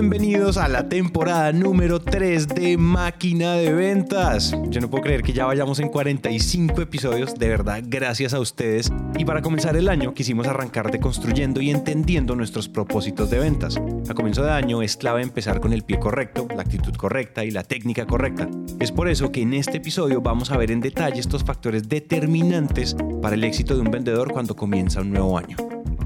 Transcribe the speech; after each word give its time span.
Bienvenidos 0.00 0.56
a 0.56 0.66
la 0.66 0.88
temporada 0.88 1.52
número 1.52 2.00
3 2.00 2.48
de 2.48 2.78
Máquina 2.78 3.52
de 3.52 3.74
Ventas. 3.74 4.56
Yo 4.70 4.80
no 4.80 4.88
puedo 4.88 5.04
creer 5.04 5.22
que 5.22 5.34
ya 5.34 5.44
vayamos 5.44 5.78
en 5.78 5.90
45 5.90 6.80
episodios, 6.80 7.34
de 7.34 7.48
verdad, 7.50 7.82
gracias 7.86 8.32
a 8.32 8.40
ustedes. 8.40 8.90
Y 9.18 9.26
para 9.26 9.42
comenzar 9.42 9.76
el 9.76 9.90
año 9.90 10.14
quisimos 10.14 10.46
arrancar 10.46 10.90
de 10.90 11.00
construyendo 11.00 11.60
y 11.60 11.68
entendiendo 11.68 12.34
nuestros 12.34 12.66
propósitos 12.66 13.28
de 13.28 13.40
ventas. 13.40 13.78
A 14.08 14.14
comienzo 14.14 14.42
de 14.42 14.52
año 14.52 14.80
es 14.80 14.96
clave 14.96 15.20
empezar 15.20 15.60
con 15.60 15.74
el 15.74 15.82
pie 15.82 15.98
correcto, 15.98 16.48
la 16.56 16.62
actitud 16.62 16.94
correcta 16.94 17.44
y 17.44 17.50
la 17.50 17.62
técnica 17.62 18.06
correcta. 18.06 18.48
Es 18.80 18.92
por 18.92 19.06
eso 19.06 19.30
que 19.30 19.42
en 19.42 19.52
este 19.52 19.76
episodio 19.76 20.22
vamos 20.22 20.50
a 20.50 20.56
ver 20.56 20.70
en 20.70 20.80
detalle 20.80 21.20
estos 21.20 21.44
factores 21.44 21.90
determinantes 21.90 22.96
para 23.20 23.34
el 23.34 23.44
éxito 23.44 23.74
de 23.74 23.82
un 23.82 23.90
vendedor 23.90 24.32
cuando 24.32 24.56
comienza 24.56 25.02
un 25.02 25.10
nuevo 25.10 25.36
año. 25.36 25.58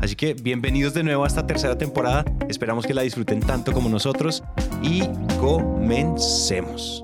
Así 0.04 0.16
que 0.16 0.34
bienvenidos 0.34 0.92
de 0.92 1.02
nuevo 1.02 1.24
a 1.24 1.26
esta 1.26 1.46
tercera 1.46 1.78
temporada. 1.78 2.26
Esperamos 2.50 2.84
que 2.84 2.92
la 2.92 3.00
disfruten 3.00 3.40
tanto 3.40 3.72
como 3.72 3.88
nosotros 3.88 4.44
y 4.82 5.00
comencemos. 5.40 7.02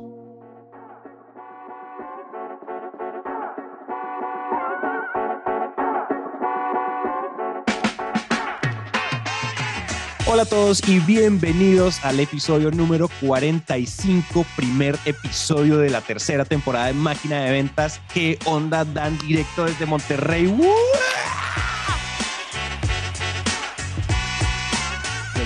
Hola 10.26 10.42
a 10.42 10.44
todos 10.44 10.86
y 10.86 10.98
bienvenidos 11.00 12.04
al 12.04 12.20
episodio 12.20 12.70
número 12.70 13.08
45, 13.22 14.44
primer 14.56 14.98
episodio 15.06 15.78
de 15.78 15.88
la 15.88 16.02
tercera 16.02 16.44
temporada 16.44 16.88
de 16.88 16.92
Máquina 16.92 17.44
de 17.44 17.52
Ventas. 17.52 17.98
¿Qué 18.12 18.38
onda 18.44 18.84
dan 18.84 19.16
directo 19.16 19.64
desde 19.64 19.86
Monterrey? 19.86 20.54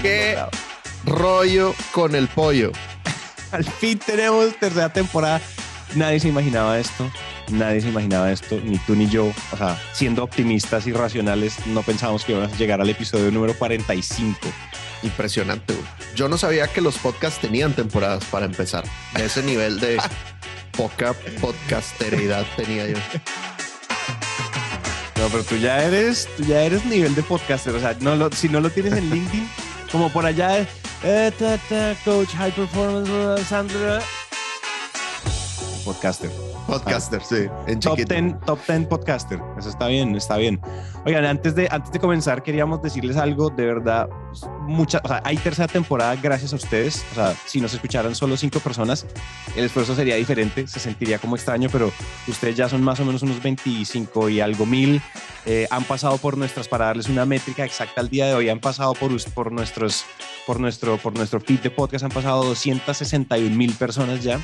Qué 0.05 0.37
rollo 1.07 1.75
con 1.93 2.15
el 2.15 2.29
pollo. 2.29 2.73
Al 3.53 3.65
fin 3.65 3.99
tenemos 3.99 4.55
tercera 4.59 4.93
temporada. 4.93 5.41
Nadie 5.95 6.21
se 6.21 6.29
imaginaba 6.29 6.79
esto. 6.79 7.11
Nadie 7.51 7.81
se 7.81 7.89
imaginaba 7.89 8.31
esto, 8.31 8.61
ni 8.63 8.79
tú 8.79 8.95
ni 8.95 9.09
yo. 9.09 9.33
O 9.53 9.57
sea, 9.57 9.81
siendo 9.93 10.23
optimistas 10.23 10.87
y 10.87 10.93
racionales, 10.93 11.67
no 11.67 11.83
pensábamos 11.83 12.25
que 12.25 12.33
íbamos 12.33 12.53
a 12.53 12.57
llegar 12.57 12.81
al 12.81 12.91
episodio 12.91 13.31
número 13.31 13.55
45. 13.55 14.39
Impresionante. 15.03 15.75
Yo 16.15 16.29
no 16.29 16.37
sabía 16.37 16.67
que 16.67 16.81
los 16.81 16.99
podcasts 16.99 17.41
tenían 17.41 17.73
temporadas 17.73 18.25
para 18.27 18.47
empezar. 18.47 18.85
ese 19.17 19.43
nivel 19.43 19.81
de 19.81 19.99
poca 20.77 21.15
podcasteridad 21.41 22.45
tenía 22.57 22.89
yo. 22.89 22.99
No, 25.17 25.29
pero 25.31 25.45
tú 25.45 25.57
ya 25.57 25.83
eres, 25.83 26.29
tú 26.37 26.45
ya 26.45 26.63
eres 26.63 26.85
nivel 26.85 27.15
de 27.15 27.23
podcaster. 27.23 27.75
O 27.75 27.81
sea, 27.81 27.97
no 28.01 28.17
lo, 28.17 28.31
si 28.33 28.49
no 28.49 28.61
lo 28.61 28.71
tienes 28.71 28.95
en 28.95 29.11
LinkedIn, 29.11 29.49
como 29.95 30.11
por 30.11 30.27
allá, 30.27 30.67
eh, 31.05 31.31
coach 32.05 32.35
high 32.35 32.51
performance, 32.51 33.47
Sandra. 33.47 34.24
Podcaster. 35.85 36.31
Podcaster, 36.67 37.23
sí. 37.23 37.47
En 37.67 37.79
top 37.79 37.97
10, 37.97 38.41
top 38.47 38.59
10 38.67 38.87
podcaster. 38.87 39.41
Eso 39.59 39.69
está 39.69 39.87
bien, 39.89 40.17
está 40.17 40.37
bien. 40.37 40.61
Oigan, 41.05 41.25
antes 41.25 41.55
de, 41.55 41.69
antes 41.71 41.93
de 41.93 42.01
comenzar, 42.01 42.43
queríamos 42.43 42.83
decirles 42.83 43.17
algo 43.17 43.51
de 43.51 43.67
verdad. 43.67 44.09
Mucha, 44.63 45.01
o 45.05 45.09
sea, 45.09 45.21
hay 45.25 45.37
tercera 45.37 45.69
temporada 45.69 46.17
gracias 46.17 46.53
a 46.53 46.57
ustedes. 46.57 47.05
O 47.13 47.15
sea, 47.15 47.35
si 47.47 47.61
nos 47.61 47.75
escucharan 47.75 48.15
solo 48.15 48.37
cinco 48.37 48.61
personas, 48.61 49.07
el 49.57 49.65
esfuerzo 49.65 49.95
sería 49.95 50.17
diferente. 50.17 50.67
Se 50.67 50.81
sentiría 50.81 51.19
como 51.19 51.37
extraño, 51.37 51.69
pero 51.71 51.93
ustedes 52.27 52.57
ya 52.57 52.69
son 52.69 52.83
más 52.83 52.99
o 53.01 53.05
menos 53.05 53.23
unos 53.23 53.43
25 53.43 54.31
y 54.31 54.41
algo 54.41 54.65
mil. 54.65 55.03
Eh, 55.47 55.67
han 55.71 55.85
pasado 55.85 56.17
por 56.17 56.39
nuestras, 56.39 56.69
para 56.69 56.87
darles 56.87 57.09
una 57.09 57.27
métrica 57.27 57.65
exacta 57.65 58.01
al 58.01 58.09
día 58.09 58.27
de 58.27 58.35
hoy, 58.35 58.49
han 58.49 58.61
pasado 58.61 58.95
por, 58.95 59.11
por, 59.33 59.53
nuestros, 59.53 60.07
por, 60.47 60.59
nuestro, 60.59 60.97
por 60.97 61.15
nuestro 61.15 61.39
feed 61.41 61.61
de 61.61 61.71
podcast, 61.71 62.05
han 62.05 62.11
pasado 62.11 62.45
261 62.45 63.55
mil 63.55 63.75
personas 63.75 64.23
ya. 64.23 64.41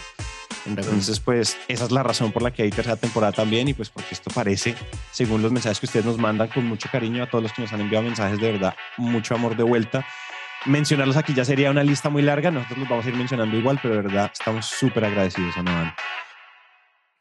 Entonces, 0.66 1.20
pues 1.20 1.56
esa 1.68 1.84
es 1.84 1.90
la 1.90 2.02
razón 2.02 2.32
por 2.32 2.42
la 2.42 2.52
que 2.52 2.62
hay 2.62 2.70
tercera 2.70 2.96
temporada 2.96 3.32
también 3.32 3.68
y 3.68 3.74
pues 3.74 3.90
porque 3.90 4.08
esto 4.12 4.30
parece, 4.30 4.74
según 5.10 5.42
los 5.42 5.52
mensajes 5.52 5.80
que 5.80 5.86
ustedes 5.86 6.06
nos 6.06 6.18
mandan 6.18 6.48
con 6.48 6.66
mucho 6.66 6.88
cariño 6.90 7.22
a 7.22 7.30
todos 7.30 7.42
los 7.42 7.52
que 7.52 7.62
nos 7.62 7.72
han 7.72 7.80
enviado 7.80 8.04
mensajes 8.04 8.38
de 8.38 8.52
verdad, 8.52 8.74
mucho 8.96 9.34
amor 9.34 9.56
de 9.56 9.62
vuelta. 9.62 10.06
Mencionarlos 10.66 11.16
aquí 11.16 11.32
ya 11.32 11.44
sería 11.44 11.70
una 11.70 11.82
lista 11.82 12.10
muy 12.10 12.22
larga, 12.22 12.50
nosotros 12.50 12.80
los 12.80 12.88
vamos 12.88 13.06
a 13.06 13.08
ir 13.08 13.16
mencionando 13.16 13.56
igual, 13.56 13.78
pero 13.82 13.94
de 13.94 14.02
verdad 14.02 14.30
estamos 14.32 14.66
súper 14.66 15.06
agradecidos 15.06 15.56
a 15.56 15.96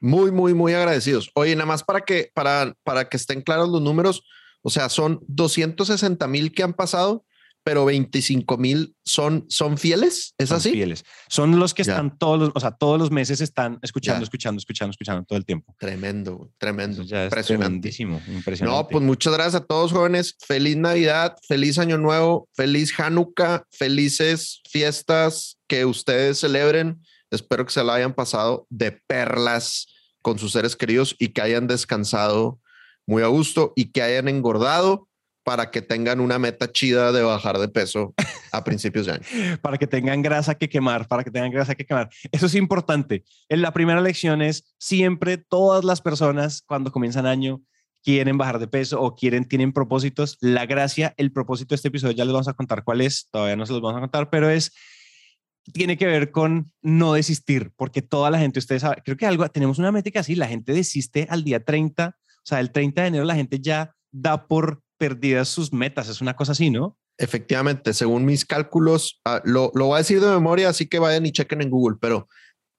Muy, 0.02 0.32
muy, 0.32 0.54
muy 0.54 0.74
agradecidos. 0.74 1.32
Oye, 1.36 1.56
nada 1.56 1.66
más 1.66 1.84
para 1.84 2.02
que, 2.02 2.32
para, 2.34 2.74
para 2.84 3.08
que 3.08 3.16
estén 3.16 3.42
claros 3.42 3.70
los 3.70 3.82
números, 3.82 4.24
o 4.62 4.70
sea, 4.70 4.90
son 4.90 5.22
260 5.28 6.28
mil 6.28 6.52
que 6.52 6.64
han 6.64 6.74
pasado 6.74 7.24
pero 7.70 7.86
25 7.86 8.58
mil 8.58 8.96
son, 9.06 9.46
son 9.48 9.78
fieles, 9.78 10.34
¿es 10.40 10.52
así? 10.52 10.72
Fieles. 10.72 11.06
Son 11.28 11.60
los 11.60 11.76
que 11.76 11.84
están 11.84 12.18
todos 12.18 12.40
los, 12.40 12.52
o 12.56 12.60
sea, 12.60 12.72
todos 12.72 12.98
los 12.98 13.12
meses 13.12 13.42
están 13.42 13.78
escuchando, 13.84 14.24
escuchando, 14.24 14.58
escuchando, 14.58 14.90
escuchando 14.90 15.24
todo 15.24 15.38
el 15.38 15.46
tiempo. 15.46 15.76
Tremendo, 15.78 16.52
tremendo. 16.58 17.04
impresionantísimo, 17.04 18.24
impresionante. 18.28 18.76
No, 18.76 18.88
pues 18.88 19.04
muchas 19.04 19.34
gracias 19.34 19.62
a 19.62 19.66
todos 19.66 19.92
jóvenes. 19.92 20.36
Feliz 20.48 20.78
Navidad, 20.78 21.36
feliz 21.48 21.78
Año 21.78 22.00
Nuevo, 22.00 22.50
feliz 22.56 22.92
Hanukkah, 23.00 23.64
felices 23.70 24.62
fiestas 24.68 25.60
que 25.68 25.86
ustedes 25.86 26.40
celebren. 26.40 27.04
Espero 27.30 27.68
que 27.68 27.72
se 27.72 27.84
la 27.84 27.94
hayan 27.94 28.16
pasado 28.16 28.66
de 28.72 28.94
perlas 28.94 29.86
con 30.24 30.40
sus 30.40 30.54
seres 30.54 30.76
queridos 30.76 31.16
y 31.20 31.28
que 31.28 31.44
hayan 31.44 31.68
descansado 31.68 32.60
muy 33.06 33.22
a 33.22 33.28
gusto 33.28 33.74
y 33.76 33.92
que 33.92 34.02
hayan 34.02 34.28
engordado 34.28 35.09
para 35.50 35.72
que 35.72 35.82
tengan 35.82 36.20
una 36.20 36.38
meta 36.38 36.72
chida 36.72 37.12
de 37.12 37.24
bajar 37.24 37.58
de 37.58 37.68
peso 37.68 38.14
a 38.52 38.64
principios 38.64 39.08
de 39.08 39.14
año. 39.14 39.24
para 39.64 39.80
que 39.80 39.88
tengan 39.88 40.22
grasa 40.22 40.54
que 40.54 40.70
quemar, 40.70 41.08
para 41.08 41.24
que 41.24 41.32
tengan 41.32 41.50
grasa 41.50 41.74
que 41.74 41.88
quemar. 41.88 42.08
Eso 42.32 42.46
es 42.46 42.54
importante. 42.54 43.24
En 43.50 43.64
la 43.64 43.74
primera 43.74 44.00
lección 44.00 44.44
es 44.44 44.76
siempre 44.78 45.38
todas 45.38 45.84
las 45.84 46.02
personas 46.02 46.62
cuando 46.68 46.92
comienzan 46.92 47.26
año 47.26 47.64
quieren 48.04 48.38
bajar 48.38 48.60
de 48.60 48.68
peso 48.68 49.02
o 49.02 49.16
quieren, 49.16 49.44
tienen 49.44 49.74
propósitos. 49.74 50.38
La 50.40 50.68
gracia, 50.68 51.16
el 51.18 51.32
propósito 51.32 51.70
de 51.70 51.78
este 51.78 51.88
episodio 51.88 52.14
ya 52.14 52.26
les 52.26 52.34
vamos 52.34 52.48
a 52.48 52.54
contar 52.54 52.84
cuál 52.84 53.02
es, 53.02 53.28
todavía 53.32 53.56
no 53.56 53.66
se 53.66 53.74
los 53.74 53.82
vamos 53.82 53.98
a 53.98 54.02
contar, 54.02 54.30
pero 54.30 54.52
es 54.52 54.72
tiene 55.74 55.98
que 55.98 56.06
ver 56.06 56.30
con 56.30 56.72
no 56.84 57.14
desistir, 57.14 57.72
porque 57.76 58.04
toda 58.04 58.30
la 58.30 58.38
gente, 58.38 58.60
ustedes 58.60 58.84
saben, 58.84 59.02
creo 59.04 59.18
que 59.18 59.26
algo, 59.26 59.50
tenemos 59.50 59.80
una 59.80 59.92
métrica 59.92 60.20
así, 60.20 60.36
la 60.36 60.48
gente 60.48 60.74
desiste 60.74 61.26
al 61.28 61.44
día 61.44 61.66
30, 61.66 62.16
o 62.16 62.42
sea, 62.44 62.60
el 62.60 62.72
30 62.72 63.02
de 63.02 63.08
enero 63.08 63.26
la 63.26 63.34
gente 63.34 63.60
ya 63.60 63.96
da 64.12 64.48
por 64.48 64.84
perdidas 65.00 65.48
sus 65.48 65.74
metas. 65.74 66.10
Es 66.10 66.22
una 66.22 66.36
cosa 66.36 66.52
así, 66.52 66.70
¿no? 66.70 66.98
Efectivamente, 67.18 67.94
según 67.94 68.26
mis 68.26 68.46
cálculos, 68.46 69.20
ah, 69.26 69.42
lo, 69.44 69.72
lo 69.74 69.88
voy 69.88 69.96
a 69.96 70.00
decir 70.00 70.22
de 70.22 70.28
memoria, 70.28 70.70
así 70.70 70.88
que 70.88 71.00
vayan 71.00 71.26
y 71.26 71.32
chequen 71.32 71.62
en 71.62 71.72
Google, 71.72 71.98
pero 72.00 72.28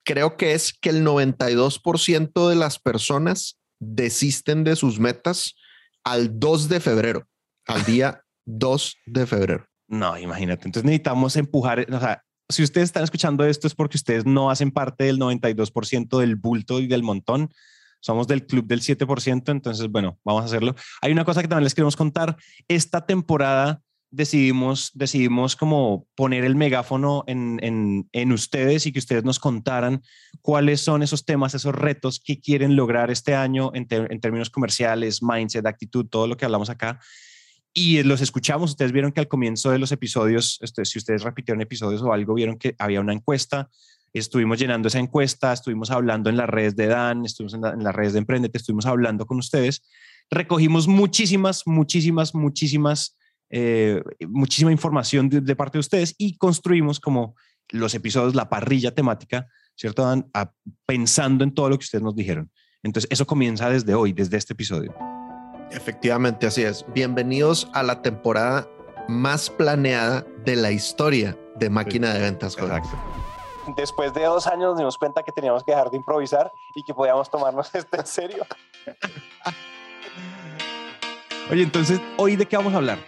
creo 0.04 0.36
que 0.36 0.53
es 0.53 0.72
que 0.72 0.91
el 0.91 1.04
92% 1.04 2.48
de 2.48 2.54
las 2.54 2.78
personas 2.78 3.59
desisten 3.80 4.64
de 4.64 4.76
sus 4.76 5.00
metas 5.00 5.56
al 6.04 6.38
2 6.38 6.69
de 6.69 6.80
febrero, 6.80 7.28
al 7.66 7.84
día 7.84 8.22
2 8.47 8.97
de 9.06 9.26
febrero. 9.26 9.66
No, 9.88 10.16
imagínate. 10.16 10.66
Entonces 10.66 10.84
necesitamos 10.84 11.36
empujar, 11.36 11.86
o 11.92 12.00
sea, 12.00 12.22
si 12.48 12.62
ustedes 12.62 12.86
están 12.86 13.04
escuchando 13.04 13.44
esto 13.44 13.66
es 13.66 13.75
porque 13.75 13.97
ustedes 13.97 14.26
no 14.26 14.50
hacen 14.50 14.70
parte 14.70 15.04
del 15.04 15.19
92% 15.19 16.19
del 16.19 16.36
bulto 16.36 16.80
y 16.80 16.86
del 16.86 17.03
montón 17.03 17.50
somos 18.00 18.26
del 18.26 18.46
club 18.46 18.66
del 18.66 18.80
7%, 18.80 19.50
entonces, 19.50 19.88
bueno, 19.88 20.18
vamos 20.24 20.42
a 20.42 20.46
hacerlo. 20.46 20.74
Hay 21.00 21.12
una 21.12 21.24
cosa 21.24 21.42
que 21.42 21.48
también 21.48 21.64
les 21.64 21.74
queremos 21.74 21.96
contar. 21.96 22.36
Esta 22.66 23.06
temporada 23.06 23.82
decidimos, 24.10 24.90
decidimos 24.94 25.54
como 25.54 26.06
poner 26.16 26.44
el 26.44 26.56
megáfono 26.56 27.24
en, 27.26 27.58
en, 27.62 28.08
en, 28.12 28.32
ustedes 28.32 28.86
y 28.86 28.92
que 28.92 28.98
ustedes 28.98 29.24
nos 29.24 29.38
contaran 29.38 30.02
cuáles 30.42 30.80
son 30.80 31.02
esos 31.02 31.24
temas, 31.24 31.54
esos 31.54 31.74
retos 31.74 32.18
que 32.18 32.40
quieren 32.40 32.74
lograr 32.74 33.10
este 33.10 33.34
año 33.34 33.70
en, 33.74 33.86
en 33.90 34.20
términos 34.20 34.50
comerciales, 34.50 35.22
mindset, 35.22 35.66
actitud, 35.66 36.06
todo 36.06 36.26
lo 36.26 36.36
que 36.36 36.44
hablamos 36.44 36.70
acá. 36.70 36.98
Y 37.72 38.03
los 38.03 38.20
escuchamos, 38.20 38.70
ustedes 38.70 38.91
vieron 38.91 39.12
que 39.12 39.20
al 39.20 39.28
comienzo 39.28 39.70
de 39.70 39.78
los 39.78 39.92
episodios, 39.92 40.58
este, 40.60 40.84
si 40.84 40.98
ustedes 40.98 41.22
repitieron 41.22 41.60
episodios 41.60 42.03
o 42.03 42.12
algo, 42.12 42.34
vieron 42.34 42.58
que 42.58 42.74
había 42.78 43.00
una 43.00 43.12
encuesta 43.12 43.70
estuvimos 44.18 44.59
llenando 44.59 44.89
esa 44.89 44.98
encuesta, 44.98 45.53
estuvimos 45.53 45.91
hablando 45.91 46.30
en 46.30 46.36
las 46.36 46.48
redes 46.48 46.77
de 46.77 46.86
Dan, 46.86 47.24
estuvimos 47.24 47.54
en, 47.54 47.83
las 47.83 47.95
redes 47.95 48.12
de 48.12 48.18
Emprendete, 48.18 48.59
estuvimos 48.59 48.86
hablando 48.86 49.27
con 49.27 49.39
ustedes, 49.39 49.83
recogimos 50.30 50.89
muchísimas, 50.89 51.66
muchísimas, 51.66 52.34
muchísimas, 52.34 53.16
eh, 53.51 54.03
muchísima 54.28 54.72
información 54.72 55.28
de, 55.28 55.57
parte 55.57 55.78
de 55.78 55.80
ustedes 55.80 56.15
y 56.18 56.36
construimos 56.36 56.98
como 56.98 57.36
los 57.71 57.95
episodios, 57.95 58.34
la 58.34 58.48
parrilla 58.48 58.95
temática, 58.95 59.47
¿cierto, 59.77 60.04
Dan? 60.04 60.28
pensando 60.86 61.45
en 61.45 61.54
todo 61.54 61.68
lo 61.68 61.78
que 61.78 61.84
ustedes 61.84 62.03
nos 62.03 62.16
dijeron. 62.16 62.51
Entonces, 62.83 63.09
eso 63.13 63.27
comienza 63.27 63.71
desde 63.71 63.95
hoy, 63.95 64.13
desde 64.13 64.39
este 64.39 64.54
episodio. 64.54 64.95
Efectivamente, 65.71 66.47
así 66.47 66.63
es. 66.63 66.84
Bienvenidos 66.95 67.68
a 67.74 67.83
la 67.84 68.03
temporada 68.03 68.68
más 69.09 69.51
planeada 69.51 70.27
de 70.45 70.56
la 70.56 70.72
historia 70.72 71.39
de 71.60 71.71
máquina 71.71 72.13
de 72.13 72.21
ventas. 72.21 72.56
Exacto 72.59 73.29
después 73.66 74.12
de 74.12 74.24
dos 74.24 74.47
años 74.47 74.71
nos 74.71 74.78
dimos 74.78 74.98
cuenta 74.98 75.22
que 75.22 75.33
teníamos 75.33 75.65
que 75.65 75.72
dejar 75.72 75.91
de 75.91 75.97
improvisar 75.97 76.53
y 76.74 76.83
que 76.83 76.95
podíamos 76.95 77.30
tomarnos 77.30 77.74
esto 77.74 77.97
en 77.97 78.07
serio. 78.07 78.47
Oye, 81.51 81.62
entonces, 81.62 82.01
¿hoy 82.16 82.36
de 82.36 82.47
qué 82.47 82.57
vamos 82.57 82.74
a 82.74 82.77
hablar? 82.77 82.98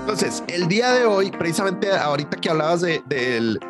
Entonces, 0.00 0.42
el 0.48 0.68
día 0.68 0.92
de 0.92 1.06
hoy, 1.06 1.30
precisamente 1.30 1.90
ahorita 1.92 2.36
que 2.36 2.50
hablabas 2.50 2.80
de, 2.80 3.02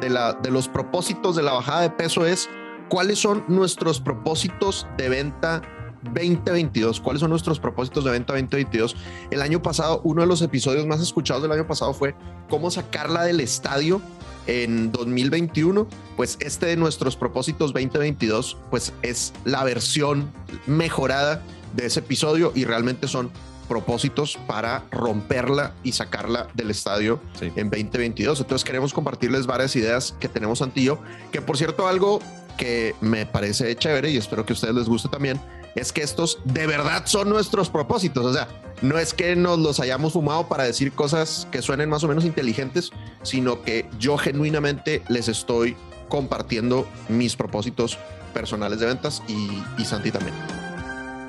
la, 0.00 0.33
de 0.33 0.50
los 0.50 0.67
propósitos 0.67 1.37
de 1.37 1.43
la 1.43 1.53
bajada 1.53 1.83
de 1.83 1.91
peso, 1.91 2.27
es 2.27 2.49
cuáles 2.88 3.19
son 3.19 3.45
nuestros 3.49 4.00
propósitos 4.00 4.87
de 4.97 5.09
venta 5.09 5.62
2022. 6.02 7.00
¿Cuáles 7.00 7.20
son 7.20 7.31
nuestros 7.31 7.58
propósitos 7.58 8.04
de 8.04 8.10
venta 8.10 8.32
2022? 8.32 8.96
El 9.31 9.43
año 9.43 9.62
pasado, 9.62 10.00
uno 10.04 10.22
de 10.22 10.26
los 10.26 10.43
episodios 10.43 10.87
más 10.87 11.00
escuchados 11.00 11.43
del 11.43 11.52
año 11.52 11.66
pasado 11.66 11.94
fue 11.94 12.14
cómo 12.49 12.70
sacarla 12.70 13.25
del 13.25 13.40
estadio 13.40 14.00
en 14.46 14.93
2021. 14.93 15.87
Pues 16.16 16.37
este 16.40 16.66
de 16.66 16.76
nuestros 16.76 17.16
propósitos 17.16 17.72
2022, 17.72 18.56
pues 18.70 18.93
es 19.02 19.32
la 19.44 19.64
versión 19.64 20.32
mejorada 20.66 21.43
de 21.75 21.87
ese 21.87 22.00
episodio 22.00 22.52
y 22.54 22.64
realmente 22.64 23.08
son 23.08 23.31
propósitos 23.69 24.38
para 24.46 24.84
romperla 24.90 25.72
y 25.82 25.93
sacarla 25.93 26.49
del 26.54 26.70
estadio 26.70 27.20
en 27.40 27.70
2022. 27.70 28.40
Entonces 28.40 28.64
queremos 28.64 28.93
compartirles 28.93 29.46
varias 29.46 29.75
ideas 29.76 30.14
que 30.20 30.28
tenemos 30.28 30.60
Antillo, 30.60 30.99
que 31.31 31.40
por 31.40 31.56
cierto 31.56 31.88
algo 31.88 32.20
que 32.58 32.94
me 33.00 33.25
parece 33.25 33.75
chévere 33.76 34.10
y 34.10 34.19
espero 34.19 34.44
que 34.44 34.52
a 34.52 34.54
ustedes 34.54 34.75
les 34.75 34.88
guste 34.88 35.08
también, 35.08 35.40
es 35.75 35.93
que 35.93 36.03
estos 36.03 36.39
de 36.45 36.67
verdad 36.67 37.03
son 37.07 37.29
nuestros 37.29 37.71
propósitos. 37.71 38.25
O 38.25 38.33
sea, 38.33 38.49
no 38.83 38.99
es 38.99 39.15
que 39.15 39.37
nos 39.37 39.59
los 39.59 39.81
hayamos 39.81 40.13
fumado 40.15 40.49
para 40.49 40.65
decir 40.65 40.93
cosas 40.93 41.47
que 41.51 41.63
suenen 41.63 41.89
más 41.89 42.05
o 42.05 42.09
menos 42.09 42.25
inteligentes, 42.25 42.91
sino 43.23 43.63
que 43.63 43.89
yo 43.99 44.19
genuinamente 44.19 45.03
les 45.09 45.29
estoy 45.29 45.77
compartiendo 46.09 46.87
mis 47.09 47.37
propósitos 47.37 47.99
personales 48.35 48.81
de 48.81 48.87
ventas 48.87 49.23
y, 49.29 49.63
y 49.79 49.85
Santi 49.85 50.11
también. 50.11 50.35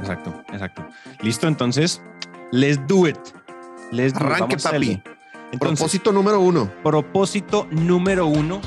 Exacto, 0.02 0.34
exacto. 0.52 0.86
Listo, 1.22 1.48
entonces 1.48 2.02
Let's 2.54 2.78
do 2.88 3.08
it. 3.08 3.18
Let's 3.92 4.14
do 4.14 4.20
Arranque, 4.20 4.58
papi. 4.58 5.02
propósito 5.60 6.12
número 6.12 6.40
uno. 6.40 6.72
Propósito 6.84 7.68
número 7.72 8.28
uno. 8.28 8.62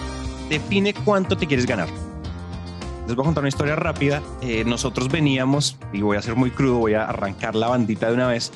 Define 0.48 0.92
cuánto 0.92 1.36
te 1.36 1.46
quieres 1.46 1.66
ganar. 1.66 1.88
Les 3.06 3.14
voy 3.14 3.22
a 3.22 3.26
contar 3.26 3.42
una 3.42 3.48
historia 3.48 3.76
rápida. 3.76 4.20
Eh, 4.42 4.64
nosotros 4.64 5.08
veníamos, 5.08 5.78
y 5.92 6.02
voy 6.02 6.16
a 6.16 6.22
ser 6.22 6.34
muy 6.34 6.50
crudo, 6.50 6.78
voy 6.78 6.94
a 6.94 7.04
arrancar 7.04 7.54
la 7.54 7.68
bandita 7.68 8.08
de 8.08 8.14
una 8.14 8.26
vez. 8.26 8.50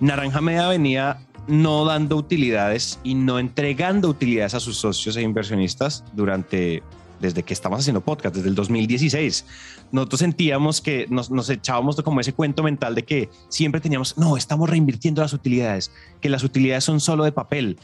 Naranja 0.00 0.40
Media 0.40 0.66
venía 0.66 1.18
no 1.46 1.84
dando 1.84 2.16
utilidades 2.16 2.98
y 3.04 3.14
no 3.14 3.38
entregando 3.38 4.08
utilidades 4.08 4.54
a 4.54 4.60
sus 4.60 4.76
socios 4.76 5.16
e 5.16 5.22
inversionistas 5.22 6.02
durante 6.14 6.82
desde 7.20 7.44
que 7.44 7.54
estamos 7.54 7.78
haciendo 7.78 8.00
podcast, 8.00 8.34
desde 8.34 8.48
el 8.48 8.56
2016. 8.56 9.46
Nosotros 9.92 10.18
sentíamos 10.18 10.80
que 10.80 11.06
nos, 11.08 11.30
nos 11.30 11.48
echábamos 11.48 11.94
como 12.02 12.20
ese 12.20 12.32
cuento 12.32 12.64
mental 12.64 12.96
de 12.96 13.04
que 13.04 13.30
siempre 13.48 13.80
teníamos, 13.80 14.18
no, 14.18 14.36
estamos 14.36 14.68
reinvirtiendo 14.68 15.22
las 15.22 15.32
utilidades, 15.32 15.92
que 16.20 16.28
las 16.28 16.42
utilidades 16.42 16.82
son 16.82 16.98
solo 16.98 17.22
de 17.22 17.30
papel. 17.30 17.78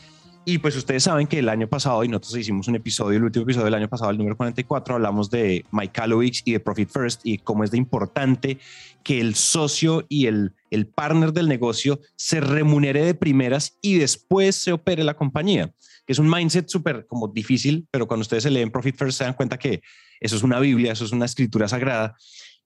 Y 0.44 0.58
pues 0.58 0.76
ustedes 0.76 1.02
saben 1.02 1.26
que 1.26 1.40
el 1.40 1.48
año 1.48 1.68
pasado, 1.68 2.02
y 2.04 2.08
nosotros 2.08 2.36
hicimos 2.38 2.68
un 2.68 2.76
episodio, 2.76 3.18
el 3.18 3.24
último 3.24 3.42
episodio 3.42 3.66
del 3.66 3.74
año 3.74 3.88
pasado, 3.88 4.10
el 4.10 4.16
número 4.16 4.36
44, 4.36 4.94
hablamos 4.94 5.30
de 5.30 5.64
Mike 5.72 5.92
Kalowicz 5.92 6.42
y 6.46 6.52
de 6.52 6.60
Profit 6.60 6.88
First 6.90 7.20
y 7.24 7.38
cómo 7.38 7.64
es 7.64 7.70
de 7.70 7.76
importante 7.76 8.58
que 9.02 9.20
el 9.20 9.34
socio 9.34 10.06
y 10.08 10.26
el, 10.26 10.54
el 10.70 10.86
partner 10.86 11.32
del 11.34 11.48
negocio 11.48 12.00
se 12.16 12.40
remunere 12.40 13.04
de 13.04 13.14
primeras 13.14 13.76
y 13.82 13.98
después 13.98 14.56
se 14.56 14.72
opere 14.72 15.04
la 15.04 15.14
compañía 15.14 15.70
que 16.08 16.12
es 16.12 16.18
un 16.18 16.30
mindset 16.30 16.66
súper 16.70 17.06
como 17.06 17.28
difícil, 17.28 17.86
pero 17.90 18.08
cuando 18.08 18.22
ustedes 18.22 18.44
se 18.44 18.50
leen 18.50 18.70
Profit 18.70 18.96
First 18.96 19.18
se 19.18 19.24
dan 19.24 19.34
cuenta 19.34 19.58
que 19.58 19.82
eso 20.20 20.36
es 20.36 20.42
una 20.42 20.58
Biblia, 20.58 20.92
eso 20.92 21.04
es 21.04 21.12
una 21.12 21.26
escritura 21.26 21.68
sagrada. 21.68 22.16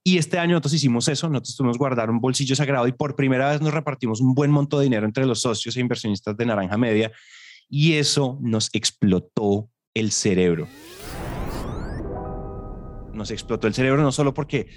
Y 0.01 0.17
este 0.17 0.39
año 0.39 0.51
nosotros 0.51 0.75
hicimos 0.75 1.09
eso, 1.09 1.27
nosotros 1.27 1.57
tuvimos 1.57 1.77
guardar 1.77 2.09
un 2.09 2.21
bolsillo 2.21 2.55
sagrado 2.55 2.87
y 2.87 2.93
por 2.93 3.17
primera 3.17 3.51
vez 3.51 3.59
nos 3.59 3.73
repartimos 3.73 4.21
un 4.21 4.33
buen 4.33 4.49
monto 4.49 4.79
de 4.79 4.85
dinero 4.85 5.05
entre 5.05 5.25
los 5.25 5.41
socios 5.41 5.75
e 5.75 5.81
inversionistas 5.81 6.37
de 6.37 6.45
Naranja 6.45 6.77
Media 6.77 7.11
y 7.75 7.95
eso 7.95 8.37
nos 8.39 8.69
explotó 8.73 9.67
el 9.95 10.11
cerebro. 10.11 10.67
Nos 13.13 13.31
explotó 13.31 13.65
el 13.65 13.73
cerebro 13.73 14.03
no 14.03 14.11
solo 14.11 14.31
porque 14.31 14.67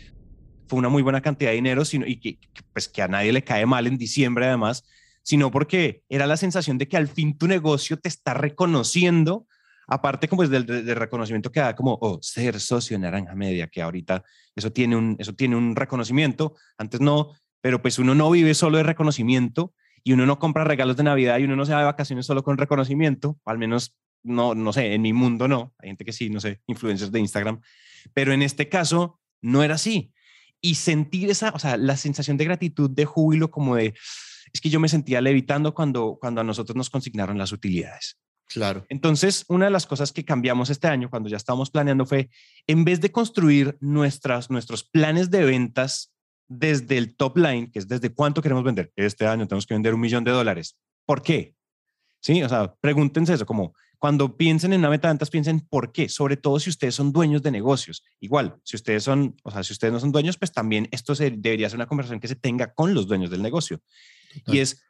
fue 0.66 0.78
una 0.78 0.88
muy 0.88 1.02
buena 1.02 1.20
cantidad 1.20 1.50
de 1.50 1.56
dinero, 1.56 1.84
sino 1.84 2.06
y 2.06 2.18
que, 2.18 2.38
pues 2.72 2.88
que 2.88 3.02
a 3.02 3.08
nadie 3.08 3.34
le 3.34 3.44
cae 3.44 3.66
mal 3.66 3.86
en 3.86 3.98
diciembre 3.98 4.46
además, 4.46 4.82
sino 5.22 5.50
porque 5.50 6.04
era 6.08 6.26
la 6.26 6.38
sensación 6.38 6.78
de 6.78 6.88
que 6.88 6.96
al 6.96 7.06
fin 7.06 7.36
tu 7.36 7.46
negocio 7.46 7.98
te 7.98 8.08
está 8.08 8.32
reconociendo, 8.32 9.46
aparte 9.86 10.26
como 10.26 10.42
es 10.42 10.48
del, 10.48 10.66
reconocimiento 10.96 11.52
que 11.52 11.60
da 11.60 11.76
como 11.76 11.98
oh, 12.00 12.18
ser 12.22 12.58
socio 12.60 12.94
en 12.94 13.02
Naranja 13.02 13.34
Media, 13.34 13.66
que 13.66 13.82
ahorita 13.82 14.24
eso 14.54 14.72
tiene, 14.72 14.96
un, 14.96 15.16
eso 15.18 15.34
tiene 15.34 15.54
un 15.56 15.76
reconocimiento, 15.76 16.54
antes 16.78 17.02
no, 17.02 17.34
pero 17.60 17.82
pues 17.82 17.98
uno 17.98 18.14
no 18.14 18.30
vive 18.30 18.54
solo 18.54 18.78
de 18.78 18.84
reconocimiento 18.84 19.74
y 20.06 20.12
uno 20.12 20.24
no 20.24 20.38
compra 20.38 20.62
regalos 20.62 20.96
de 20.96 21.02
Navidad 21.02 21.36
y 21.38 21.44
uno 21.44 21.56
no 21.56 21.66
se 21.66 21.72
va 21.72 21.80
de 21.80 21.86
vacaciones 21.86 22.26
solo 22.26 22.44
con 22.44 22.56
reconocimiento, 22.56 23.40
al 23.44 23.58
menos 23.58 23.96
no, 24.22 24.54
no 24.54 24.72
sé, 24.72 24.94
en 24.94 25.02
mi 25.02 25.12
mundo 25.12 25.48
no, 25.48 25.74
hay 25.80 25.88
gente 25.88 26.04
que 26.04 26.12
sí, 26.12 26.30
no 26.30 26.38
sé, 26.38 26.60
influencers 26.68 27.10
de 27.10 27.18
Instagram, 27.18 27.60
pero 28.14 28.32
en 28.32 28.40
este 28.40 28.68
caso 28.68 29.18
no 29.42 29.64
era 29.64 29.74
así. 29.74 30.12
Y 30.60 30.76
sentir 30.76 31.28
esa, 31.28 31.50
o 31.50 31.58
sea, 31.58 31.76
la 31.76 31.96
sensación 31.96 32.36
de 32.36 32.44
gratitud, 32.44 32.88
de 32.88 33.04
júbilo, 33.04 33.50
como 33.50 33.74
de, 33.74 33.94
es 34.52 34.60
que 34.60 34.70
yo 34.70 34.78
me 34.78 34.88
sentía 34.88 35.20
levitando 35.20 35.74
cuando, 35.74 36.18
cuando 36.20 36.40
a 36.40 36.44
nosotros 36.44 36.76
nos 36.76 36.88
consignaron 36.88 37.36
las 37.36 37.50
utilidades. 37.50 38.16
Claro. 38.46 38.86
Entonces, 38.88 39.44
una 39.48 39.64
de 39.64 39.72
las 39.72 39.86
cosas 39.86 40.12
que 40.12 40.24
cambiamos 40.24 40.70
este 40.70 40.86
año, 40.86 41.10
cuando 41.10 41.28
ya 41.28 41.36
estábamos 41.36 41.72
planeando, 41.72 42.06
fue, 42.06 42.30
en 42.68 42.84
vez 42.84 43.00
de 43.00 43.10
construir 43.10 43.76
nuestras, 43.80 44.50
nuestros 44.50 44.84
planes 44.84 45.32
de 45.32 45.44
ventas 45.44 46.12
desde 46.48 46.98
el 46.98 47.16
top 47.16 47.38
line, 47.38 47.70
que 47.70 47.78
es 47.78 47.88
desde 47.88 48.12
cuánto 48.12 48.42
queremos 48.42 48.64
vender, 48.64 48.92
este 48.96 49.26
año 49.26 49.46
tenemos 49.46 49.66
que 49.66 49.74
vender 49.74 49.94
un 49.94 50.00
millón 50.00 50.24
de 50.24 50.30
dólares. 50.30 50.76
¿Por 51.04 51.22
qué? 51.22 51.54
Sí, 52.20 52.42
o 52.42 52.48
sea, 52.48 52.74
pregúntense 52.80 53.34
eso, 53.34 53.46
como 53.46 53.74
cuando 53.98 54.36
piensen 54.36 54.72
en 54.72 54.80
una 54.80 54.90
meta 54.90 55.08
de 55.08 55.12
ventas, 55.12 55.30
piensen 55.30 55.60
por 55.60 55.92
qué, 55.92 56.08
sobre 56.08 56.36
todo 56.36 56.60
si 56.60 56.70
ustedes 56.70 56.94
son 56.94 57.12
dueños 57.12 57.42
de 57.42 57.50
negocios. 57.50 58.04
Igual, 58.20 58.56
si 58.62 58.76
ustedes 58.76 59.02
son, 59.04 59.36
o 59.42 59.50
sea, 59.50 59.62
si 59.62 59.72
ustedes 59.72 59.92
no 59.92 60.00
son 60.00 60.12
dueños, 60.12 60.36
pues 60.36 60.52
también 60.52 60.88
esto 60.90 61.14
debería 61.14 61.68
ser 61.68 61.78
una 61.78 61.86
conversación 61.86 62.20
que 62.20 62.28
se 62.28 62.36
tenga 62.36 62.72
con 62.74 62.94
los 62.94 63.06
dueños 63.06 63.30
del 63.30 63.42
negocio. 63.42 63.80
Y 64.46 64.58
es, 64.58 64.82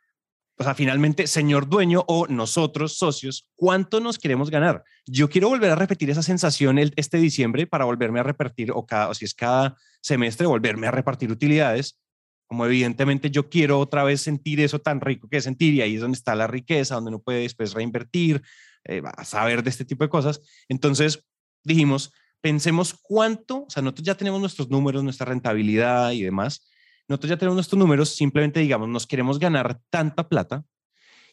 o 0.59 0.65
sea, 0.65 0.75
finalmente, 0.75 1.27
señor 1.27 1.69
dueño 1.69 2.05
o 2.09 2.27
nosotros, 2.29 2.97
socios, 2.97 3.51
¿cuánto 3.57 4.01
nos 4.01 4.19
queremos 4.19 4.51
ganar? 4.51 4.85
Yo 5.05 5.29
quiero 5.29 5.49
volver 5.49 5.71
a 5.71 5.75
repetir 5.75 6.09
esa 6.09 6.23
sensación 6.23 6.79
el, 6.79 6.95
este 6.97 7.19
diciembre 7.19 7.67
para 7.67 7.85
volverme 7.85 8.21
a 8.21 8.23
repartir, 8.23 8.73
o, 8.73 8.87
cada, 8.87 9.11
o 9.11 9.15
si 9.15 9.27
es 9.27 9.35
cada 9.35 9.77
semestre, 10.01 10.47
volverme 10.47 10.87
a 10.87 10.91
repartir 10.91 11.31
utilidades. 11.31 12.01
Como 12.49 12.65
evidentemente 12.65 13.31
yo 13.31 13.51
quiero 13.51 13.79
otra 13.81 14.03
vez 14.05 14.23
sentir 14.23 14.61
eso 14.61 14.79
tan 14.79 15.01
rico 15.01 15.29
que 15.29 15.43
sentir, 15.43 15.75
y 15.75 15.83
ahí 15.83 15.97
es 15.97 16.01
donde 16.01 16.17
está 16.17 16.35
la 16.35 16.47
riqueza, 16.47 16.95
donde 16.95 17.09
uno 17.09 17.21
puede 17.21 17.41
después 17.41 17.75
reinvertir, 17.75 18.43
eh, 18.85 19.03
saber 19.25 19.63
de 19.63 19.71
este 19.71 19.85
tipo 19.85 20.05
de 20.05 20.11
cosas. 20.11 20.41
Entonces 20.69 21.23
dijimos, 21.65 22.13
pensemos 22.41 22.95
cuánto, 23.03 23.65
o 23.65 23.71
sea, 23.71 23.83
nosotros 23.83 24.07
ya 24.07 24.15
tenemos 24.15 24.41
nuestros 24.41 24.71
números, 24.71 25.05
nuestra 25.05 25.27
rentabilidad 25.27 26.13
y 26.13 26.23
demás, 26.23 26.67
nosotros 27.09 27.31
ya 27.31 27.37
tenemos 27.37 27.57
nuestros 27.57 27.79
números, 27.79 28.15
simplemente 28.15 28.61
digamos, 28.61 28.89
nos 28.89 29.07
queremos 29.07 29.39
ganar 29.39 29.81
tanta 29.91 30.29
plata 30.29 30.65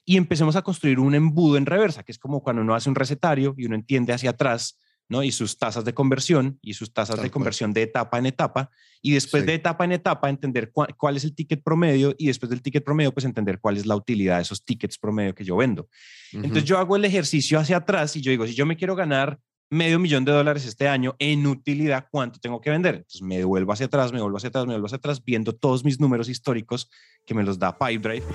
y 0.06 0.18
empecemos 0.18 0.56
a 0.56 0.62
construir 0.62 1.00
un 1.00 1.16
embudo 1.16 1.58
en 1.58 1.66
reversa, 1.66 2.04
que 2.04 2.12
es 2.12 2.20
como 2.20 2.44
cuando 2.44 2.62
uno 2.62 2.76
hace 2.76 2.90
un 2.90 2.96
recetario 2.96 3.56
y 3.58 3.66
uno 3.66 3.76
entiende 3.76 4.14
hacia 4.14 4.32
atrás, 4.32 4.80
¿no? 5.10 5.24
Y 5.24 5.32
sus 5.32 5.58
tasas 5.58 5.86
de 5.86 5.94
conversión 5.94 6.60
y 6.62 6.74
sus 6.74 6.94
tasas 6.94 7.22
de 7.22 7.30
conversión 7.30 7.74
de 7.74 7.84
etapa 7.84 8.18
en 8.18 8.26
etapa 8.26 8.70
y 9.02 9.12
después 9.12 9.46
de 9.46 9.54
etapa 9.54 9.86
en 9.86 9.94
etapa 9.94 10.30
entender 10.30 10.72
cuál 10.72 11.18
es 11.18 11.24
el 11.24 11.36
ticket 11.36 11.64
promedio 11.64 12.16
y 12.18 12.28
después 12.28 12.50
del 12.50 12.62
ticket 12.62 12.84
promedio 12.84 13.14
pues 13.14 13.26
entender 13.26 13.60
cuál 13.60 13.78
es 13.78 13.86
la 13.86 13.96
utilidad 13.96 14.38
de 14.38 14.44
esos 14.44 14.64
tickets 14.64 14.98
promedio 14.98 15.36
que 15.36 15.44
yo 15.44 15.56
vendo. 15.58 15.90
Entonces 16.32 16.64
yo 16.66 16.78
hago 16.78 16.96
el 16.96 17.06
ejercicio 17.06 17.60
hacia 17.60 17.78
atrás 17.78 18.16
y 18.16 18.22
yo 18.22 18.32
digo, 18.32 18.48
si 18.48 18.54
yo 18.54 18.66
me 18.66 18.78
quiero 18.78 18.96
ganar 18.96 19.40
medio 19.74 20.00
millón 20.00 20.24
de 20.24 20.32
dólares 20.32 20.66
este 20.66 20.88
año 20.88 21.16
en 21.20 21.46
utilidad, 21.48 22.08
¿cuánto 22.12 22.40
tengo 22.40 22.62
que 22.62 22.70
vender? 22.70 22.96
Entonces 22.96 23.22
me 23.22 23.38
devuelvo 23.38 23.74
hacia 23.74 23.88
atrás, 23.88 24.14
me 24.14 24.22
vuelvo 24.22 24.38
hacia 24.38 24.50
atrás, 24.50 24.66
me 24.66 24.74
vuelvo 24.74 24.86
hacia 24.86 24.98
atrás, 24.98 25.24
viendo 25.24 25.54
todos 25.54 25.84
mis 25.84 26.00
números 26.00 26.30
históricos 26.30 26.90
que 27.26 27.34
me 27.34 27.44
los 27.44 27.60
da 27.60 27.78
Pipedrive. 27.78 28.26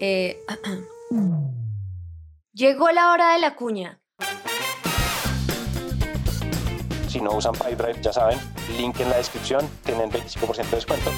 Eh, 0.00 0.38
llegó 2.52 2.90
la 2.90 3.12
hora 3.12 3.34
de 3.34 3.40
la 3.40 3.54
cuña. 3.56 4.00
Si 7.08 7.20
no 7.20 7.36
usan 7.36 7.52
Pipedrive, 7.52 8.02
ya 8.02 8.12
saben, 8.12 8.38
link 8.76 8.98
en 8.98 9.08
la 9.08 9.18
descripción, 9.18 9.64
tienen 9.84 10.10
25% 10.10 10.70
de 10.70 10.76
descuento. 10.76 11.10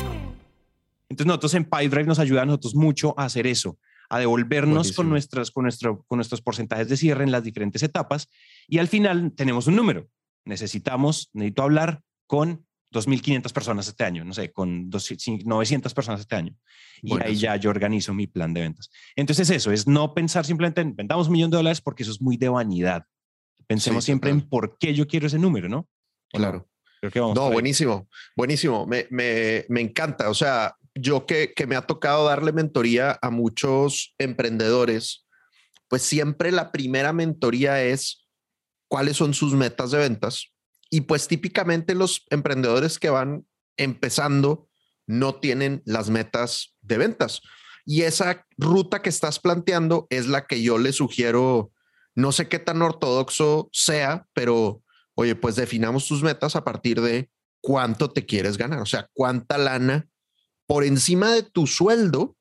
Entonces 1.09 1.27
nosotros 1.27 1.55
en 1.55 1.65
Pipedrive 1.65 2.05
nos 2.05 2.19
ayuda 2.19 2.43
a 2.43 2.45
nosotros 2.45 2.75
mucho 2.75 3.15
a 3.17 3.25
hacer 3.25 3.47
eso, 3.47 3.79
a 4.09 4.19
devolvernos 4.19 4.93
con, 4.93 5.09
nuestras, 5.09 5.51
con, 5.51 5.65
nuestro, 5.65 6.05
con 6.07 6.19
nuestros 6.19 6.41
porcentajes 6.41 6.89
de 6.89 6.97
cierre 6.97 7.25
en 7.25 7.33
las 7.33 7.43
diferentes 7.43 7.83
etapas 7.83 8.29
y 8.69 8.79
al 8.79 8.89
final 8.89 9.33
tenemos 9.33 9.67
un 9.67 9.77
número. 9.77 10.09
Necesitamos, 10.45 11.31
necesito 11.33 11.63
hablar 11.63 12.03
con 12.27 12.67
2.500 12.93 13.53
personas 13.53 13.89
este 13.89 14.05
año, 14.05 14.25
no 14.25 14.33
sé, 14.33 14.53
con 14.53 14.89
900 14.89 15.93
personas 15.93 16.21
este 16.21 16.37
año. 16.37 16.55
Y 17.03 17.13
ahí 17.23 17.37
ya 17.37 17.57
yo 17.57 17.71
organizo 17.71 18.15
mi 18.15 18.27
plan 18.27 18.55
de 18.55 18.63
ventas. 18.63 18.91
Entonces 19.17 19.51
eso 19.51 19.73
es 19.73 19.87
no 19.87 20.15
pensar 20.15 20.47
simplemente 20.47 20.81
en 20.81 20.95
vendamos 20.95 21.27
un 21.27 21.35
millón 21.35 21.51
de 21.51 21.59
dólares 21.59 21.81
porque 21.81 22.05
eso 22.05 22.13
es 22.13 22.21
muy 22.21 22.37
de 22.37 22.49
vanidad. 22.49 23.05
Pensemos 23.67 24.05
siempre 24.05 24.31
en 24.31 24.43
por 24.43 24.79
qué 24.79 24.95
yo 24.95 25.07
quiero 25.07 25.27
ese 25.27 25.39
número, 25.39 25.69
¿no? 25.69 25.89
Claro. 26.31 26.69
no, 27.15 27.51
buenísimo, 27.51 28.09
buenísimo. 28.37 28.87
Me, 28.87 29.07
me, 29.11 29.65
me, 29.69 29.81
encanta. 29.81 30.31
O 30.31 30.35
sea, 30.35 30.77
yo 30.97 31.27
que, 31.27 31.53
que 31.55 31.67
me 31.67 31.77
ha 31.77 31.83
tocado 31.83 32.25
darle 32.25 32.53
mentoría 32.53 33.19
a 33.23 33.31
muchos 33.31 34.15
emprendedores, 34.19 35.27
pues 35.89 36.03
siempre 36.03 36.51
la 36.51 36.73
primera 36.73 37.13
mentoría 37.13 37.83
es 37.83 38.27
cuáles 38.89 39.17
son 39.17 39.35
sus 39.35 39.55
metas 39.55 39.91
de 39.91 39.99
ventas. 39.99 40.53
Y 40.91 41.03
pues 41.03 41.29
típicamente 41.29 41.95
los 41.95 42.25
emprendedores 42.31 42.99
que 42.99 43.11
van 43.11 43.47
empezando 43.77 44.69
no 45.07 45.37
tienen 45.37 45.83
las 45.85 46.11
metas 46.11 46.75
de 46.81 46.99
ventas. 46.99 47.43
Y 47.85 48.03
esa 48.03 48.45
ruta 48.57 49.03
que 49.03 49.09
estás 49.09 49.39
planteando 49.39 50.07
es 50.11 50.27
la 50.27 50.47
que 50.47 50.63
yo 50.63 50.79
le 50.79 50.93
sugiero, 50.93 51.71
no 52.15 52.33
sé 52.33 52.49
qué 52.49 52.59
tan 52.59 52.83
ortodoxo 52.83 53.69
sea, 53.73 54.27
pero 54.33 54.83
oye, 55.15 55.37
pues 55.37 55.55
definamos 55.57 56.07
tus 56.07 56.23
metas 56.23 56.57
a 56.57 56.65
partir 56.65 57.01
de 57.01 57.31
cuánto 57.61 58.11
te 58.11 58.27
quieres 58.27 58.57
ganar, 58.57 58.81
o 58.81 58.87
sea, 58.87 59.09
cuánta 59.13 59.59
lana 59.59 60.09
por 60.67 60.85
encima 60.85 61.33
de 61.33 61.43
tu 61.43 61.67
sueldo, 61.67 62.37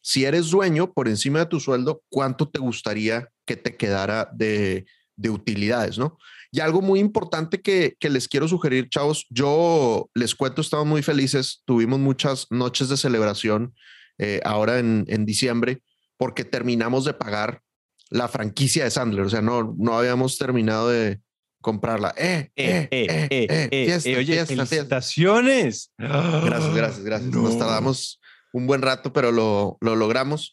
si 0.00 0.24
eres 0.24 0.50
dueño, 0.50 0.92
por 0.92 1.08
encima 1.08 1.40
de 1.40 1.46
tu 1.46 1.60
sueldo, 1.60 2.02
cuánto 2.08 2.48
te 2.48 2.58
gustaría 2.58 3.28
que 3.46 3.56
te 3.56 3.76
quedara 3.76 4.28
de, 4.32 4.84
de 5.16 5.30
utilidades, 5.30 5.98
¿no? 5.98 6.18
Y 6.50 6.60
algo 6.60 6.82
muy 6.82 7.00
importante 7.00 7.62
que, 7.62 7.96
que, 7.98 8.10
les 8.10 8.28
quiero 8.28 8.46
sugerir, 8.46 8.90
chavos, 8.90 9.26
yo 9.30 10.10
les 10.14 10.34
cuento, 10.34 10.60
estamos 10.60 10.86
muy 10.86 11.02
felices, 11.02 11.62
tuvimos 11.64 11.98
muchas 11.98 12.46
noches 12.50 12.90
de 12.90 12.98
celebración 12.98 13.74
eh, 14.18 14.40
ahora 14.44 14.78
en, 14.78 15.04
en, 15.08 15.24
diciembre, 15.24 15.82
porque 16.18 16.44
terminamos 16.44 17.06
de 17.06 17.14
pagar 17.14 17.62
la 18.10 18.28
franquicia 18.28 18.84
de 18.84 18.90
Sandler, 18.90 19.24
o 19.24 19.30
sea, 19.30 19.40
no, 19.40 19.74
no 19.78 19.96
habíamos 19.96 20.36
terminado 20.36 20.90
de 20.90 21.20
comprarla. 21.62 22.12
Eh, 22.18 22.50
eh, 22.56 22.88
eh, 22.90 23.28
eh, 23.30 23.68
eh 23.70 23.84
fiesta, 23.86 24.10
oye, 24.10 24.44
felicitaciones. 24.44 25.90
Gracias, 25.96 26.74
gracias, 26.74 27.04
gracias. 27.04 27.30
No. 27.30 27.42
Nos 27.42 27.58
tardamos 27.58 28.20
un 28.52 28.66
buen 28.66 28.82
rato, 28.82 29.12
pero 29.12 29.32
lo, 29.32 29.78
lo 29.80 29.96
logramos. 29.96 30.52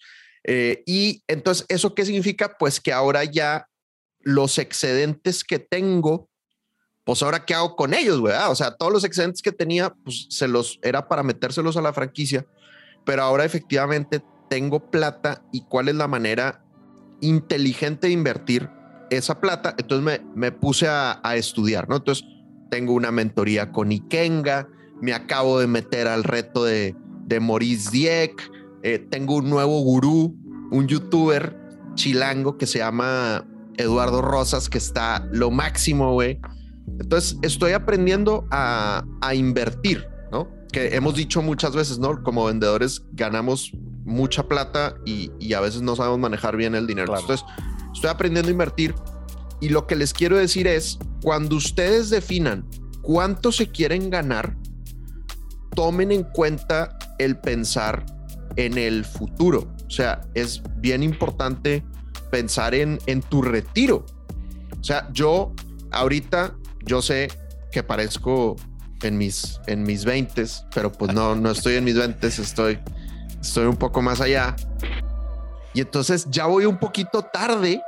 y 0.86 1.24
entonces, 1.28 1.66
¿eso 1.68 1.94
qué 1.94 2.06
significa? 2.06 2.56
Pues 2.58 2.80
que 2.80 2.94
ahora 2.94 3.26
ya 3.26 3.68
los 4.20 4.58
excedentes 4.58 5.44
que 5.44 5.60
tengo, 5.60 6.30
pues 7.04 7.22
ahora 7.22 7.46
qué 7.46 7.54
hago 7.56 7.76
con 7.76 7.94
ellos, 7.94 8.20
güey. 8.20 8.34
O 8.48 8.56
sea, 8.56 8.76
todos 8.76 8.94
los 8.94 9.04
excedentes 9.04 9.42
que 9.42 9.52
tenía, 9.52 9.90
pues 9.90 10.28
se 10.30 10.48
los 10.48 10.80
era 10.82 11.08
para 11.08 11.24
metérselos 11.24 11.76
a 11.76 11.82
la 11.82 11.92
franquicia, 11.92 12.46
pero 13.06 13.24
ahora 13.24 13.44
efectivamente 13.44 14.24
tengo 14.50 14.90
plata 14.90 15.44
y 15.52 15.62
cuál 15.66 15.90
es 15.90 15.96
la 15.96 16.08
manera 16.08 16.64
inteligente 17.22 18.08
de 18.08 18.14
invertir 18.14 18.70
esa 19.10 19.40
plata. 19.40 19.76
Entonces 19.78 20.04
me, 20.04 20.32
me 20.36 20.52
puse 20.52 20.88
a, 20.88 21.20
a, 21.24 21.36
estudiar, 21.36 21.88
¿no? 21.90 21.98
Entonces 21.98 22.26
tengo 22.70 22.94
una 22.94 23.12
mentoría 23.12 23.72
con 23.72 23.92
Ikenga, 23.92 24.68
me 25.02 25.14
acabo 25.14 25.60
de 25.60 25.68
meter 25.68 26.08
al 26.08 26.24
reto 26.24 26.64
de, 26.64 26.96
de 27.26 27.40
Maurice 27.40 27.90
Dieck, 27.92 28.52
eh, 28.84 29.00
tengo 29.00 29.36
un 29.36 29.50
nuevo 29.50 29.82
gurú, 29.82 30.36
un 30.72 30.88
youtuber 30.88 31.58
chilango 31.96 32.58
que 32.58 32.66
se 32.66 32.80
llama 32.80 33.46
Eduardo 33.78 34.22
Rosas, 34.22 34.70
que 34.70 34.78
está 34.78 35.28
lo 35.32 35.52
máximo, 35.52 36.14
güey. 36.14 36.40
Entonces, 37.00 37.38
estoy 37.42 37.74
aprendiendo 37.74 38.48
a, 38.52 39.04
a, 39.22 39.36
invertir, 39.36 40.08
¿no? 40.32 40.50
Que 40.72 40.96
hemos 40.96 41.16
dicho 41.16 41.42
muchas 41.42 41.76
veces, 41.76 42.00
¿no? 42.00 42.24
Como 42.24 42.46
vendedores 42.46 43.04
ganamos 43.14 43.72
mucha 44.06 44.48
plata 44.48 44.96
y, 45.06 45.32
y 45.40 45.54
a 45.54 45.62
veces 45.62 45.82
no 45.82 45.96
sabemos 45.96 46.20
manejar 46.20 46.58
bien 46.58 46.76
el 46.76 46.88
dinero. 46.88 47.08
Claro. 47.08 47.22
Entonces, 47.22 47.46
estoy 48.00 48.10
aprendiendo 48.12 48.48
a 48.48 48.54
invertir. 48.54 48.96
Y 49.60 49.70
lo 49.70 49.86
que 49.86 49.98
les 49.98 50.14
quiero 50.14 50.38
decir 50.38 50.68
es, 50.68 50.98
cuando 51.22 51.58
ustedes 51.58 52.10
definan 52.10 52.66
cuánto 53.02 53.52
se 53.52 53.68
quieren 53.68 54.10
ganar, 54.10 54.56
tomen 55.76 56.12
en 56.14 56.24
cuenta 56.24 56.98
el 57.18 57.38
pensar 57.38 58.06
en 58.56 58.78
el 58.78 59.04
futuro. 59.04 59.68
O 59.86 59.90
sea, 59.90 60.22
es 60.34 60.62
bien 60.78 61.04
importante 61.04 61.84
pensar 62.32 62.74
en, 62.74 63.00
en 63.06 63.22
tu 63.22 63.42
retiro. 63.42 64.06
O 64.80 64.84
sea, 64.84 65.10
yo 65.12 65.54
ahorita, 65.92 66.56
yo 66.86 67.02
sé 67.02 67.28
que 67.70 67.84
parezco 67.84 68.56
en 69.02 69.18
mis, 69.18 69.60
en 69.68 69.84
mis 69.84 70.06
20, 70.06 70.46
pero 70.74 70.90
pues 70.90 71.14
no, 71.14 71.36
no 71.36 71.52
estoy 71.52 71.76
en 71.76 71.84
mis 71.84 71.98
20, 71.98 72.28
estoy, 72.28 72.80
estoy 73.42 73.66
un 73.66 73.76
poco 73.76 74.02
más 74.02 74.22
allá. 74.22 74.56
Y 75.74 75.82
entonces 75.82 76.28
ya 76.30 76.46
voy 76.46 76.66
un 76.66 76.78
poquito 76.78 77.24
tarde 77.24 77.82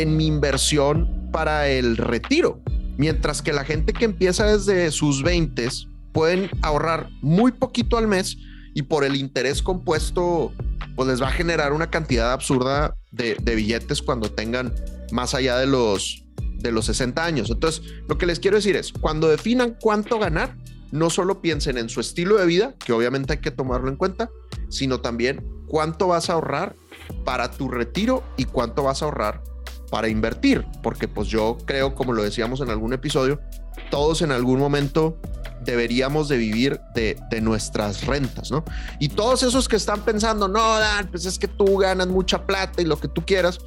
en 0.00 0.16
mi 0.16 0.26
inversión 0.26 1.28
para 1.32 1.68
el 1.68 1.96
retiro. 1.96 2.60
Mientras 2.96 3.42
que 3.42 3.52
la 3.52 3.64
gente 3.64 3.92
que 3.92 4.04
empieza 4.04 4.46
desde 4.46 4.90
sus 4.90 5.22
20 5.22 5.68
pueden 6.12 6.50
ahorrar 6.62 7.08
muy 7.20 7.52
poquito 7.52 7.98
al 7.98 8.06
mes 8.06 8.36
y 8.74 8.82
por 8.82 9.04
el 9.04 9.16
interés 9.16 9.62
compuesto, 9.62 10.52
pues 10.94 11.08
les 11.08 11.22
va 11.22 11.28
a 11.28 11.32
generar 11.32 11.72
una 11.72 11.90
cantidad 11.90 12.32
absurda 12.32 12.94
de, 13.10 13.34
billetes 13.54 14.02
cuando 14.02 14.30
tengan 14.30 14.74
más 15.10 15.34
allá 15.34 15.58
de 15.58 15.66
los, 15.66 16.24
de 16.58 16.72
los 16.72 16.86
60 16.86 17.24
años. 17.24 17.50
Entonces, 17.50 17.82
lo 18.08 18.18
que 18.18 18.26
les 18.26 18.40
quiero 18.40 18.56
decir 18.56 18.76
es, 18.76 18.92
cuando 18.92 19.28
definan 19.28 19.76
cuánto 19.80 20.18
ganar, 20.18 20.56
no 20.90 21.10
solo 21.10 21.40
piensen 21.40 21.78
en 21.78 21.88
su 21.88 22.00
estilo 22.00 22.36
de 22.36 22.46
vida, 22.46 22.74
que 22.84 22.92
obviamente 22.92 23.34
hay 23.34 23.40
que 23.40 23.50
tomarlo 23.50 23.88
en 23.88 23.96
cuenta, 23.96 24.30
sino 24.68 25.00
también 25.00 25.46
cuánto 25.66 26.08
vas 26.08 26.28
a 26.28 26.34
ahorrar 26.34 26.76
para 27.24 27.50
tu 27.50 27.68
retiro 27.68 28.22
y 28.36 28.44
cuánto 28.44 28.82
vas 28.84 29.02
a 29.02 29.06
ahorrar 29.06 29.51
para 29.92 30.08
invertir, 30.08 30.66
porque 30.82 31.06
pues 31.06 31.28
yo 31.28 31.58
creo, 31.66 31.94
como 31.94 32.14
lo 32.14 32.22
decíamos 32.22 32.62
en 32.62 32.70
algún 32.70 32.94
episodio, 32.94 33.42
todos 33.90 34.22
en 34.22 34.32
algún 34.32 34.58
momento 34.58 35.18
deberíamos 35.60 36.30
de 36.30 36.38
vivir 36.38 36.80
de, 36.94 37.18
de, 37.28 37.42
nuestras 37.42 38.06
rentas, 38.06 38.50
¿no? 38.50 38.64
Y 39.00 39.10
todos 39.10 39.42
esos 39.42 39.68
que 39.68 39.76
están 39.76 40.00
pensando, 40.00 40.48
no, 40.48 40.78
Dan, 40.78 41.08
pues 41.10 41.26
es 41.26 41.38
que 41.38 41.46
tú 41.46 41.76
ganas 41.76 42.08
mucha 42.08 42.46
plata 42.46 42.80
y 42.80 42.86
lo 42.86 42.98
que 42.98 43.06
tú 43.06 43.22
quieras, 43.26 43.58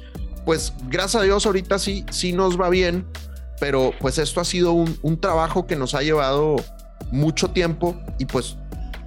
pues 0.44 0.72
gracias 0.88 1.22
a 1.22 1.24
Dios 1.24 1.46
ahorita 1.46 1.78
sí, 1.78 2.04
sí 2.10 2.32
nos 2.32 2.60
va 2.60 2.70
bien, 2.70 3.06
pero 3.60 3.92
pues 4.00 4.18
esto 4.18 4.40
ha 4.40 4.44
sido 4.44 4.72
un, 4.72 4.98
un 5.02 5.20
trabajo 5.20 5.68
que 5.68 5.76
nos 5.76 5.94
ha 5.94 6.02
llevado 6.02 6.56
mucho 7.12 7.52
tiempo 7.52 7.96
y 8.18 8.24
pues 8.24 8.56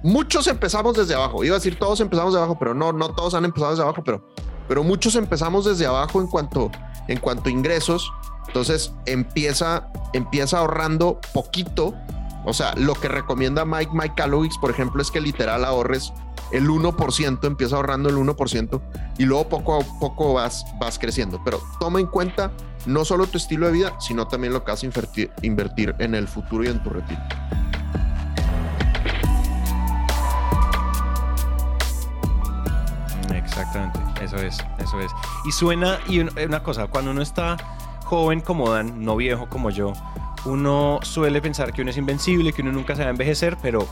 muchos 0.02 0.46
empezamos 0.46 0.96
desde 0.96 1.14
abajo. 1.14 1.44
Iba 1.44 1.56
a 1.56 1.58
decir 1.58 1.78
todos 1.78 2.00
empezamos 2.00 2.32
de 2.32 2.38
abajo, 2.38 2.56
pero 2.58 2.72
no, 2.72 2.94
no 2.94 3.14
todos 3.14 3.34
han 3.34 3.44
empezado 3.44 3.72
desde 3.72 3.82
abajo, 3.82 4.02
pero, 4.02 4.26
pero 4.70 4.84
muchos 4.84 5.16
empezamos 5.16 5.64
desde 5.64 5.84
abajo 5.84 6.20
en 6.20 6.28
cuanto, 6.28 6.70
en 7.08 7.18
cuanto 7.18 7.48
a 7.48 7.52
ingresos. 7.52 8.12
Entonces 8.46 8.94
empieza, 9.04 9.88
empieza 10.12 10.58
ahorrando 10.58 11.18
poquito 11.34 11.92
o 12.44 12.52
sea, 12.52 12.74
lo 12.76 12.94
que 12.94 13.08
recomienda 13.08 13.64
Mike 13.64 13.90
Mike 13.92 14.14
Kalowicz, 14.16 14.58
por 14.58 14.70
ejemplo, 14.70 15.02
es 15.02 15.10
que 15.10 15.20
literal 15.20 15.64
ahorres 15.64 16.12
el 16.52 16.68
1%, 16.68 17.44
empieza 17.44 17.74
ahorrando 17.74 18.08
el 18.08 18.16
1% 18.16 18.80
y 19.18 19.24
luego 19.24 19.48
poco 19.48 19.80
a 19.80 19.98
poco 19.98 20.34
vas, 20.34 20.64
vas 20.78 21.00
creciendo. 21.00 21.42
Pero 21.44 21.60
toma 21.80 21.98
en 21.98 22.06
cuenta 22.06 22.52
no 22.86 23.04
solo 23.04 23.26
tu 23.26 23.38
estilo 23.38 23.66
de 23.66 23.72
vida, 23.72 23.96
sino 23.98 24.28
también 24.28 24.52
lo 24.52 24.64
que 24.64 24.70
vas 24.70 24.84
a 24.84 24.86
invertir, 24.86 25.32
invertir 25.42 25.96
en 25.98 26.14
el 26.14 26.28
futuro 26.28 26.62
y 26.62 26.68
en 26.68 26.80
tu 26.80 26.90
retiro. 26.90 27.20
Exactamente, 33.34 34.00
eso 34.20 34.36
es, 34.36 34.58
eso 34.78 35.00
es. 35.00 35.12
Y 35.46 35.52
suena, 35.52 35.98
y 36.08 36.20
una 36.20 36.62
cosa, 36.62 36.86
cuando 36.86 37.10
uno 37.10 37.22
está 37.22 37.56
joven 38.04 38.40
como 38.40 38.70
Dan, 38.70 39.04
no 39.04 39.16
viejo 39.16 39.48
como 39.48 39.70
yo, 39.70 39.92
uno 40.44 40.98
suele 41.02 41.40
pensar 41.42 41.72
que 41.72 41.82
uno 41.82 41.90
es 41.90 41.96
invencible, 41.96 42.52
que 42.52 42.62
uno 42.62 42.72
nunca 42.72 42.94
se 42.96 43.02
va 43.02 43.08
a 43.08 43.10
envejecer, 43.10 43.56
pero 43.60 43.86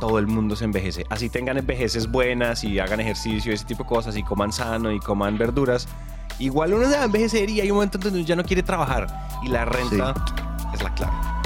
todo 0.00 0.18
el 0.18 0.26
mundo 0.26 0.56
se 0.56 0.64
envejece. 0.64 1.06
Así 1.08 1.30
tengan 1.30 1.56
envejeces 1.56 2.10
buenas 2.10 2.64
y 2.64 2.78
hagan 2.78 3.00
ejercicio 3.00 3.52
ese 3.52 3.64
tipo 3.64 3.84
de 3.84 3.88
cosas 3.88 4.16
y 4.16 4.22
coman 4.22 4.52
sano 4.52 4.92
y 4.92 5.00
coman 5.00 5.38
verduras. 5.38 5.88
Igual 6.38 6.74
uno 6.74 6.86
se 6.88 6.96
va 6.96 7.02
a 7.02 7.04
envejecer 7.06 7.48
y 7.50 7.60
hay 7.60 7.70
un 7.70 7.76
momento 7.76 7.98
donde 7.98 8.18
uno 8.18 8.26
ya 8.26 8.36
no 8.36 8.44
quiere 8.44 8.62
trabajar 8.62 9.06
y 9.42 9.48
la 9.48 9.64
renta 9.64 10.14
sí. 10.14 10.34
es 10.74 10.82
la 10.82 10.94
clave. 10.94 11.43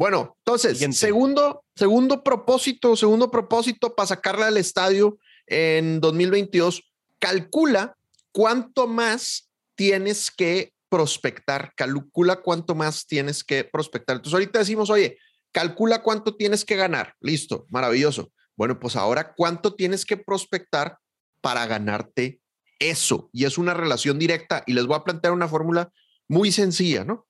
Bueno, 0.00 0.38
entonces, 0.38 0.78
Siguiente. 0.78 0.96
segundo, 0.96 1.62
segundo 1.76 2.24
propósito, 2.24 2.96
segundo 2.96 3.30
propósito 3.30 3.94
para 3.94 4.06
sacarla 4.06 4.46
al 4.46 4.56
estadio 4.56 5.18
en 5.46 6.00
2022, 6.00 6.90
calcula 7.18 7.98
cuánto 8.32 8.86
más 8.86 9.50
tienes 9.74 10.30
que 10.30 10.72
prospectar, 10.88 11.74
calcula 11.76 12.36
cuánto 12.36 12.74
más 12.74 13.06
tienes 13.06 13.44
que 13.44 13.62
prospectar. 13.64 14.16
Entonces, 14.16 14.32
ahorita 14.32 14.60
decimos, 14.60 14.88
oye, 14.88 15.18
calcula 15.52 16.02
cuánto 16.02 16.34
tienes 16.34 16.64
que 16.64 16.76
ganar. 16.76 17.14
Listo, 17.20 17.66
maravilloso. 17.68 18.32
Bueno, 18.56 18.80
pues 18.80 18.96
ahora, 18.96 19.34
¿cuánto 19.34 19.74
tienes 19.74 20.06
que 20.06 20.16
prospectar 20.16 20.96
para 21.42 21.66
ganarte 21.66 22.40
eso? 22.78 23.28
Y 23.34 23.44
es 23.44 23.58
una 23.58 23.74
relación 23.74 24.18
directa 24.18 24.64
y 24.66 24.72
les 24.72 24.86
voy 24.86 24.96
a 24.96 25.04
plantear 25.04 25.34
una 25.34 25.46
fórmula 25.46 25.92
muy 26.26 26.52
sencilla, 26.52 27.04
¿no? 27.04 27.26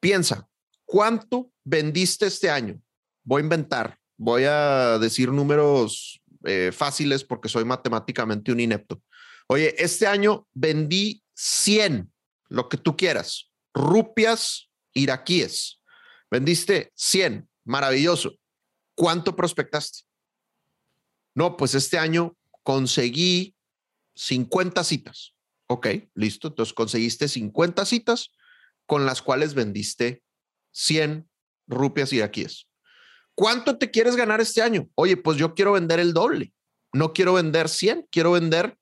Piensa, 0.00 0.48
¿cuánto 0.86 1.51
vendiste 1.64 2.26
este 2.26 2.50
año? 2.50 2.80
Voy 3.24 3.40
a 3.40 3.44
inventar, 3.44 3.98
voy 4.16 4.44
a 4.44 4.98
decir 4.98 5.30
números 5.30 6.20
eh, 6.44 6.70
fáciles 6.72 7.24
porque 7.24 7.48
soy 7.48 7.64
matemáticamente 7.64 8.52
un 8.52 8.60
inepto. 8.60 9.02
Oye, 9.48 9.74
este 9.78 10.06
año 10.06 10.46
vendí 10.52 11.22
100, 11.34 12.12
lo 12.48 12.68
que 12.68 12.76
tú 12.76 12.96
quieras, 12.96 13.50
rupias 13.74 14.70
iraquíes. 14.92 15.80
Vendiste 16.30 16.92
100, 16.94 17.48
maravilloso. 17.64 18.34
¿Cuánto 18.94 19.36
prospectaste? 19.36 20.00
No, 21.34 21.56
pues 21.56 21.74
este 21.74 21.98
año 21.98 22.36
conseguí 22.62 23.54
50 24.14 24.84
citas. 24.84 25.34
Ok, 25.66 25.86
listo. 26.14 26.48
Entonces 26.48 26.74
conseguiste 26.74 27.28
50 27.28 27.84
citas 27.86 28.30
con 28.86 29.06
las 29.06 29.22
cuales 29.22 29.54
vendiste 29.54 30.22
100 30.72 31.30
rupias 31.66 32.12
iraquíes. 32.12 32.66
¿Cuánto 33.34 33.78
te 33.78 33.90
quieres 33.90 34.16
ganar 34.16 34.40
este 34.40 34.62
año? 34.62 34.88
Oye, 34.94 35.16
pues 35.16 35.38
yo 35.38 35.54
quiero 35.54 35.72
vender 35.72 36.00
el 36.00 36.12
doble. 36.12 36.52
No 36.92 37.12
quiero 37.12 37.34
vender 37.34 37.68
100, 37.68 38.08
quiero 38.10 38.32
vender 38.32 38.76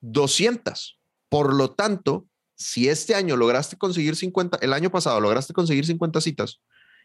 200. 0.00 1.00
Por 1.28 1.54
lo 1.54 1.70
tanto, 1.72 2.26
si 2.54 2.88
este 2.88 3.14
año 3.14 3.36
lograste 3.36 3.76
conseguir 3.76 4.16
50, 4.16 4.58
el 4.60 4.72
año 4.72 4.90
pasado 4.90 5.20
lograste 5.20 5.52
conseguir 5.52 5.86
50 5.86 6.20
citas 6.20 6.60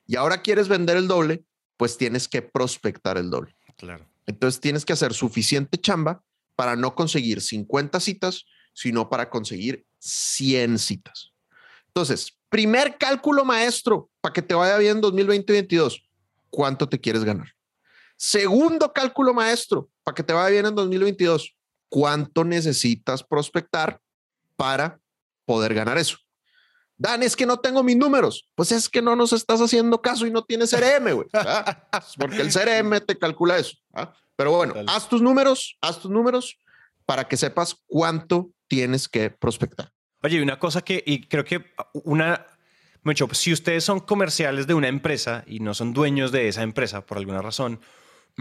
y 0.05 0.15
ahora 0.15 0.41
quieres 0.41 0.67
vender 0.67 0.97
el 0.97 1.07
doble, 1.07 1.43
pues 1.77 1.97
tienes 1.97 2.27
que 2.27 2.41
prospectar 2.41 3.17
el 3.17 3.29
doble. 3.29 3.55
Claro. 3.77 4.05
Entonces 4.25 4.59
tienes 4.59 4.85
que 4.85 4.93
hacer 4.93 5.13
suficiente 5.13 5.77
chamba 5.77 6.23
para 6.55 6.75
no 6.75 6.93
conseguir 6.93 7.41
50 7.41 7.99
citas, 7.99 8.45
sino 8.73 9.09
para 9.09 9.29
conseguir 9.29 9.85
100 9.99 10.77
citas. 10.79 11.31
Entonces, 11.87 12.38
primer 12.49 12.97
cálculo 12.97 13.45
maestro 13.45 14.09
para 14.21 14.33
que 14.33 14.41
te 14.41 14.53
vaya 14.53 14.77
bien 14.77 14.97
en 14.97 15.03
2020-2022. 15.03 16.03
¿Cuánto 16.49 16.89
te 16.89 16.99
quieres 16.99 17.23
ganar? 17.23 17.53
Segundo 18.17 18.91
cálculo 18.91 19.33
maestro 19.33 19.89
para 20.03 20.15
que 20.15 20.23
te 20.23 20.33
vaya 20.33 20.49
bien 20.49 20.65
en 20.65 20.75
2022. 20.75 21.55
¿Cuánto 21.87 22.43
necesitas 22.43 23.23
prospectar 23.23 24.01
para 24.55 24.99
poder 25.45 25.73
ganar 25.73 25.97
eso? 25.97 26.17
Dan, 26.97 27.23
es 27.23 27.35
que 27.35 27.45
no 27.45 27.57
tengo 27.57 27.81
mis 27.81 27.95
números. 27.95 28.49
Pues 28.55 28.73
es 28.73 28.89
que 28.89 29.01
no 29.01 29.15
nos 29.15 29.31
estás 29.31 29.61
haciendo 29.61 30.01
caso 30.01 30.27
y 30.27 30.31
no 30.31 30.43
tienes 30.43 30.71
CRM, 30.71 31.13
güey. 31.13 31.27
Porque 32.17 32.41
el 32.41 32.51
CRM 32.51 32.99
te 33.05 33.17
calcula 33.17 33.57
eso. 33.57 33.77
Pero 34.35 34.51
bueno, 34.51 34.73
haz 34.87 35.07
tus 35.07 35.21
números, 35.21 35.77
haz 35.81 35.99
tus 35.99 36.11
números 36.11 36.57
para 37.05 37.27
que 37.27 37.37
sepas 37.37 37.75
cuánto 37.87 38.51
tienes 38.67 39.07
que 39.07 39.29
prospectar. 39.29 39.91
Oye, 40.21 40.41
una 40.41 40.59
cosa 40.59 40.81
que, 40.81 41.03
y 41.05 41.21
creo 41.23 41.45
que 41.45 41.65
una, 41.93 42.45
mucho, 43.03 43.27
si 43.33 43.53
ustedes 43.53 43.83
son 43.83 43.99
comerciales 43.99 44.67
de 44.67 44.73
una 44.73 44.87
empresa 44.87 45.43
y 45.47 45.59
no 45.59 45.73
son 45.73 45.93
dueños 45.93 46.31
de 46.31 46.47
esa 46.47 46.63
empresa 46.63 47.05
por 47.05 47.17
alguna 47.17 47.41
razón, 47.41 47.79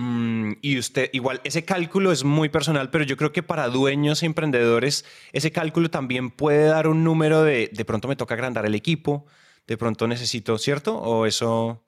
Mm, 0.01 0.53
y 0.63 0.79
usted, 0.79 1.11
igual, 1.13 1.41
ese 1.43 1.65
cálculo 1.65 2.13
es 2.13 2.23
muy 2.23 2.49
personal, 2.49 2.89
pero 2.89 3.03
yo 3.03 3.17
creo 3.17 3.33
que 3.33 3.43
para 3.43 3.67
dueños 3.67 4.23
e 4.23 4.27
emprendedores, 4.27 5.05
ese 5.33 5.51
cálculo 5.51 5.91
también 5.91 6.31
puede 6.31 6.67
dar 6.67 6.87
un 6.87 7.03
número 7.03 7.43
de, 7.43 7.69
de 7.73 7.85
pronto 7.85 8.07
me 8.07 8.15
toca 8.15 8.35
agrandar 8.35 8.65
el 8.65 8.77
equipo, 8.77 9.27
de 9.67 9.77
pronto 9.77 10.07
necesito, 10.07 10.57
¿cierto? 10.57 10.97
O 10.97 11.27
eso. 11.27 11.83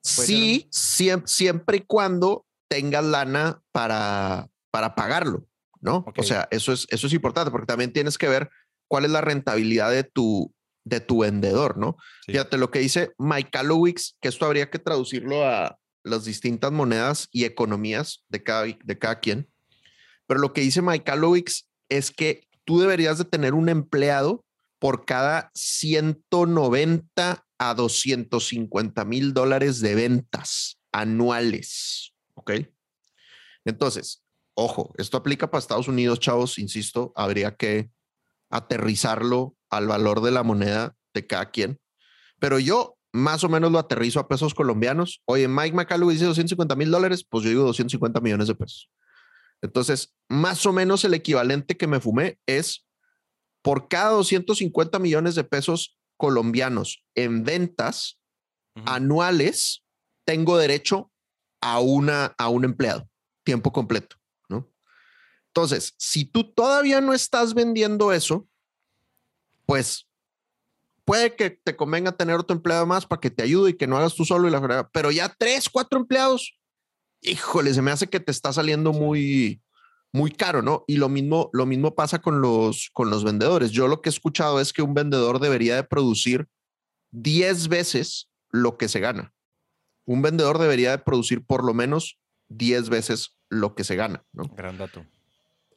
Sí, 0.00 0.68
siempre, 0.70 1.78
y 1.78 1.80
cuando 1.80 2.46
tengas 2.68 3.04
lana 3.04 3.60
para, 3.72 4.48
para 4.70 4.94
pagarlo, 4.94 5.44
¿no? 5.80 6.04
O 6.16 6.22
sea, 6.22 6.46
eso 6.52 6.72
es, 6.72 6.86
eso 6.90 7.08
es 7.08 7.12
importante 7.12 7.50
porque 7.50 7.66
también 7.66 7.92
tienes 7.92 8.18
que 8.18 8.28
ver 8.28 8.50
cuál 8.88 9.04
es 9.04 9.10
la 9.10 9.20
rentabilidad 9.20 9.90
de 9.90 10.04
tu, 10.04 10.52
de 10.84 11.00
tu 11.00 11.20
vendedor, 11.20 11.78
¿no? 11.78 11.96
Fíjate 12.26 12.58
lo 12.58 12.70
que 12.70 12.80
dice 12.80 13.12
Mike 13.18 13.50
Kalowicz, 13.50 14.16
que 14.20 14.28
esto 14.28 14.46
habría 14.46 14.70
que 14.70 14.78
traducirlo 14.78 15.44
a, 15.44 15.78
las 16.08 16.24
distintas 16.24 16.72
monedas 16.72 17.28
y 17.30 17.44
economías 17.44 18.24
de 18.28 18.42
cada, 18.42 18.64
de 18.64 18.98
cada 18.98 19.20
quien. 19.20 19.48
Pero 20.26 20.40
lo 20.40 20.52
que 20.52 20.60
dice 20.60 20.82
Mike 20.82 21.12
es 21.88 22.10
que 22.10 22.46
tú 22.64 22.80
deberías 22.80 23.18
de 23.18 23.24
tener 23.24 23.54
un 23.54 23.68
empleado 23.68 24.44
por 24.78 25.04
cada 25.04 25.50
190 25.54 27.46
a 27.58 27.74
250 27.74 29.04
mil 29.04 29.34
dólares 29.34 29.80
de 29.80 29.94
ventas 29.94 30.78
anuales. 30.92 32.14
¿Ok? 32.34 32.52
Entonces, 33.64 34.22
ojo, 34.54 34.94
esto 34.98 35.16
aplica 35.16 35.50
para 35.50 35.60
Estados 35.60 35.88
Unidos, 35.88 36.20
chavos, 36.20 36.58
insisto, 36.58 37.12
habría 37.16 37.56
que 37.56 37.90
aterrizarlo 38.50 39.56
al 39.70 39.86
valor 39.86 40.20
de 40.22 40.30
la 40.30 40.42
moneda 40.42 40.96
de 41.14 41.26
cada 41.26 41.50
quien. 41.50 41.78
Pero 42.38 42.58
yo 42.58 42.98
más 43.12 43.42
o 43.44 43.48
menos 43.48 43.72
lo 43.72 43.78
aterrizo 43.78 44.20
a 44.20 44.28
pesos 44.28 44.54
colombianos. 44.54 45.22
Oye, 45.24 45.48
Mike 45.48 45.74
McCallum 45.74 46.10
dice 46.10 46.24
250 46.24 46.76
mil 46.76 46.90
dólares, 46.90 47.24
pues 47.28 47.44
yo 47.44 47.50
digo 47.50 47.64
250 47.64 48.20
millones 48.20 48.48
de 48.48 48.54
pesos. 48.54 48.90
Entonces, 49.60 50.14
más 50.28 50.64
o 50.66 50.72
menos 50.72 51.04
el 51.04 51.14
equivalente 51.14 51.76
que 51.76 51.86
me 51.86 52.00
fumé 52.00 52.38
es 52.46 52.86
por 53.62 53.88
cada 53.88 54.10
250 54.10 54.98
millones 54.98 55.34
de 55.34 55.44
pesos 55.44 55.98
colombianos 56.16 57.04
en 57.14 57.44
ventas 57.44 58.20
anuales, 58.84 59.82
tengo 60.24 60.56
derecho 60.56 61.10
a, 61.60 61.80
una, 61.80 62.34
a 62.38 62.48
un 62.48 62.64
empleado, 62.64 63.08
tiempo 63.44 63.72
completo. 63.72 64.16
Entonces, 65.58 65.92
si 65.96 66.24
tú 66.24 66.44
todavía 66.44 67.00
no 67.00 67.12
estás 67.12 67.52
vendiendo 67.52 68.12
eso, 68.12 68.46
pues 69.66 70.06
puede 71.04 71.34
que 71.34 71.50
te 71.50 71.74
convenga 71.74 72.12
tener 72.12 72.36
otro 72.36 72.54
empleado 72.54 72.86
más 72.86 73.06
para 73.06 73.18
que 73.18 73.30
te 73.30 73.42
ayude 73.42 73.70
y 73.70 73.74
que 73.76 73.88
no 73.88 73.96
hagas 73.96 74.14
tú 74.14 74.24
solo 74.24 74.46
y 74.46 74.52
la 74.52 74.60
verdad, 74.60 74.88
pero 74.92 75.10
ya 75.10 75.34
tres, 75.36 75.68
cuatro 75.68 75.98
empleados, 75.98 76.56
híjole, 77.22 77.74
se 77.74 77.82
me 77.82 77.90
hace 77.90 78.06
que 78.06 78.20
te 78.20 78.30
está 78.30 78.52
saliendo 78.52 78.92
muy, 78.92 79.60
muy 80.12 80.30
caro, 80.30 80.62
¿no? 80.62 80.84
Y 80.86 80.98
lo 80.98 81.08
mismo, 81.08 81.50
lo 81.52 81.66
mismo 81.66 81.96
pasa 81.96 82.20
con 82.20 82.40
los, 82.40 82.90
con 82.92 83.10
los 83.10 83.24
vendedores. 83.24 83.72
Yo 83.72 83.88
lo 83.88 84.00
que 84.00 84.10
he 84.10 84.12
escuchado 84.12 84.60
es 84.60 84.72
que 84.72 84.82
un 84.82 84.94
vendedor 84.94 85.40
debería 85.40 85.74
de 85.74 85.82
producir 85.82 86.46
10 87.10 87.66
veces 87.66 88.30
lo 88.50 88.78
que 88.78 88.86
se 88.86 89.00
gana. 89.00 89.34
Un 90.04 90.22
vendedor 90.22 90.58
debería 90.58 90.92
de 90.92 90.98
producir 90.98 91.44
por 91.44 91.64
lo 91.64 91.74
menos 91.74 92.20
10 92.46 92.90
veces 92.90 93.36
lo 93.48 93.74
que 93.74 93.82
se 93.82 93.96
gana, 93.96 94.24
¿no? 94.32 94.44
Gran 94.54 94.78
dato. 94.78 95.04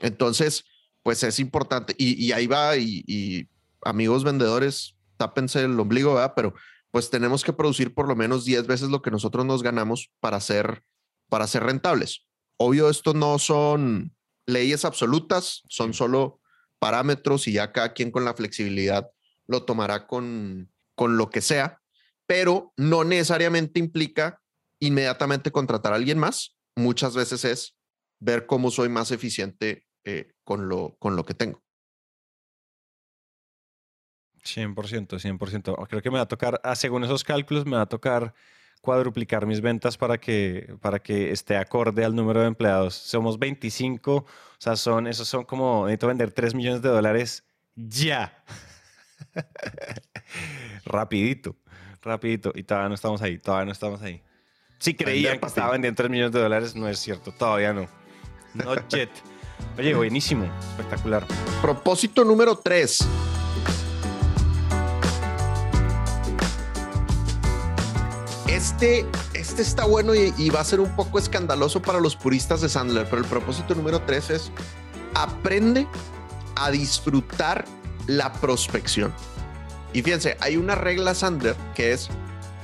Entonces, 0.02 0.66
pues 1.04 1.24
es 1.24 1.40
importante. 1.40 1.96
Y, 1.98 2.32
ahí 2.32 2.48
va, 2.48 2.76
y, 2.78 3.48
amigos 3.84 4.24
vendedores, 4.24 4.96
tápense 5.18 5.64
el 5.64 5.80
ombligo, 5.80 6.16
¿verdad? 6.16 6.34
Pero 6.36 6.54
pues 6.92 7.10
tenemos 7.10 7.44
que 7.44 7.54
producir 7.54 7.94
por 7.94 8.08
lo 8.08 8.16
menos 8.16 8.44
10 8.44 8.68
veces 8.68 8.90
lo 8.90 9.02
que 9.02 9.12
nosotros 9.12 9.46
nos 9.46 9.64
ganamos 9.64 10.12
para 10.20 10.40
ser, 10.42 10.84
para 11.30 11.48
ser 11.48 11.64
rentables. 11.64 12.26
Obvio, 12.58 12.90
esto 12.90 13.14
no 13.14 13.40
son 13.40 14.14
leyes 14.46 14.84
absolutas, 14.84 15.64
son 15.70 15.94
solo 15.94 16.42
parámetros 16.80 17.48
y 17.48 17.54
ya 17.54 17.72
cada 17.72 17.94
quien 17.94 18.12
con 18.12 18.26
la 18.26 18.34
flexibilidad 18.34 19.10
lo 19.48 19.64
tomará 19.64 20.06
con, 20.06 20.70
con 20.96 21.18
lo 21.18 21.30
que 21.30 21.42
sea, 21.42 21.82
pero 22.28 22.74
no 22.76 23.04
necesariamente 23.04 23.80
implica 23.80 24.42
inmediatamente 24.80 25.52
contratar 25.52 25.94
a 25.94 25.96
alguien 25.96 26.18
más. 26.18 26.58
Muchas 26.76 27.16
veces 27.16 27.46
es 27.46 27.76
ver 28.20 28.46
cómo 28.46 28.70
soy 28.70 28.90
más 28.90 29.12
eficiente 29.12 29.86
eh, 30.04 30.34
con, 30.44 30.70
lo, 30.70 30.96
con 31.00 31.16
lo 31.16 31.24
que 31.26 31.34
tengo. 31.34 31.62
100%, 34.44 35.20
100%. 35.20 35.88
Creo 35.88 36.02
que 36.02 36.10
me 36.10 36.18
va 36.18 36.24
a 36.24 36.28
tocar, 36.28 36.60
ah, 36.64 36.76
según 36.76 37.04
esos 37.04 37.24
cálculos, 37.24 37.66
me 37.66 37.76
va 37.76 37.84
a 37.84 37.90
tocar 37.90 38.34
cuadruplicar 38.82 39.46
mis 39.46 39.62
ventas 39.62 39.98
para 39.98 40.18
que, 40.18 40.76
para 40.82 41.00
que 41.00 41.32
esté 41.32 41.56
acorde 41.56 42.04
al 42.04 42.16
número 42.16 42.42
de 42.42 42.48
empleados. 42.48 42.96
Somos 42.96 43.38
25, 43.38 44.16
o 44.16 44.26
sea, 44.58 44.76
son, 44.76 45.08
esos 45.08 45.28
son 45.28 45.44
como, 45.44 45.86
necesito 45.86 46.08
vender 46.08 46.32
3 46.32 46.56
millones 46.56 46.82
de 46.82 46.90
dólares 46.90 47.44
ya. 47.76 48.44
rapidito, 50.86 51.56
rapidito. 52.02 52.52
Y 52.56 52.64
todavía 52.64 52.90
no 52.90 52.96
estamos 52.96 53.22
ahí, 53.22 53.38
todavía 53.38 53.66
no 53.66 53.72
estamos 53.72 54.02
ahí. 54.02 54.22
Si 54.80 54.96
creían 54.96 55.40
que 55.40 55.46
estaba 55.46 55.72
vendiendo 55.72 55.98
3 55.98 56.10
millones 56.10 56.32
de 56.32 56.40
dólares, 56.42 56.76
no 56.76 56.90
es 56.90 57.00
cierto, 57.00 57.32
todavía 57.32 57.72
no. 57.74 57.88
No 58.56 58.76
yet. 58.90 59.12
Oye, 59.78 59.94
buenísimo, 59.96 60.46
espectacular. 60.72 61.26
Propósito 61.62 62.24
número 62.24 62.58
3 62.58 63.00
Este, 68.62 69.08
este 69.34 69.64
está 69.64 69.86
bueno 69.86 70.14
y, 70.14 70.50
va 70.50 70.60
a 70.60 70.64
ser 70.64 70.82
un 70.82 70.96
poco 70.96 71.18
escandaloso 71.18 71.82
para 71.82 72.00
los 72.00 72.16
puristas 72.16 72.62
de 72.62 72.70
Sandler, 72.70 73.08
pero 73.10 73.24
el 73.24 73.28
propósito 73.28 73.74
número 73.74 74.02
tres 74.02 74.30
es 74.30 74.52
aprende 75.16 75.88
a 76.56 76.70
disfrutar 76.70 77.66
la 78.06 78.32
prospección. 78.34 79.14
Y 79.94 80.04
fíjense, 80.04 80.38
hay 80.42 80.58
una 80.58 80.76
regla 80.76 81.16
Sandler 81.16 81.56
que 81.74 81.92
es 81.92 82.10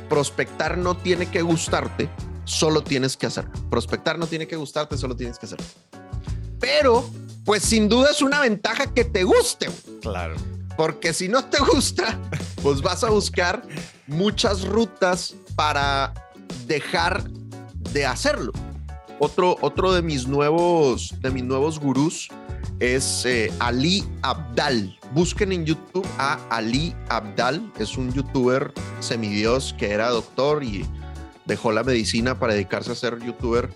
prospectar 0.08 0.78
no 0.78 0.96
tiene 0.96 1.32
que 1.32 1.42
gustarte, 1.42 2.10
solo 2.44 2.84
tienes 2.84 3.18
que 3.18 3.26
hacerlo. 3.26 3.52
Prospectar 3.72 4.20
no 4.20 4.28
tiene 4.28 4.48
que 4.48 4.56
gustarte, 4.56 4.98
solo 4.98 5.16
tienes 5.16 5.40
que 5.40 5.48
hacerlo. 5.48 5.66
Pero, 6.60 7.10
pues 7.46 7.64
sin 7.64 7.90
duda 7.90 8.12
es 8.12 8.22
una 8.22 8.42
ventaja 8.42 8.94
que 8.94 9.06
te 9.06 9.24
guste. 9.24 9.70
Claro. 10.02 10.36
Porque 10.76 11.14
si 11.14 11.28
no 11.28 11.46
te 11.46 11.60
gusta, 11.60 12.20
pues 12.62 12.82
vas 12.82 13.04
a 13.04 13.10
buscar 13.10 13.64
muchas 14.06 14.66
rutas 14.66 15.36
para 15.56 16.14
dejar 16.68 17.30
de 17.92 18.06
hacerlo. 18.06 18.52
Otro, 19.20 19.58
otro 19.62 19.94
de 19.94 20.04
mis 20.04 20.28
nuevos, 20.28 21.16
de 21.22 21.32
mis 21.32 21.44
nuevos 21.44 21.80
gurús 21.80 22.30
es 22.80 23.26
eh, 23.26 23.52
Ali 23.60 24.04
Abdal. 24.22 24.98
Busquen 25.14 25.52
en 25.52 25.66
YouTube 25.66 26.08
a 26.20 26.38
Ali 26.50 26.96
Abdal. 27.10 27.72
Es 27.80 27.98
un 27.98 28.14
youtuber 28.14 28.72
semidios 29.00 29.74
que 29.78 29.92
era 29.92 30.10
doctor 30.10 30.64
y 30.64 30.86
dejó 31.46 31.72
la 31.72 31.84
medicina 31.84 32.38
para 32.38 32.54
dedicarse 32.54 32.92
a 32.92 32.96
ser 32.96 33.20
youtuber 33.24 33.70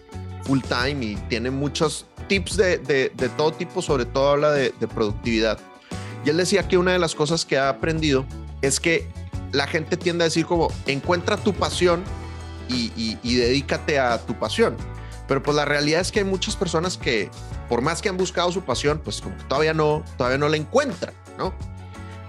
full 0.43 0.59
time 0.61 1.03
y 1.05 1.15
tiene 1.29 1.49
muchos 1.49 2.05
tips 2.31 2.55
de, 2.55 3.11
todo 3.35 3.51
tipo, 3.51 3.81
sobre 3.81 4.05
todo 4.05 4.29
habla 4.29 4.51
de, 4.51 4.71
productividad. 4.87 5.59
Y 6.23 6.29
él 6.29 6.37
decía 6.37 6.65
que 6.65 6.77
una 6.77 6.93
de 6.93 6.99
las 6.99 7.13
cosas 7.13 7.45
que 7.45 7.57
ha 7.57 7.67
aprendido 7.67 8.25
es 8.61 8.79
que 8.79 9.05
la 9.51 9.67
gente 9.67 9.97
tiende 9.97 10.23
a 10.23 10.27
decir 10.27 10.45
como, 10.45 10.69
encuentra 10.85 11.35
tu 11.35 11.53
pasión 11.53 12.05
y, 12.69 13.17
dedícate 13.21 13.99
a 13.99 14.17
tu 14.25 14.39
pasión. 14.39 14.77
Pero 15.27 15.43
pues 15.43 15.57
la 15.57 15.65
realidad 15.65 15.99
es 15.99 16.13
que 16.13 16.19
hay 16.19 16.25
muchas 16.25 16.55
personas 16.55 16.97
que, 16.97 17.29
por 17.67 17.81
más 17.81 18.01
que 18.01 18.07
han 18.07 18.15
buscado 18.15 18.49
su 18.49 18.61
pasión, 18.61 19.01
pues 19.03 19.19
como 19.19 19.35
todavía 19.49 19.73
no, 19.73 20.01
todavía 20.17 20.37
no 20.37 20.47
la 20.47 20.55
encuentran, 20.55 21.13
¿no? 21.37 21.53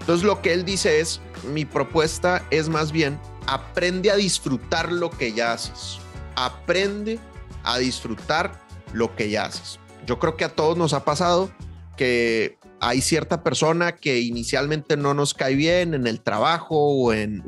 Entonces 0.01 0.25
lo 0.25 0.41
que 0.41 0.51
él 0.51 0.65
dice 0.65 0.99
es, 0.99 1.21
mi 1.53 1.63
propuesta 1.63 2.45
es 2.51 2.67
más 2.67 2.91
bien, 2.91 3.17
aprende 3.47 4.11
a 4.11 4.17
disfrutar 4.17 4.91
lo 4.91 5.09
que 5.09 5.31
ya 5.31 5.53
haces. 5.53 5.99
Aprende 6.35 7.19
a 7.63 7.77
disfrutar 7.77 8.59
lo 8.91 9.15
que 9.15 9.29
ya 9.29 9.45
haces. 9.45 9.79
Yo 10.05 10.19
creo 10.19 10.35
que 10.35 10.45
a 10.45 10.49
todos 10.49 10.77
nos 10.77 10.93
ha 10.93 11.05
pasado 11.05 11.51
que 11.95 12.57
hay 12.79 13.01
cierta 13.01 13.43
persona 13.43 13.95
que 13.95 14.19
inicialmente 14.19 14.97
no 14.97 15.13
nos 15.13 15.33
cae 15.33 15.55
bien 15.55 15.93
en 15.93 16.07
el 16.07 16.21
trabajo 16.21 16.75
o 16.75 17.13
en, 17.13 17.41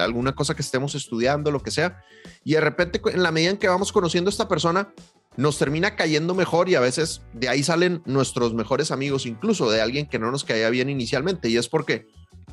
alguna 0.00 0.34
cosa 0.34 0.54
que 0.54 0.62
estemos 0.62 0.94
estudiando, 0.94 1.50
lo 1.50 1.60
que 1.60 1.70
sea, 1.70 2.02
y 2.44 2.52
de 2.52 2.60
repente 2.60 3.00
en 3.12 3.22
la 3.22 3.32
medida 3.32 3.50
en 3.50 3.56
que 3.56 3.68
vamos 3.68 3.92
conociendo 3.92 4.28
a 4.28 4.32
esta 4.32 4.48
persona, 4.48 4.92
nos 5.36 5.58
termina 5.58 5.96
cayendo 5.96 6.34
mejor 6.34 6.68
y 6.68 6.74
a 6.74 6.80
veces 6.80 7.22
de 7.32 7.48
ahí 7.48 7.62
salen 7.62 8.02
nuestros 8.04 8.54
mejores 8.54 8.90
amigos, 8.90 9.26
incluso 9.26 9.70
de 9.70 9.80
alguien 9.80 10.06
que 10.06 10.18
no 10.18 10.30
nos 10.30 10.44
caía 10.44 10.70
bien 10.70 10.90
inicialmente, 10.90 11.48
y 11.48 11.56
es 11.56 11.68
porque 11.68 12.06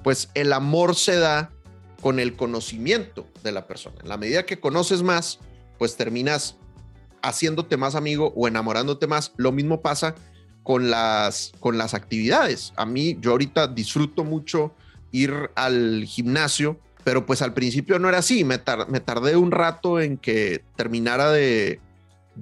pues 0.03 0.29
el 0.33 0.53
amor 0.53 0.95
se 0.95 1.17
da 1.17 1.51
con 2.01 2.19
el 2.19 2.35
conocimiento 2.35 3.27
de 3.43 3.51
la 3.51 3.67
persona. 3.67 3.97
En 4.01 4.09
la 4.09 4.17
medida 4.17 4.45
que 4.45 4.59
conoces 4.59 5.03
más, 5.03 5.39
pues 5.77 5.97
terminas 5.97 6.57
haciéndote 7.21 7.77
más 7.77 7.95
amigo 7.95 8.33
o 8.35 8.47
enamorándote 8.47 9.07
más. 9.07 9.33
Lo 9.37 9.51
mismo 9.51 9.81
pasa 9.81 10.15
con 10.63 10.89
las, 10.89 11.51
con 11.59 11.77
las 11.77 11.93
actividades. 11.93 12.73
A 12.75 12.85
mí, 12.85 13.17
yo 13.21 13.31
ahorita 13.31 13.67
disfruto 13.67 14.23
mucho 14.23 14.73
ir 15.11 15.33
al 15.55 16.05
gimnasio, 16.05 16.79
pero 17.03 17.25
pues 17.25 17.41
al 17.41 17.53
principio 17.53 17.99
no 17.99 18.09
era 18.09 18.19
así. 18.19 18.43
Me, 18.43 18.59
tardé 18.59 19.35
un 19.35 19.51
rato 19.51 19.99
en 19.99 20.17
que 20.17 20.63
terminara 20.75 21.31
de, 21.31 21.79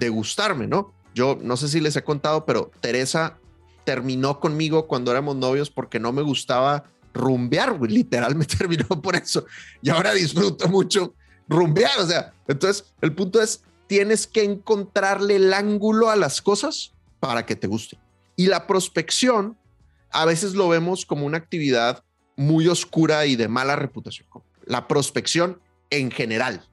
gustarme, 0.10 0.68
¿no? 0.68 0.94
Yo 1.14 1.38
no 1.42 1.58
sé 1.58 1.68
si 1.68 1.80
les 1.80 1.96
he 1.96 2.04
contado, 2.04 2.46
pero 2.46 2.72
Teresa 2.82 3.38
terminó 3.84 4.40
conmigo 4.40 4.88
cuando 4.88 5.12
éramos 5.12 5.36
novios 5.38 5.70
porque 5.70 6.00
no 6.00 6.12
me 6.12 6.22
gustaba 6.22 6.84
rumbear, 7.14 7.80
literal 7.82 8.36
me 8.36 8.46
terminó 8.58 8.88
por 9.02 9.16
eso. 9.16 9.46
Y 9.82 9.90
ahora 9.90 10.14
disfruto 10.14 10.68
mucho 10.68 11.14
rumbear, 11.48 12.00
o 12.00 12.06
sea, 12.06 12.34
entonces 12.48 12.94
el 13.02 13.14
punto 13.14 13.42
es, 13.42 13.64
tienes 13.88 14.28
que 14.28 14.44
encontrarle 14.44 15.38
el 15.38 15.54
ángulo 15.54 16.10
a 16.10 16.16
las 16.16 16.42
cosas 16.42 16.94
para 17.20 17.46
que 17.46 17.56
te 17.56 17.68
guste. 17.68 17.98
Y 18.36 18.48
la 18.48 18.68
prospección 18.68 19.58
a 20.12 20.26
veces 20.26 20.54
lo 20.54 20.70
vemos 20.70 21.06
como 21.06 21.26
una 21.26 21.38
actividad 21.38 22.04
muy 22.36 22.68
oscura 22.68 23.26
y 23.26 23.36
de 23.36 23.48
mala 23.48 23.76
reputación. 23.76 24.28
La 24.66 24.88
prospección 24.88 25.60
en 25.90 26.12
general. 26.12 26.64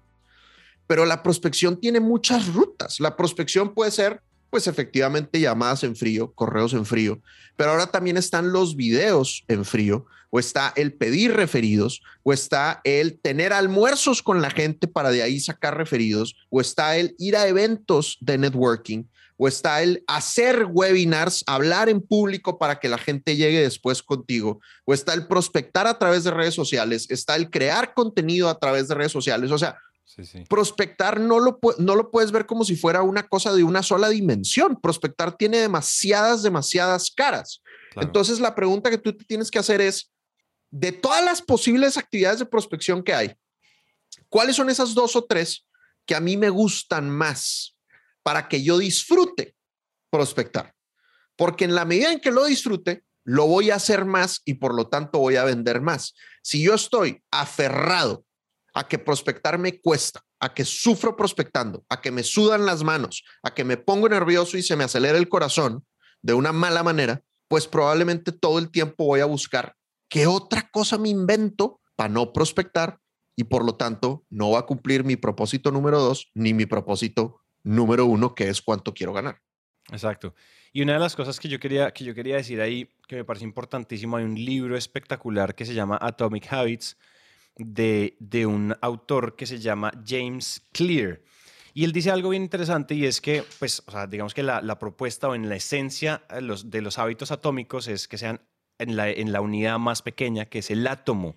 Pero 0.86 1.06
la 1.06 1.22
prospección 1.22 1.80
tiene 1.80 2.00
muchas 2.00 2.52
rutas. 2.52 3.00
La 3.00 3.16
prospección 3.16 3.72
puede 3.72 3.90
ser, 3.90 4.20
pues 4.54 4.68
efectivamente, 4.68 5.40
llamadas 5.40 5.82
en 5.82 5.96
frío, 5.96 6.32
correos 6.32 6.74
en 6.74 6.86
frío, 6.86 7.20
pero 7.56 7.72
ahora 7.72 7.88
también 7.88 8.16
están 8.16 8.52
los 8.52 8.76
videos 8.76 9.42
en 9.48 9.64
frío, 9.64 10.06
o 10.30 10.38
está 10.38 10.72
el 10.76 10.92
pedir 10.92 11.32
referidos, 11.34 12.02
o 12.22 12.32
está 12.32 12.80
el 12.84 13.18
tener 13.18 13.52
almuerzos 13.52 14.22
con 14.22 14.40
la 14.42 14.50
gente 14.50 14.86
para 14.86 15.10
de 15.10 15.24
ahí 15.24 15.40
sacar 15.40 15.76
referidos, 15.76 16.36
o 16.50 16.60
está 16.60 16.96
el 16.96 17.16
ir 17.18 17.36
a 17.36 17.48
eventos 17.48 18.16
de 18.20 18.38
networking, 18.38 19.02
o 19.38 19.48
está 19.48 19.82
el 19.82 20.04
hacer 20.06 20.66
webinars, 20.70 21.42
hablar 21.48 21.88
en 21.88 22.00
público 22.00 22.56
para 22.56 22.78
que 22.78 22.88
la 22.88 22.98
gente 22.98 23.34
llegue 23.34 23.60
después 23.60 24.04
contigo, 24.04 24.60
o 24.84 24.94
está 24.94 25.14
el 25.14 25.26
prospectar 25.26 25.88
a 25.88 25.98
través 25.98 26.22
de 26.22 26.30
redes 26.30 26.54
sociales, 26.54 27.08
está 27.10 27.34
el 27.34 27.50
crear 27.50 27.92
contenido 27.92 28.48
a 28.48 28.60
través 28.60 28.86
de 28.86 28.94
redes 28.94 29.10
sociales. 29.10 29.50
O 29.50 29.58
sea, 29.58 29.78
prospectar 30.48 31.18
no 31.18 31.40
lo, 31.40 31.58
no 31.78 31.96
lo 31.96 32.10
puedes 32.10 32.30
ver 32.30 32.46
como 32.46 32.64
si 32.64 32.76
fuera 32.76 33.02
una 33.02 33.24
cosa 33.24 33.52
de 33.52 33.64
una 33.64 33.82
sola 33.82 34.08
dimensión. 34.08 34.78
Prospectar 34.80 35.36
tiene 35.36 35.58
demasiadas, 35.58 36.42
demasiadas 36.42 37.10
caras. 37.10 37.62
Entonces, 37.96 38.40
la 38.40 38.54
pregunta 38.54 38.90
que 38.90 38.98
tú 38.98 39.16
tienes 39.16 39.50
que 39.50 39.58
hacer 39.58 39.80
es, 39.80 40.10
de 40.70 40.90
todas 40.92 41.24
las 41.24 41.40
posibles 41.40 41.96
actividades 41.96 42.40
de 42.40 42.46
prospección 42.46 43.02
que 43.02 43.14
hay, 43.14 43.34
¿cuáles 44.28 44.56
son 44.56 44.68
esas 44.68 44.94
dos 44.94 45.14
o 45.14 45.24
tres 45.24 45.66
que 46.04 46.14
a 46.14 46.20
mí 46.20 46.36
me 46.36 46.50
gustan 46.50 47.08
más? 47.08 47.74
para 48.24 48.48
que 48.48 48.64
yo 48.64 48.78
disfrute 48.78 49.54
prospectar. 50.10 50.74
Porque 51.36 51.64
en 51.64 51.76
la 51.76 51.84
medida 51.84 52.10
en 52.10 52.20
que 52.20 52.32
lo 52.32 52.44
disfrute, 52.46 53.04
lo 53.22 53.46
voy 53.46 53.70
a 53.70 53.76
hacer 53.76 54.04
más 54.04 54.40
y 54.44 54.54
por 54.54 54.74
lo 54.74 54.88
tanto 54.88 55.20
voy 55.20 55.36
a 55.36 55.44
vender 55.44 55.80
más. 55.80 56.14
Si 56.42 56.62
yo 56.62 56.74
estoy 56.74 57.22
aferrado 57.30 58.24
a 58.74 58.88
que 58.88 58.98
prospectar 58.98 59.58
me 59.58 59.80
cuesta, 59.80 60.22
a 60.40 60.52
que 60.52 60.64
sufro 60.64 61.16
prospectando, 61.16 61.84
a 61.88 62.00
que 62.00 62.10
me 62.10 62.24
sudan 62.24 62.66
las 62.66 62.82
manos, 62.82 63.24
a 63.42 63.54
que 63.54 63.64
me 63.64 63.76
pongo 63.76 64.08
nervioso 64.08 64.58
y 64.58 64.62
se 64.62 64.76
me 64.76 64.84
acelera 64.84 65.16
el 65.16 65.28
corazón 65.28 65.86
de 66.22 66.34
una 66.34 66.52
mala 66.52 66.82
manera, 66.82 67.22
pues 67.48 67.68
probablemente 67.68 68.32
todo 68.32 68.58
el 68.58 68.70
tiempo 68.70 69.04
voy 69.04 69.20
a 69.20 69.26
buscar 69.26 69.76
qué 70.08 70.26
otra 70.26 70.68
cosa 70.72 70.98
me 70.98 71.08
invento 71.08 71.80
para 71.96 72.08
no 72.08 72.32
prospectar 72.32 72.98
y 73.36 73.44
por 73.44 73.64
lo 73.64 73.76
tanto 73.76 74.24
no 74.28 74.50
va 74.50 74.60
a 74.60 74.66
cumplir 74.66 75.04
mi 75.04 75.16
propósito 75.16 75.70
número 75.70 76.00
dos 76.00 76.30
ni 76.34 76.52
mi 76.52 76.66
propósito 76.66 77.40
número 77.62 78.06
uno, 78.06 78.34
que 78.34 78.48
es 78.48 78.60
cuánto 78.60 78.92
quiero 78.92 79.12
ganar. 79.12 79.40
Exacto. 79.90 80.34
Y 80.72 80.82
una 80.82 80.94
de 80.94 80.98
las 80.98 81.14
cosas 81.14 81.38
que 81.38 81.48
yo 81.48 81.60
quería, 81.60 81.92
que 81.92 82.04
yo 82.04 82.14
quería 82.14 82.36
decir 82.36 82.60
ahí, 82.60 82.90
que 83.06 83.16
me 83.16 83.24
parece 83.24 83.44
importantísimo, 83.44 84.16
hay 84.16 84.24
un 84.24 84.34
libro 84.34 84.76
espectacular 84.76 85.54
que 85.54 85.64
se 85.64 85.74
llama 85.74 85.98
Atomic 86.00 86.52
Habits 86.52 86.96
de, 87.56 88.16
de 88.20 88.46
un 88.46 88.74
autor 88.80 89.36
que 89.36 89.46
se 89.46 89.58
llama 89.58 89.92
James 90.06 90.62
Clear. 90.72 91.20
Y 91.72 91.84
él 91.84 91.92
dice 91.92 92.10
algo 92.10 92.30
bien 92.30 92.42
interesante 92.44 92.94
y 92.94 93.04
es 93.04 93.20
que, 93.20 93.44
pues, 93.58 93.82
digamos 94.08 94.32
que 94.32 94.42
la, 94.44 94.62
la 94.62 94.78
propuesta 94.78 95.28
o 95.28 95.34
en 95.34 95.48
la 95.48 95.56
esencia 95.56 96.22
los, 96.40 96.70
de 96.70 96.80
los 96.82 96.98
hábitos 96.98 97.32
atómicos 97.32 97.88
es 97.88 98.06
que 98.06 98.16
sean 98.16 98.40
en 98.78 98.96
la, 98.96 99.10
en 99.10 99.32
la 99.32 99.40
unidad 99.40 99.78
más 99.78 100.02
pequeña, 100.02 100.46
que 100.46 100.60
es 100.60 100.70
el 100.70 100.86
átomo. 100.86 101.36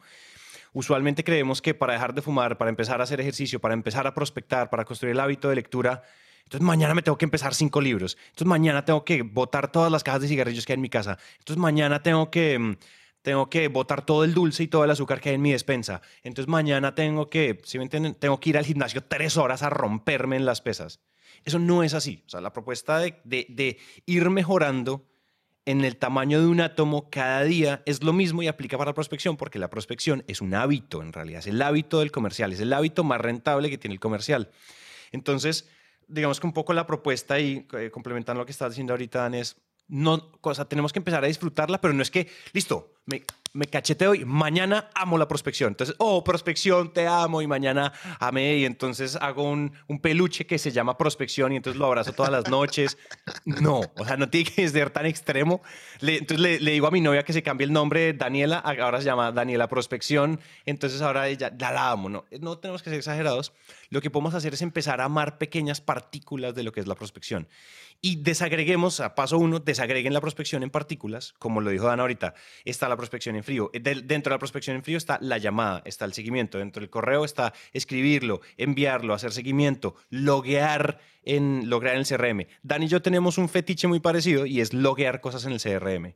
Usualmente 0.73 1.23
creemos 1.23 1.61
que 1.61 1.73
para 1.73 1.93
dejar 1.93 2.13
de 2.13 2.21
fumar, 2.21 2.57
para 2.57 2.69
empezar 2.69 2.99
a 3.01 3.05
hacer 3.05 3.19
ejercicio, 3.19 3.59
para 3.59 3.73
empezar 3.73 4.05
a 4.05 4.13
prospectar, 4.13 4.69
para 4.69 4.85
construir 4.85 5.13
el 5.13 5.19
hábito 5.19 5.49
de 5.49 5.55
lectura, 5.55 6.03
entonces 6.47 6.65
mañana 6.65 6.93
me 6.93 7.01
tengo 7.01 7.17
que 7.17 7.25
empezar 7.25 7.53
cinco 7.53 7.81
libros. 7.81 8.17
Entonces 8.27 8.47
mañana 8.47 8.85
tengo 8.85 9.03
que 9.03 9.21
botar 9.21 9.69
todas 9.69 9.91
las 9.91 10.01
cajas 10.01 10.21
de 10.21 10.29
cigarrillos 10.29 10.65
que 10.65 10.71
hay 10.71 10.75
en 10.75 10.81
mi 10.81 10.89
casa. 10.89 11.17
Entonces 11.39 11.57
mañana 11.57 12.01
tengo 12.01 12.31
que 12.31 12.57
mm, 12.57 12.77
tengo 13.27 13.49
que 13.49 13.67
botar 13.67 14.05
todo 14.05 14.23
el 14.23 14.33
dulce 14.33 14.63
y 14.63 14.67
todo 14.69 14.85
el 14.85 14.89
azúcar 14.89 15.19
que 15.19 15.27
hay 15.27 15.35
en 15.35 15.41
mi 15.41 15.51
despensa. 15.51 16.01
Entonces 16.23 16.47
mañana 16.47 16.95
tengo 16.95 17.29
que, 17.29 17.59
si 17.65 17.77
me 17.77 17.83
entienden, 17.83 18.15
tengo 18.15 18.39
que 18.39 18.51
ir 18.51 18.57
al 18.57 18.63
gimnasio 18.63 19.03
tres 19.03 19.35
horas 19.35 19.63
a 19.63 19.69
romperme 19.69 20.37
en 20.37 20.45
las 20.45 20.61
pesas. 20.61 21.01
Eso 21.43 21.59
no 21.59 21.83
es 21.83 21.93
así. 21.93 22.23
O 22.25 22.29
sea, 22.29 22.39
la 22.39 22.53
propuesta 22.53 22.99
de, 22.99 23.19
de, 23.25 23.45
de 23.49 23.79
ir 24.05 24.29
mejorando 24.29 25.05
en 25.65 25.83
el 25.83 25.97
tamaño 25.97 26.39
de 26.39 26.47
un 26.47 26.61
átomo 26.61 27.09
cada 27.09 27.43
día 27.43 27.83
es 27.85 28.01
lo 28.01 28.13
mismo 28.13 28.43
y 28.43 28.47
aplica 28.47 28.77
para 28.77 28.91
la 28.91 28.95
prospección 28.95 29.35
porque 29.35 29.59
la 29.59 29.69
prospección 29.69 30.23
es 30.27 30.39
un 30.39 30.53
hábito 30.53 31.01
en 31.01 31.11
realidad, 31.11 31.39
es 31.39 31.47
el 31.47 31.61
hábito 31.61 31.99
del 31.99 32.13
comercial, 32.13 32.53
es 32.53 32.61
el 32.61 32.71
hábito 32.71 33.03
más 33.03 33.19
rentable 33.19 33.69
que 33.69 33.77
tiene 33.77 33.95
el 33.95 33.99
comercial. 33.99 34.51
Entonces, 35.11 35.67
digamos 36.07 36.39
que 36.39 36.47
un 36.47 36.53
poco 36.53 36.71
la 36.71 36.87
propuesta 36.87 37.41
y 37.41 37.67
eh, 37.73 37.91
complementando 37.91 38.39
lo 38.39 38.45
que 38.45 38.53
estás 38.53 38.69
diciendo 38.69 38.93
ahorita, 38.93 39.23
Dan, 39.23 39.33
es, 39.33 39.57
no, 39.89 40.31
cosa, 40.39 40.69
tenemos 40.69 40.93
que 40.93 40.99
empezar 40.99 41.25
a 41.25 41.27
disfrutarla, 41.27 41.81
pero 41.81 41.93
no 41.93 42.01
es 42.01 42.09
que, 42.09 42.29
listo, 42.53 42.96
me, 43.07 43.23
me 43.57 43.65
cacheteo 43.65 44.13
y 44.13 44.23
mañana 44.23 44.91
amo 44.93 45.17
la 45.17 45.27
prospección. 45.27 45.69
Entonces, 45.69 45.95
oh, 45.97 46.23
prospección, 46.23 46.93
te 46.93 47.07
amo 47.07 47.41
y 47.41 47.47
mañana 47.47 47.91
amé 48.19 48.57
y 48.57 48.65
entonces 48.65 49.15
hago 49.15 49.49
un, 49.49 49.73
un, 49.87 49.99
peluche 49.99 50.45
que 50.45 50.59
se 50.59 50.71
llama 50.71 50.95
prospección 50.95 51.51
y 51.51 51.55
entonces 51.55 51.79
lo 51.79 51.87
abrazo 51.87 52.13
todas 52.13 52.31
las 52.31 52.47
noches. 52.49 52.97
No, 53.45 53.81
o 53.97 54.05
sea, 54.05 54.15
no 54.17 54.29
tiene 54.29 54.51
que 54.51 54.69
ser 54.69 54.91
tan 54.91 55.07
extremo. 55.07 55.61
Le, 56.01 56.19
entonces 56.19 56.39
le, 56.39 56.59
le, 56.59 56.71
digo 56.71 56.85
a 56.85 56.91
mi 56.91 57.01
novia 57.01 57.23
que 57.23 57.33
se 57.33 57.41
cambie 57.41 57.65
el 57.65 57.73
nombre 57.73 58.13
Daniela, 58.13 58.59
ahora 58.59 58.99
se 58.99 59.05
llama 59.05 59.31
Daniela 59.31 59.67
Prospección, 59.67 60.39
entonces 60.65 61.01
ahora 61.01 61.27
ella 61.27 61.51
la, 61.57 61.71
la 61.71 61.89
amo. 61.89 62.09
No, 62.09 62.25
no 62.39 62.59
tenemos 62.59 62.83
que 62.83 62.91
ser 62.91 62.99
exagerados. 62.99 63.53
Lo 63.89 64.01
que 64.01 64.11
podemos 64.11 64.35
hacer 64.35 64.53
es 64.53 64.61
empezar 64.61 65.01
a 65.01 65.05
amar 65.05 65.39
pequeñas 65.39 65.81
partículas 65.81 66.53
de 66.53 66.61
lo 66.61 66.71
que 66.71 66.79
es 66.79 66.87
la 66.87 66.95
prospección. 66.95 67.47
Y 68.01 68.17
desagreguemos, 68.17 68.99
a 68.99 69.15
paso 69.15 69.39
uno, 69.39 69.59
desagreguen 69.59 70.13
la 70.13 70.21
prospección 70.21 70.61
en 70.61 70.69
partículas, 70.69 71.33
como 71.39 71.61
lo 71.61 71.71
dijo 71.71 71.87
Dan 71.87 71.99
ahorita. 71.99 72.35
Está 72.63 72.87
la 72.89 72.95
prospección 72.95 73.35
en 73.35 73.43
frío. 73.47 73.71
Eh, 73.73 73.79
dentro 73.79 74.29
de 74.29 74.35
la 74.35 74.39
prospección 74.39 74.75
en 74.75 74.83
frío 74.83 74.97
está 74.97 75.17
la 75.21 75.37
llamada, 75.37 75.81
está 75.85 76.03
el 76.05 76.13
seguimiento. 76.13 76.57
Dentro 76.57 76.81
del 76.81 76.89
correo 76.89 77.23
está 77.23 77.53
escribirlo, 77.71 78.41
enviarlo, 78.57 79.13
hacer 79.13 79.31
seguimiento, 79.31 79.95
loguear 80.09 80.99
en, 81.23 81.69
loguear 81.69 81.95
en 81.95 82.01
el 82.01 82.07
CRM. 82.07 82.47
Dan 82.61 82.83
y 82.83 82.87
yo 82.87 83.01
tenemos 83.01 83.37
un 83.37 83.47
fetiche 83.47 83.87
muy 83.87 84.01
parecido 84.01 84.45
y 84.45 84.59
es 84.59 84.73
loguear 84.73 85.21
cosas 85.21 85.45
en 85.45 85.53
el 85.53 85.61
CRM. 85.61 86.13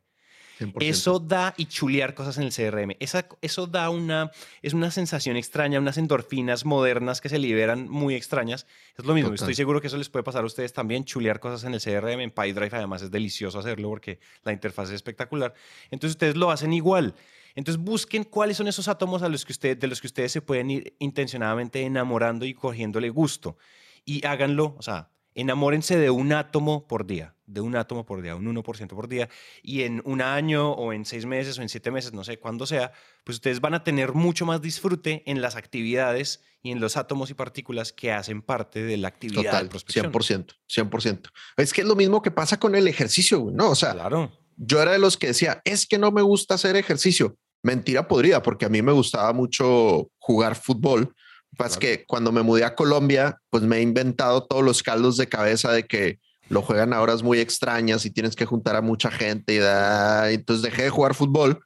Eso 0.79 1.19
da 1.19 1.53
y 1.57 1.65
chulear 1.65 2.13
cosas 2.13 2.37
en 2.37 2.43
el 2.43 2.53
CRM. 2.53 2.95
Esa, 2.99 3.27
eso 3.41 3.67
da 3.67 3.89
una, 3.89 4.31
es 4.61 4.73
una 4.73 4.91
sensación 4.91 5.37
extraña, 5.37 5.79
unas 5.79 5.97
endorfinas 5.97 6.65
modernas 6.65 7.21
que 7.21 7.29
se 7.29 7.39
liberan 7.39 7.89
muy 7.89 8.15
extrañas. 8.15 8.67
Es 8.97 9.05
lo 9.05 9.13
mismo, 9.13 9.33
estoy 9.33 9.55
seguro 9.55 9.81
que 9.81 9.87
eso 9.87 9.97
les 9.97 10.09
puede 10.09 10.23
pasar 10.23 10.43
a 10.43 10.47
ustedes 10.47 10.73
también, 10.73 11.05
chulear 11.05 11.39
cosas 11.39 11.63
en 11.63 11.73
el 11.73 11.81
CRM, 11.81 12.21
en 12.21 12.31
PyDrive 12.31 12.77
además 12.77 13.01
es 13.01 13.11
delicioso 13.11 13.59
hacerlo 13.59 13.89
porque 13.89 14.19
la 14.43 14.53
interfaz 14.53 14.89
es 14.89 14.95
espectacular. 14.95 15.53
Entonces 15.89 16.15
ustedes 16.15 16.35
lo 16.35 16.51
hacen 16.51 16.73
igual. 16.73 17.15
Entonces 17.55 17.83
busquen 17.83 18.23
cuáles 18.23 18.57
son 18.57 18.67
esos 18.67 18.87
átomos 18.87 19.23
a 19.23 19.29
los 19.29 19.45
que 19.45 19.51
ustedes, 19.51 19.79
de 19.79 19.87
los 19.87 19.99
que 20.01 20.07
ustedes 20.07 20.31
se 20.31 20.41
pueden 20.41 20.71
ir 20.71 20.95
intencionadamente 20.99 21.81
enamorando 21.81 22.45
y 22.45 22.53
cogiéndole 22.53 23.09
gusto. 23.09 23.57
Y 24.05 24.25
háganlo, 24.25 24.75
o 24.77 24.81
sea, 24.81 25.09
enamórense 25.35 25.97
de 25.97 26.09
un 26.09 26.33
átomo 26.33 26.87
por 26.87 27.05
día, 27.05 27.35
de 27.45 27.61
un 27.61 27.75
átomo 27.75 28.05
por 28.05 28.21
día, 28.21 28.35
un 28.35 28.45
1% 28.45 28.87
por 28.87 29.07
día, 29.07 29.29
y 29.63 29.83
en 29.83 30.01
un 30.05 30.21
año 30.21 30.71
o 30.71 30.93
en 30.93 31.05
seis 31.05 31.25
meses 31.25 31.57
o 31.57 31.61
en 31.61 31.69
siete 31.69 31.91
meses, 31.91 32.13
no 32.13 32.23
sé 32.23 32.37
cuándo 32.39 32.65
sea, 32.65 32.91
pues 33.23 33.35
ustedes 33.35 33.61
van 33.61 33.73
a 33.73 33.83
tener 33.83 34.13
mucho 34.13 34.45
más 34.45 34.61
disfrute 34.61 35.23
en 35.25 35.41
las 35.41 35.55
actividades 35.55 36.43
y 36.63 36.71
en 36.71 36.79
los 36.79 36.97
átomos 36.97 37.29
y 37.29 37.33
partículas 37.33 37.91
que 37.91 38.11
hacen 38.11 38.41
parte 38.41 38.83
de 38.83 38.97
la 38.97 39.07
actividad 39.07 39.43
Total, 39.43 39.63
de 39.63 39.69
prospección. 39.69 40.11
100%, 40.11 40.55
100%. 40.69 41.29
Es 41.57 41.73
que 41.73 41.81
es 41.81 41.87
lo 41.87 41.95
mismo 41.95 42.21
que 42.21 42.31
pasa 42.31 42.59
con 42.59 42.75
el 42.75 42.87
ejercicio, 42.87 43.47
¿no? 43.51 43.71
O 43.71 43.75
sea, 43.75 43.93
claro. 43.93 44.31
yo 44.57 44.81
era 44.81 44.91
de 44.91 44.99
los 44.99 45.17
que 45.17 45.27
decía, 45.27 45.61
es 45.65 45.87
que 45.87 45.97
no 45.97 46.11
me 46.11 46.21
gusta 46.21 46.55
hacer 46.55 46.75
ejercicio. 46.75 47.37
Mentira 47.63 48.07
podría, 48.07 48.41
porque 48.41 48.65
a 48.65 48.69
mí 48.69 48.81
me 48.81 48.91
gustaba 48.91 49.33
mucho 49.33 50.11
jugar 50.17 50.55
fútbol 50.55 51.13
pues 51.57 51.77
que 51.77 52.05
cuando 52.05 52.31
me 52.31 52.41
mudé 52.41 52.63
a 52.63 52.75
Colombia, 52.75 53.37
pues 53.49 53.63
me 53.63 53.77
he 53.77 53.81
inventado 53.81 54.45
todos 54.45 54.63
los 54.63 54.83
caldos 54.83 55.17
de 55.17 55.27
cabeza 55.27 55.71
de 55.71 55.85
que 55.85 56.19
lo 56.49 56.61
juegan 56.61 56.93
a 56.93 57.01
horas 57.01 57.23
muy 57.23 57.39
extrañas 57.39 58.05
y 58.05 58.11
tienes 58.11 58.35
que 58.35 58.45
juntar 58.45 58.75
a 58.75 58.81
mucha 58.81 59.09
gente 59.11 59.55
y 59.55 59.57
da, 59.57 60.31
entonces 60.31 60.63
dejé 60.63 60.83
de 60.83 60.89
jugar 60.89 61.15
fútbol, 61.15 61.63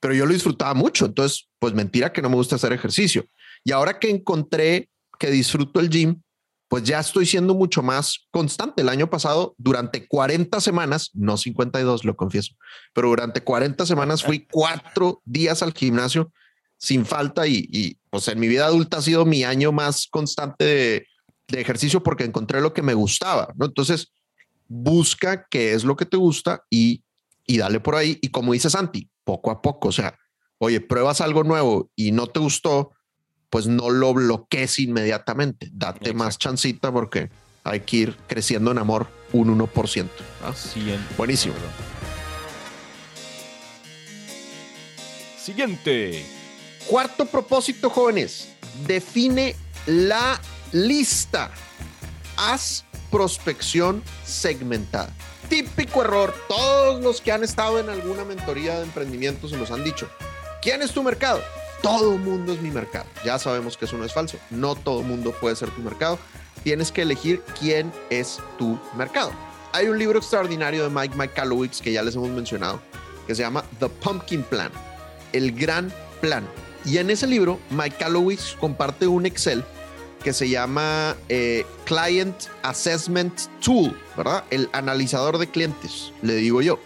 pero 0.00 0.14
yo 0.14 0.26
lo 0.26 0.32
disfrutaba 0.32 0.74
mucho. 0.74 1.06
Entonces, 1.06 1.48
pues 1.58 1.72
mentira 1.72 2.12
que 2.12 2.22
no 2.22 2.28
me 2.28 2.36
gusta 2.36 2.56
hacer 2.56 2.72
ejercicio. 2.72 3.26
Y 3.64 3.72
ahora 3.72 3.98
que 3.98 4.10
encontré 4.10 4.88
que 5.18 5.30
disfruto 5.30 5.80
el 5.80 5.88
gym, 5.88 6.20
pues 6.68 6.82
ya 6.82 6.98
estoy 6.98 7.26
siendo 7.26 7.54
mucho 7.54 7.82
más 7.82 8.26
constante. 8.30 8.82
El 8.82 8.88
año 8.88 9.08
pasado, 9.08 9.54
durante 9.58 10.08
40 10.08 10.60
semanas, 10.60 11.10
no 11.14 11.36
52, 11.36 12.04
lo 12.04 12.16
confieso, 12.16 12.54
pero 12.92 13.08
durante 13.08 13.42
40 13.42 13.86
semanas 13.86 14.24
fui 14.24 14.48
cuatro 14.50 15.22
días 15.24 15.62
al 15.62 15.72
gimnasio 15.72 16.32
sin 16.84 17.06
falta 17.06 17.46
y, 17.46 17.96
pues 18.10 18.28
en 18.28 18.38
mi 18.38 18.46
vida 18.46 18.66
adulta 18.66 18.98
ha 18.98 19.02
sido 19.02 19.24
mi 19.24 19.42
año 19.42 19.72
más 19.72 20.06
constante 20.06 20.64
de, 20.64 21.06
ejercicio 21.58 22.02
porque 22.02 22.24
encontré 22.24 22.60
lo 22.60 22.74
que 22.74 22.82
me 22.82 22.92
gustaba, 22.92 23.54
¿no? 23.56 23.64
Entonces, 23.66 24.12
busca 24.68 25.46
qué 25.48 25.72
es 25.72 25.84
lo 25.84 25.96
que 25.96 26.04
te 26.04 26.18
gusta 26.18 26.62
y, 26.68 27.02
y 27.46 27.56
dale 27.56 27.80
por 27.80 27.94
ahí. 27.94 28.18
Y 28.20 28.28
como 28.28 28.52
dice 28.52 28.68
Santi, 28.68 29.08
poco 29.24 29.50
a 29.50 29.62
poco, 29.62 29.88
o 29.88 29.92
sea, 29.92 30.18
oye, 30.58 30.80
pruebas 30.80 31.22
algo 31.22 31.42
nuevo 31.42 31.90
y 31.96 32.12
no 32.12 32.26
te 32.26 32.40
gustó, 32.40 32.90
pues 33.48 33.66
no 33.66 33.88
lo 33.88 34.12
bloquees 34.12 34.78
inmediatamente, 34.78 35.70
date 35.72 36.12
más 36.12 36.36
chancita 36.36 36.92
porque 36.92 37.30
hay 37.62 37.80
que 37.80 37.96
ir 37.96 38.16
creciendo 38.26 38.72
en 38.72 38.78
amor 38.78 39.06
un 39.32 39.58
1%. 39.58 40.08
Buenísimo. 41.16 41.54
Siguiente. 45.38 46.43
Cuarto 46.88 47.24
propósito, 47.24 47.88
jóvenes, 47.88 48.48
define 48.86 49.56
la 49.86 50.38
lista. 50.72 51.50
Haz 52.36 52.84
prospección 53.10 54.02
segmentada. 54.26 55.10
Típico 55.48 56.02
error, 56.02 56.34
todos 56.48 57.02
los 57.02 57.20
que 57.20 57.32
han 57.32 57.42
estado 57.42 57.78
en 57.78 57.88
alguna 57.88 58.24
mentoría 58.24 58.76
de 58.76 58.84
emprendimiento 58.84 59.48
se 59.48 59.56
nos 59.56 59.70
han 59.70 59.82
dicho. 59.82 60.08
¿Quién 60.60 60.82
es 60.82 60.92
tu 60.92 61.02
mercado? 61.02 61.42
Todo 61.82 62.18
mundo 62.18 62.52
es 62.52 62.60
mi 62.60 62.70
mercado. 62.70 63.06
Ya 63.24 63.38
sabemos 63.38 63.76
que 63.76 63.84
eso 63.84 63.96
no 63.96 64.04
es 64.04 64.12
falso. 64.12 64.38
No 64.50 64.74
todo 64.74 65.02
mundo 65.02 65.34
puede 65.40 65.56
ser 65.56 65.70
tu 65.70 65.80
mercado. 65.80 66.18
Tienes 66.64 66.90
que 66.92 67.02
elegir 67.02 67.42
quién 67.58 67.92
es 68.10 68.40
tu 68.58 68.78
mercado. 68.96 69.32
Hay 69.72 69.88
un 69.88 69.98
libro 69.98 70.18
extraordinario 70.18 70.84
de 70.84 70.90
Mike 70.90 71.16
Michalowicz 71.16 71.80
que 71.80 71.92
ya 71.92 72.02
les 72.02 72.14
hemos 72.14 72.30
mencionado, 72.30 72.80
que 73.26 73.34
se 73.34 73.42
llama 73.42 73.64
The 73.80 73.88
Pumpkin 73.88 74.42
Plan, 74.44 74.70
el 75.32 75.52
gran 75.52 75.92
plan. 76.20 76.46
Y 76.84 76.98
en 76.98 77.10
ese 77.10 77.26
libro, 77.26 77.58
Mike 77.70 77.96
Callowitz 77.98 78.56
comparte 78.60 79.06
un 79.06 79.26
Excel 79.26 79.64
que 80.22 80.32
se 80.32 80.48
llama 80.48 81.16
eh, 81.28 81.66
Client 81.84 82.34
Assessment 82.62 83.42
Tool, 83.62 83.98
¿verdad? 84.16 84.44
El 84.50 84.68
analizador 84.72 85.38
de 85.38 85.48
clientes, 85.48 86.12
le 86.22 86.34
digo 86.36 86.62
yo. 86.62 86.78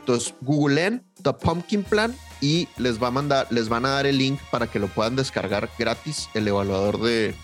Entonces, 0.00 0.34
googleen 0.40 1.04
The 1.22 1.34
Pumpkin 1.34 1.84
Plan 1.84 2.16
y 2.40 2.68
les 2.78 3.00
va 3.00 3.08
a 3.08 3.10
mandar, 3.10 3.46
les 3.50 3.68
van 3.68 3.84
a 3.84 3.90
dar 3.90 4.06
el 4.06 4.16
link 4.16 4.40
para 4.50 4.66
que 4.66 4.78
lo 4.78 4.88
puedan 4.88 5.14
descargar 5.14 5.68
gratis, 5.78 6.30
el 6.32 6.48
evaluador 6.48 7.00
de, 7.00 7.34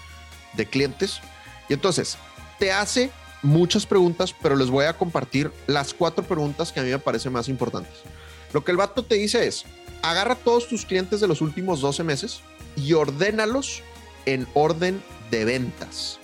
de 0.55 0.67
clientes. 0.67 1.21
Y 1.69 1.75
entonces, 1.75 2.17
te 2.59 2.73
hace 2.73 3.11
muchas 3.43 3.85
preguntas, 3.85 4.35
pero 4.41 4.57
les 4.57 4.71
voy 4.71 4.87
a 4.87 4.97
compartir 4.97 5.53
las 5.67 5.93
cuatro 5.93 6.25
preguntas 6.25 6.73
que 6.73 6.81
a 6.81 6.83
mí 6.83 6.91
me 6.91 6.99
parecen 6.99 7.33
más 7.33 7.49
importantes. 7.49 7.93
Lo 8.55 8.65
que 8.65 8.71
el 8.71 8.79
vato 8.79 9.05
te 9.05 9.17
dice 9.17 9.47
es, 9.47 9.67
agarra 10.11 10.35
todos 10.35 10.69
tus 10.69 10.85
clientes 10.85 11.21
de 11.21 11.29
los 11.29 11.41
últimos 11.41 11.81
12 11.81 12.05
meses 12.05 12.41
y 12.77 12.93
ordénalos 12.93 13.83
en 14.25 14.47
orden 14.55 15.03
de 15.31 15.45
ventas. 15.45 16.19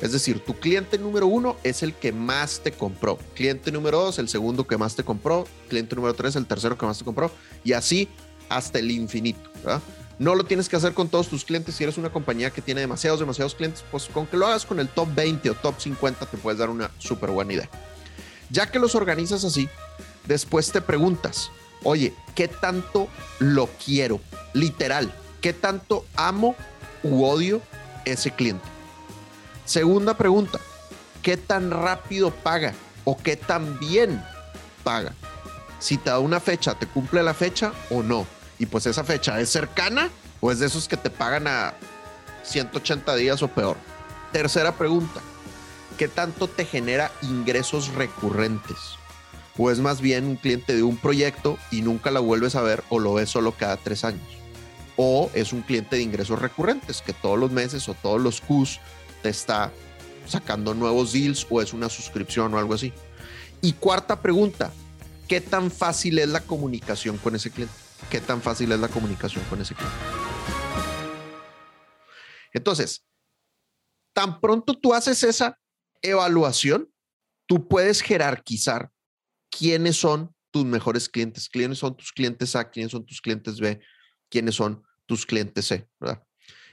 Es 0.00 0.12
decir, 0.12 0.44
tu 0.44 0.54
cliente 0.54 0.96
número 0.98 1.26
uno 1.26 1.56
es 1.64 1.82
el 1.82 1.92
que 1.92 2.12
más 2.12 2.60
te 2.60 2.72
compró. 2.72 3.18
Cliente 3.34 3.72
número 3.72 3.98
dos, 3.98 4.18
el 4.18 4.28
segundo 4.28 4.66
que 4.66 4.78
más 4.78 4.94
te 4.94 5.02
compró. 5.02 5.46
Cliente 5.68 5.96
número 5.96 6.14
tres, 6.14 6.36
el 6.36 6.46
tercero 6.46 6.78
que 6.78 6.86
más 6.86 6.98
te 6.98 7.04
compró. 7.04 7.32
Y 7.64 7.72
así 7.72 8.08
hasta 8.48 8.78
el 8.78 8.90
infinito. 8.92 9.50
No 10.20 10.34
lo 10.34 10.44
tienes 10.44 10.68
que 10.68 10.76
hacer 10.76 10.94
con 10.94 11.08
todos 11.08 11.28
tus 11.28 11.44
clientes. 11.44 11.74
Si 11.74 11.82
eres 11.82 11.98
una 11.98 12.10
compañía 12.10 12.50
que 12.50 12.62
tiene 12.62 12.80
demasiados, 12.80 13.18
demasiados 13.18 13.56
clientes, 13.56 13.84
pues 13.90 14.06
con 14.06 14.26
que 14.26 14.36
lo 14.36 14.46
hagas 14.46 14.64
con 14.64 14.78
el 14.78 14.88
top 14.88 15.08
20 15.14 15.50
o 15.50 15.54
top 15.54 15.80
50 15.80 16.26
te 16.26 16.36
puedes 16.36 16.58
dar 16.58 16.70
una 16.70 16.90
súper 16.98 17.30
buena 17.30 17.52
idea. 17.54 17.70
Ya 18.50 18.70
que 18.70 18.78
los 18.78 18.94
organizas 18.94 19.44
así, 19.44 19.68
después 20.26 20.70
te 20.70 20.80
preguntas, 20.80 21.50
oye, 21.84 22.14
¿qué 22.34 22.48
tanto 22.48 23.08
lo 23.38 23.68
quiero? 23.84 24.20
Literal, 24.52 25.12
¿qué 25.40 25.52
tanto 25.52 26.04
amo 26.16 26.54
u 27.02 27.24
odio 27.24 27.60
ese 28.04 28.30
cliente? 28.30 28.64
Segunda 29.64 30.16
pregunta, 30.16 30.58
¿qué 31.22 31.36
tan 31.36 31.70
rápido 31.70 32.30
paga 32.30 32.74
o 33.04 33.16
qué 33.16 33.36
tan 33.36 33.78
bien 33.78 34.22
paga? 34.82 35.14
Si 35.78 35.96
te 35.96 36.10
da 36.10 36.18
una 36.18 36.40
fecha, 36.40 36.74
¿te 36.74 36.86
cumple 36.86 37.22
la 37.22 37.34
fecha 37.34 37.72
o 37.90 38.02
no? 38.02 38.26
Y 38.58 38.66
pues 38.66 38.86
esa 38.86 39.04
fecha 39.04 39.38
es 39.40 39.50
cercana 39.50 40.10
o 40.40 40.50
es 40.50 40.58
de 40.58 40.66
esos 40.66 40.88
que 40.88 40.96
te 40.96 41.10
pagan 41.10 41.46
a 41.46 41.74
180 42.42 43.14
días 43.16 43.42
o 43.42 43.48
peor. 43.48 43.76
Tercera 44.32 44.72
pregunta, 44.72 45.20
¿qué 45.96 46.08
tanto 46.08 46.48
te 46.48 46.64
genera 46.64 47.12
ingresos 47.22 47.94
recurrentes? 47.94 48.97
O 49.58 49.70
es 49.70 49.80
más 49.80 50.00
bien 50.00 50.24
un 50.24 50.36
cliente 50.36 50.74
de 50.74 50.84
un 50.84 50.96
proyecto 50.96 51.58
y 51.72 51.82
nunca 51.82 52.12
la 52.12 52.20
vuelves 52.20 52.54
a 52.54 52.62
ver 52.62 52.84
o 52.88 53.00
lo 53.00 53.14
ves 53.14 53.28
solo 53.28 53.52
cada 53.52 53.76
tres 53.76 54.04
años. 54.04 54.26
O 54.96 55.30
es 55.34 55.52
un 55.52 55.62
cliente 55.62 55.96
de 55.96 56.02
ingresos 56.02 56.40
recurrentes 56.40 57.02
que 57.02 57.12
todos 57.12 57.38
los 57.38 57.50
meses 57.50 57.88
o 57.88 57.94
todos 57.94 58.20
los 58.20 58.40
Qs 58.40 58.80
te 59.22 59.28
está 59.28 59.72
sacando 60.26 60.74
nuevos 60.74 61.12
deals 61.12 61.46
o 61.50 61.60
es 61.60 61.72
una 61.72 61.88
suscripción 61.88 62.54
o 62.54 62.58
algo 62.58 62.74
así. 62.74 62.92
Y 63.60 63.72
cuarta 63.72 64.22
pregunta, 64.22 64.72
¿qué 65.26 65.40
tan 65.40 65.70
fácil 65.72 66.20
es 66.20 66.28
la 66.28 66.40
comunicación 66.40 67.18
con 67.18 67.34
ese 67.34 67.50
cliente? 67.50 67.74
¿Qué 68.10 68.20
tan 68.20 68.40
fácil 68.40 68.70
es 68.70 68.78
la 68.78 68.88
comunicación 68.88 69.44
con 69.50 69.60
ese 69.60 69.74
cliente? 69.74 69.96
Entonces, 72.52 73.04
tan 74.12 74.40
pronto 74.40 74.74
tú 74.74 74.94
haces 74.94 75.22
esa 75.24 75.58
evaluación, 76.00 76.92
tú 77.46 77.66
puedes 77.66 78.02
jerarquizar 78.02 78.92
quiénes 79.50 79.96
son 79.96 80.34
tus 80.50 80.64
mejores 80.64 81.08
clientes, 81.08 81.48
quiénes 81.48 81.78
son 81.78 81.96
tus 81.96 82.12
clientes 82.12 82.54
A, 82.56 82.70
quiénes 82.70 82.92
son 82.92 83.04
tus 83.04 83.20
clientes 83.20 83.60
B, 83.60 83.80
quiénes 84.28 84.54
son 84.54 84.82
tus 85.06 85.26
clientes 85.26 85.66
C. 85.66 85.88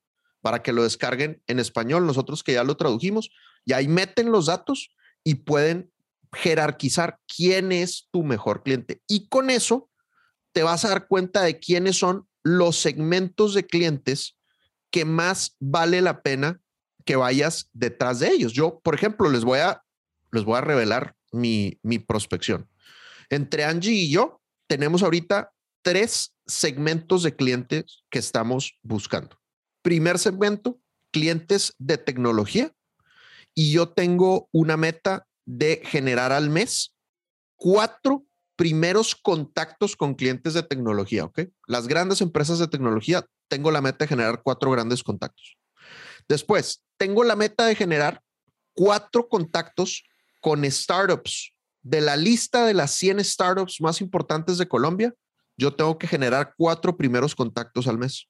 para 0.41 0.61
que 0.61 0.71
lo 0.71 0.83
descarguen 0.83 1.41
en 1.47 1.57
español, 1.59 2.05
nosotros 2.05 2.43
que 2.43 2.53
ya 2.53 2.63
lo 2.63 2.77
tradujimos, 2.77 3.31
y 3.65 3.73
ahí 3.73 3.87
meten 3.87 4.31
los 4.31 4.45
datos 4.45 4.91
y 5.23 5.33
pueden 5.35 5.91
jerarquizar 6.33 7.19
quién 7.27 7.71
es 7.71 8.07
tu 8.11 8.23
mejor 8.23 8.63
cliente. 8.63 9.01
Y 9.07 9.27
con 9.27 9.49
eso 9.49 9.89
te 10.51 10.63
vas 10.63 10.85
a 10.85 10.89
dar 10.89 11.07
cuenta 11.07 11.41
de 11.41 11.59
quiénes 11.59 11.97
son 11.97 12.27
los 12.43 12.77
segmentos 12.77 13.53
de 13.53 13.65
clientes 13.65 14.37
que 14.91 15.05
más 15.05 15.55
vale 15.59 16.01
la 16.01 16.21
pena 16.21 16.59
que 17.05 17.15
vayas 17.15 17.69
detrás 17.73 18.19
de 18.19 18.29
ellos. 18.29 18.53
Yo, 18.53 18.79
por 18.79 18.95
ejemplo, 18.95 19.29
les 19.29 19.43
voy 19.43 19.59
a, 19.59 19.83
les 20.31 20.43
voy 20.43 20.57
a 20.57 20.61
revelar 20.61 21.15
mi, 21.31 21.79
mi 21.83 21.99
prospección. 21.99 22.69
Entre 23.29 23.63
Angie 23.63 23.93
y 23.93 24.11
yo 24.11 24.41
tenemos 24.67 25.03
ahorita 25.03 25.51
tres 25.81 26.35
segmentos 26.45 27.23
de 27.23 27.35
clientes 27.35 28.03
que 28.09 28.19
estamos 28.19 28.77
buscando. 28.81 29.39
Primer 29.81 30.19
segmento, 30.19 30.79
clientes 31.11 31.73
de 31.77 31.97
tecnología. 31.97 32.71
Y 33.55 33.71
yo 33.71 33.89
tengo 33.89 34.47
una 34.51 34.77
meta 34.77 35.27
de 35.49 35.81
generar 35.83 36.31
al 36.31 36.51
mes 36.51 36.95
cuatro 37.55 38.23
primeros 38.55 39.15
contactos 39.15 39.95
con 39.95 40.13
clientes 40.13 40.53
de 40.53 40.61
tecnología, 40.61 41.25
¿ok? 41.25 41.39
Las 41.65 41.87
grandes 41.87 42.21
empresas 42.21 42.59
de 42.59 42.67
tecnología, 42.67 43.25
tengo 43.47 43.71
la 43.71 43.81
meta 43.81 44.03
de 44.03 44.09
generar 44.09 44.43
cuatro 44.43 44.69
grandes 44.69 45.01
contactos. 45.01 45.57
Después, 46.27 46.83
tengo 46.97 47.23
la 47.23 47.35
meta 47.35 47.65
de 47.65 47.73
generar 47.73 48.21
cuatro 48.73 49.27
contactos 49.27 50.03
con 50.39 50.69
startups. 50.69 51.55
De 51.81 52.01
la 52.01 52.15
lista 52.15 52.67
de 52.67 52.75
las 52.75 52.91
100 52.91 53.23
startups 53.25 53.81
más 53.81 54.01
importantes 54.01 54.59
de 54.59 54.67
Colombia, 54.67 55.15
yo 55.57 55.73
tengo 55.73 55.97
que 55.97 56.07
generar 56.07 56.53
cuatro 56.57 56.95
primeros 56.95 57.33
contactos 57.33 57.87
al 57.87 57.97
mes. 57.97 58.29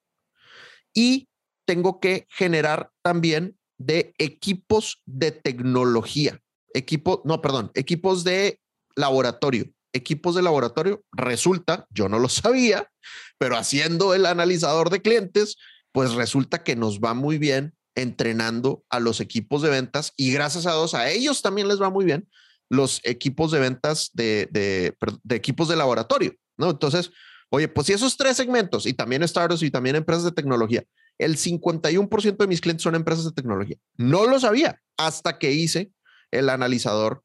Y 0.93 1.27
tengo 1.65 1.99
que 1.99 2.27
generar 2.29 2.91
también 3.01 3.59
de 3.77 4.13
equipos 4.19 5.01
de 5.05 5.31
tecnología. 5.31 6.39
Equipo, 6.73 7.21
no, 7.25 7.41
perdón, 7.41 7.71
equipos 7.73 8.23
de 8.23 8.59
laboratorio. 8.95 9.65
Equipos 9.91 10.35
de 10.35 10.43
laboratorio, 10.43 11.03
resulta, 11.11 11.87
yo 11.89 12.09
no 12.09 12.19
lo 12.19 12.29
sabía, 12.29 12.89
pero 13.37 13.57
haciendo 13.57 14.13
el 14.13 14.25
analizador 14.25 14.89
de 14.89 15.01
clientes, 15.01 15.57
pues 15.91 16.13
resulta 16.13 16.63
que 16.63 16.75
nos 16.75 16.99
va 16.99 17.13
muy 17.13 17.37
bien 17.37 17.73
entrenando 17.95 18.83
a 18.89 18.99
los 18.99 19.19
equipos 19.19 19.61
de 19.61 19.69
ventas 19.69 20.13
y 20.15 20.31
gracias 20.31 20.65
a 20.65 20.73
Dios 20.73 20.93
a 20.93 21.09
ellos 21.09 21.41
también 21.41 21.67
les 21.67 21.81
va 21.81 21.89
muy 21.89 22.05
bien 22.05 22.27
los 22.69 23.01
equipos 23.03 23.51
de 23.51 23.59
ventas 23.59 24.11
de, 24.13 24.47
de, 24.51 24.95
equipos 25.35 25.67
de 25.67 25.75
laboratorio, 25.75 26.35
¿no? 26.55 26.69
Entonces, 26.69 27.11
oye, 27.49 27.67
pues 27.67 27.87
si 27.87 27.93
esos 27.93 28.15
tres 28.15 28.37
segmentos 28.37 28.85
y 28.85 28.93
también 28.93 29.27
startups 29.27 29.63
y 29.63 29.71
también 29.71 29.95
empresas 29.95 30.23
de 30.23 30.31
tecnología, 30.31 30.83
el 31.17 31.35
51% 31.35 32.37
de 32.37 32.47
mis 32.47 32.61
clientes 32.61 32.83
son 32.83 32.95
empresas 32.95 33.25
de 33.25 33.31
tecnología. 33.31 33.77
No 33.97 34.27
lo 34.27 34.39
sabía 34.39 34.79
hasta 34.97 35.39
que 35.39 35.51
hice 35.51 35.91
el 36.31 36.49
analizador 36.49 37.23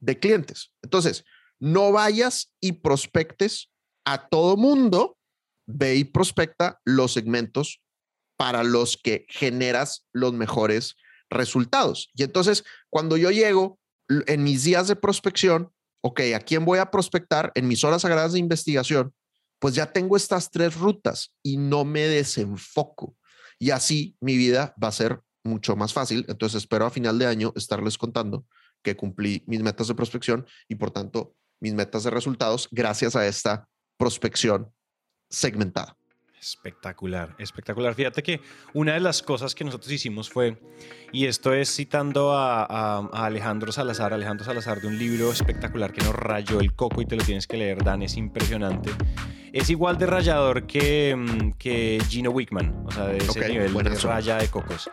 de 0.00 0.18
clientes. 0.18 0.72
Entonces, 0.82 1.24
no 1.58 1.92
vayas 1.92 2.52
y 2.60 2.72
prospectes 2.72 3.70
a 4.04 4.28
todo 4.28 4.56
mundo, 4.56 5.16
ve 5.66 5.96
y 5.96 6.04
prospecta 6.04 6.80
los 6.84 7.12
segmentos 7.12 7.80
para 8.36 8.64
los 8.64 8.96
que 8.96 9.26
generas 9.28 10.06
los 10.12 10.32
mejores 10.32 10.96
resultados. 11.30 12.10
Y 12.14 12.22
entonces, 12.22 12.64
cuando 12.90 13.16
yo 13.16 13.30
llego 13.30 13.78
en 14.26 14.42
mis 14.42 14.64
días 14.64 14.88
de 14.88 14.96
prospección, 14.96 15.72
ok, 16.02 16.20
¿a 16.34 16.40
quién 16.40 16.64
voy 16.64 16.78
a 16.78 16.90
prospectar 16.90 17.50
en 17.54 17.68
mis 17.68 17.82
horas 17.84 18.02
sagradas 18.02 18.32
de 18.32 18.38
investigación? 18.38 19.14
Pues 19.58 19.74
ya 19.74 19.90
tengo 19.90 20.16
estas 20.16 20.50
tres 20.50 20.76
rutas 20.76 21.34
y 21.42 21.56
no 21.56 21.84
me 21.84 22.02
desenfoco. 22.02 23.16
Y 23.58 23.70
así 23.70 24.16
mi 24.20 24.36
vida 24.36 24.74
va 24.82 24.88
a 24.88 24.92
ser 24.92 25.20
mucho 25.44 25.76
más 25.76 25.92
fácil. 25.92 26.24
Entonces 26.28 26.62
espero 26.62 26.86
a 26.86 26.90
final 26.90 27.18
de 27.18 27.26
año 27.26 27.52
estarles 27.54 27.98
contando 27.98 28.46
que 28.82 28.96
cumplí 28.96 29.44
mis 29.46 29.62
metas 29.62 29.88
de 29.88 29.94
prospección 29.94 30.46
y 30.68 30.74
por 30.74 30.90
tanto 30.90 31.34
mis 31.60 31.74
metas 31.74 32.04
de 32.04 32.10
resultados 32.10 32.68
gracias 32.70 33.16
a 33.16 33.26
esta 33.26 33.68
prospección 33.96 34.72
segmentada. 35.30 35.96
Espectacular, 36.38 37.34
espectacular. 37.38 37.94
Fíjate 37.94 38.22
que 38.22 38.38
una 38.74 38.92
de 38.92 39.00
las 39.00 39.22
cosas 39.22 39.54
que 39.54 39.64
nosotros 39.64 39.90
hicimos 39.90 40.28
fue, 40.28 40.60
y 41.10 41.24
esto 41.24 41.54
es 41.54 41.74
citando 41.74 42.34
a, 42.34 42.64
a, 42.64 43.24
Alejandro 43.24 43.72
Salazar, 43.72 44.12
Alejandro 44.12 44.44
Salazar 44.44 44.82
de 44.82 44.88
un 44.88 44.98
libro 44.98 45.32
espectacular 45.32 45.90
que 45.90 46.02
nos 46.02 46.14
rayó 46.14 46.60
el 46.60 46.74
coco 46.74 47.00
y 47.00 47.06
te 47.06 47.16
lo 47.16 47.24
tienes 47.24 47.46
que 47.46 47.56
leer, 47.56 47.82
Dan, 47.82 48.02
es 48.02 48.18
impresionante. 48.18 48.90
Es 49.54 49.70
igual 49.70 49.96
de 49.96 50.04
rayador 50.04 50.66
que, 50.66 51.16
mm, 51.16 51.52
que 51.52 51.98
Gino 52.10 52.30
Wickman, 52.30 52.84
o 52.88 52.90
sea, 52.90 53.06
de 53.06 53.18
ese 53.18 53.48
nivel 53.48 53.72
de 53.72 53.94
raya 54.00 54.36
de 54.36 54.48
cocos. 54.48 54.90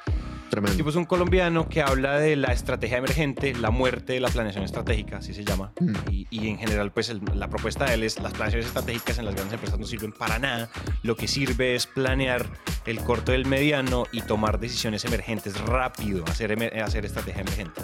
Tremendo. 0.52 0.76
tipo 0.76 0.90
es 0.90 0.98
un 0.98 1.06
colombiano 1.06 1.70
que 1.70 1.82
habla 1.82 2.20
de 2.20 2.36
la 2.36 2.52
estrategia 2.52 2.98
emergente, 2.98 3.56
la 3.56 3.72
muerte 3.72 4.14
de 4.14 4.20
la 4.20 4.28
planeación 4.28 4.66
estratégica, 4.66 5.18
así 5.18 5.34
se 5.34 5.46
llama. 5.46 5.72
Mm. 5.80 5.94
Y, 6.12 6.28
y, 6.30 6.50
en 6.50 6.58
general, 6.58 6.92
pues 6.92 7.10
el, 7.10 7.22
la 7.36 7.50
propuesta 7.50 7.86
de 7.86 7.94
él 7.94 8.04
es 8.04 8.20
las 8.20 8.34
planeaciones 8.34 8.68
estratégicas 8.68 9.18
en 9.18 9.26
las 9.26 9.34
grandes 9.34 9.54
empresas 9.54 9.80
no 9.80 9.86
sirven 9.86 10.12
para 10.12 10.40
nada. 10.40 10.70
Lo 11.04 11.16
que 11.16 11.30
sirve 11.30 11.76
es 11.76 11.88
planear 11.88 12.46
el 12.86 13.00
corto 13.00 13.32
del 13.32 13.46
mediano 13.46 14.04
y 14.12 14.22
tomar 14.22 14.60
decisiones 14.60 15.06
emergentes 15.06 15.60
rápido, 15.62 16.26
hacer, 16.28 16.52
hacer 16.84 17.06
estrategia 17.06 17.42
emergente. 17.42 17.82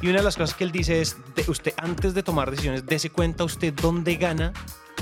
Y 0.00 0.08
una 0.08 0.18
de 0.18 0.24
las 0.24 0.36
cosas 0.36 0.56
que 0.56 0.64
él 0.64 0.72
dice 0.72 1.00
es, 1.00 1.16
de, 1.36 1.48
usted 1.48 1.72
antes 1.76 2.14
de 2.14 2.24
tomar 2.24 2.50
decisiones, 2.50 2.84
dése 2.84 3.10
cuenta 3.10 3.44
usted 3.44 3.72
dónde 3.72 4.16
gana 4.16 4.52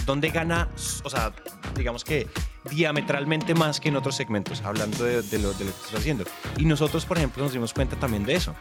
dónde 0.07 0.31
gana, 0.31 0.69
o 1.05 1.11
sea, 1.11 1.33
digamos 1.75 2.05
que 2.05 2.29
diametralmente 2.71 3.55
más 3.55 3.81
que 3.81 3.89
en 3.89 3.97
otros 3.97 4.17
segmentos, 4.17 4.63
hablando 4.63 5.05
de, 5.05 5.23
de, 5.23 5.39
lo, 5.39 5.53
de, 5.55 5.65
lo, 5.65 5.71
que 5.73 5.85
está 5.85 5.99
haciendo. 5.99 6.25
Y 6.57 6.65
nosotros, 6.65 7.05
por 7.07 7.19
ejemplo, 7.19 7.43
nos 7.43 7.53
dimos 7.53 7.73
cuenta 7.73 7.97
también 7.97 8.25
de 8.25 8.35
eso. 8.35 8.55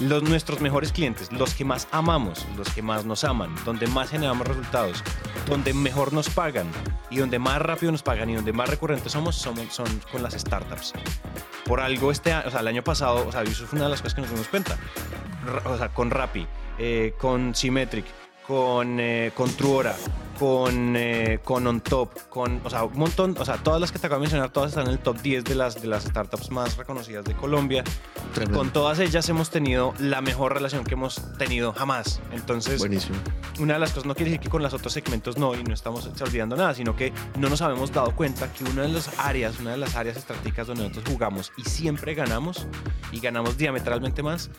Los, 0.00 0.22
nuestros 0.22 0.60
mejores 0.60 0.92
clientes, 0.92 1.30
los 1.30 1.54
que 1.54 1.64
más 1.64 1.86
amamos, 1.90 2.46
los 2.56 2.68
que 2.70 2.82
más 2.82 3.04
nos 3.04 3.24
aman, 3.24 3.54
donde 3.64 3.86
más 3.86 4.10
generamos 4.10 4.46
resultados, 4.46 5.04
donde 5.46 5.74
mejor 5.74 6.12
nos 6.12 6.30
pagan 6.30 6.66
y 7.10 7.18
donde 7.18 7.38
más 7.38 7.60
rápido 7.60 7.92
nos 7.92 8.02
pagan 8.02 8.30
y 8.30 8.34
donde 8.34 8.52
más 8.52 8.68
recurrentes 8.68 9.12
somos, 9.12 9.36
somos 9.36 9.72
son 9.72 9.86
con 10.10 10.22
las 10.22 10.34
startups. 10.34 10.94
Por 11.66 11.80
algo 11.80 12.10
este 12.10 12.34
o 12.34 12.50
sea, 12.50 12.60
el 12.60 12.68
año 12.68 12.82
pasado, 12.82 13.26
o 13.28 13.32
sea, 13.32 13.42
eso 13.42 13.66
fue 13.66 13.76
una 13.76 13.86
de 13.86 13.90
las 13.90 14.00
cosas 14.00 14.14
que 14.14 14.20
nos 14.22 14.30
dimos 14.30 14.48
cuenta. 14.48 14.78
O 15.64 15.76
sea, 15.76 15.88
con 15.88 16.10
Rappi, 16.10 16.46
eh, 16.78 17.14
con 17.18 17.54
Symmetric, 17.54 18.06
con, 18.50 18.98
eh, 18.98 19.30
con 19.32 19.48
Truora, 19.52 19.94
con, 20.36 20.96
eh, 20.96 21.38
con 21.44 21.64
On 21.68 21.80
Top, 21.80 22.10
con, 22.28 22.60
o 22.64 22.68
sea, 22.68 22.82
un 22.82 22.98
montón, 22.98 23.36
o 23.38 23.44
sea, 23.44 23.58
todas 23.58 23.80
las 23.80 23.92
que 23.92 24.00
te 24.00 24.08
acabo 24.08 24.18
de 24.18 24.24
mencionar, 24.24 24.50
todas 24.50 24.70
están 24.70 24.86
en 24.86 24.94
el 24.94 24.98
top 24.98 25.22
10 25.22 25.44
de 25.44 25.54
las, 25.54 25.80
de 25.80 25.86
las 25.86 26.02
startups 26.02 26.50
más 26.50 26.76
reconocidas 26.76 27.24
de 27.24 27.34
Colombia. 27.34 27.84
Tremendo. 28.34 28.58
Con 28.58 28.72
todas 28.72 28.98
ellas 28.98 29.28
hemos 29.28 29.50
tenido 29.50 29.94
la 30.00 30.20
mejor 30.20 30.52
relación 30.52 30.82
que 30.82 30.94
hemos 30.94 31.22
tenido 31.38 31.72
jamás. 31.72 32.20
Entonces, 32.32 32.80
Buenísimo. 32.80 33.18
una 33.60 33.74
de 33.74 33.78
las 33.78 33.90
cosas 33.90 34.06
no 34.06 34.16
quiere 34.16 34.32
decir 34.32 34.42
que 34.42 34.48
con 34.48 34.64
los 34.64 34.74
otros 34.74 34.92
segmentos 34.92 35.38
no 35.38 35.54
y 35.54 35.62
no 35.62 35.72
estamos 35.72 36.10
olvidando 36.20 36.56
nada, 36.56 36.74
sino 36.74 36.96
que 36.96 37.12
no 37.38 37.48
nos 37.50 37.62
habíamos 37.62 37.92
dado 37.92 38.16
cuenta 38.16 38.52
que 38.52 38.64
una 38.64 38.82
de 38.82 38.88
las 38.88 39.16
áreas, 39.20 39.60
una 39.60 39.70
de 39.70 39.76
las 39.76 39.94
áreas 39.94 40.16
estratégicas 40.16 40.66
donde 40.66 40.88
nosotros 40.88 41.14
jugamos 41.14 41.52
y 41.56 41.62
siempre 41.62 42.14
ganamos 42.14 42.66
y 43.12 43.20
ganamos 43.20 43.56
diametralmente 43.56 44.24
más 44.24 44.50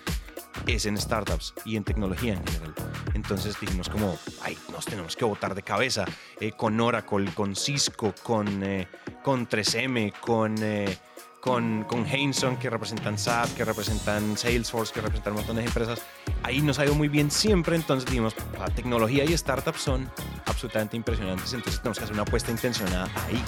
es 0.68 0.86
en 0.86 0.98
startups 0.98 1.54
y 1.66 1.76
en 1.76 1.84
tecnología 1.84 2.34
en 2.34 2.46
general. 2.46 2.74
Entonces 3.14 3.60
dijimos 3.60 3.90
como, 3.90 4.18
ay, 4.42 4.58
nos 4.72 4.86
tenemos 4.86 5.16
que 5.16 5.26
votar 5.26 5.56
de 5.56 5.64
cabeza 5.64 6.06
eh, 6.40 6.52
con 6.52 6.80
Oracle, 6.80 7.32
con 7.34 7.56
Cisco, 7.56 8.14
con, 8.24 8.64
eh, 8.64 8.88
con 9.24 9.48
3M, 9.48 10.14
con, 10.20 10.56
eh, 10.62 10.98
con, 11.40 11.84
con 11.86 12.06
Hainson, 12.06 12.58
que 12.58 12.70
representan 12.70 13.18
SAP, 13.18 13.56
que 13.56 13.66
representan 13.66 14.38
Salesforce, 14.38 14.94
que 14.94 15.02
representan 15.02 15.34
un 15.34 15.40
montón 15.40 15.56
de 15.58 15.64
empresas. 15.64 16.02
Ahí 16.44 16.62
nos 16.62 16.80
ha 16.80 16.86
ido 16.86 16.96
muy 16.96 17.08
bien 17.08 17.32
siempre, 17.32 17.76
entonces 17.76 18.10
dijimos, 18.10 18.36
la 18.58 18.70
tecnología 18.70 19.26
y 19.26 19.38
startups 19.38 19.82
son 19.82 20.10
absolutamente 20.46 20.96
impresionantes, 20.96 21.54
entonces 21.54 21.82
tenemos 21.82 21.98
que 21.98 22.04
hacer 22.04 22.14
una 22.14 22.24
apuesta 22.24 22.52
intencionada 22.52 23.10
ahí. 23.28 23.44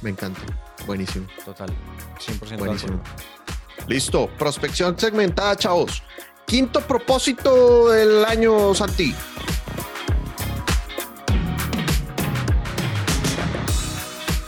Me 0.00 0.10
encanta, 0.10 0.40
buenísimo. 0.86 1.26
Total, 1.44 1.70
100% 2.18 2.58
buenísimo. 2.58 3.00
Listo, 3.88 4.28
prospección 4.38 4.98
segmentada, 4.98 5.56
chavos. 5.56 6.02
Quinto 6.46 6.80
propósito 6.82 7.90
del 7.90 8.24
año, 8.24 8.74
Santi. 8.74 9.14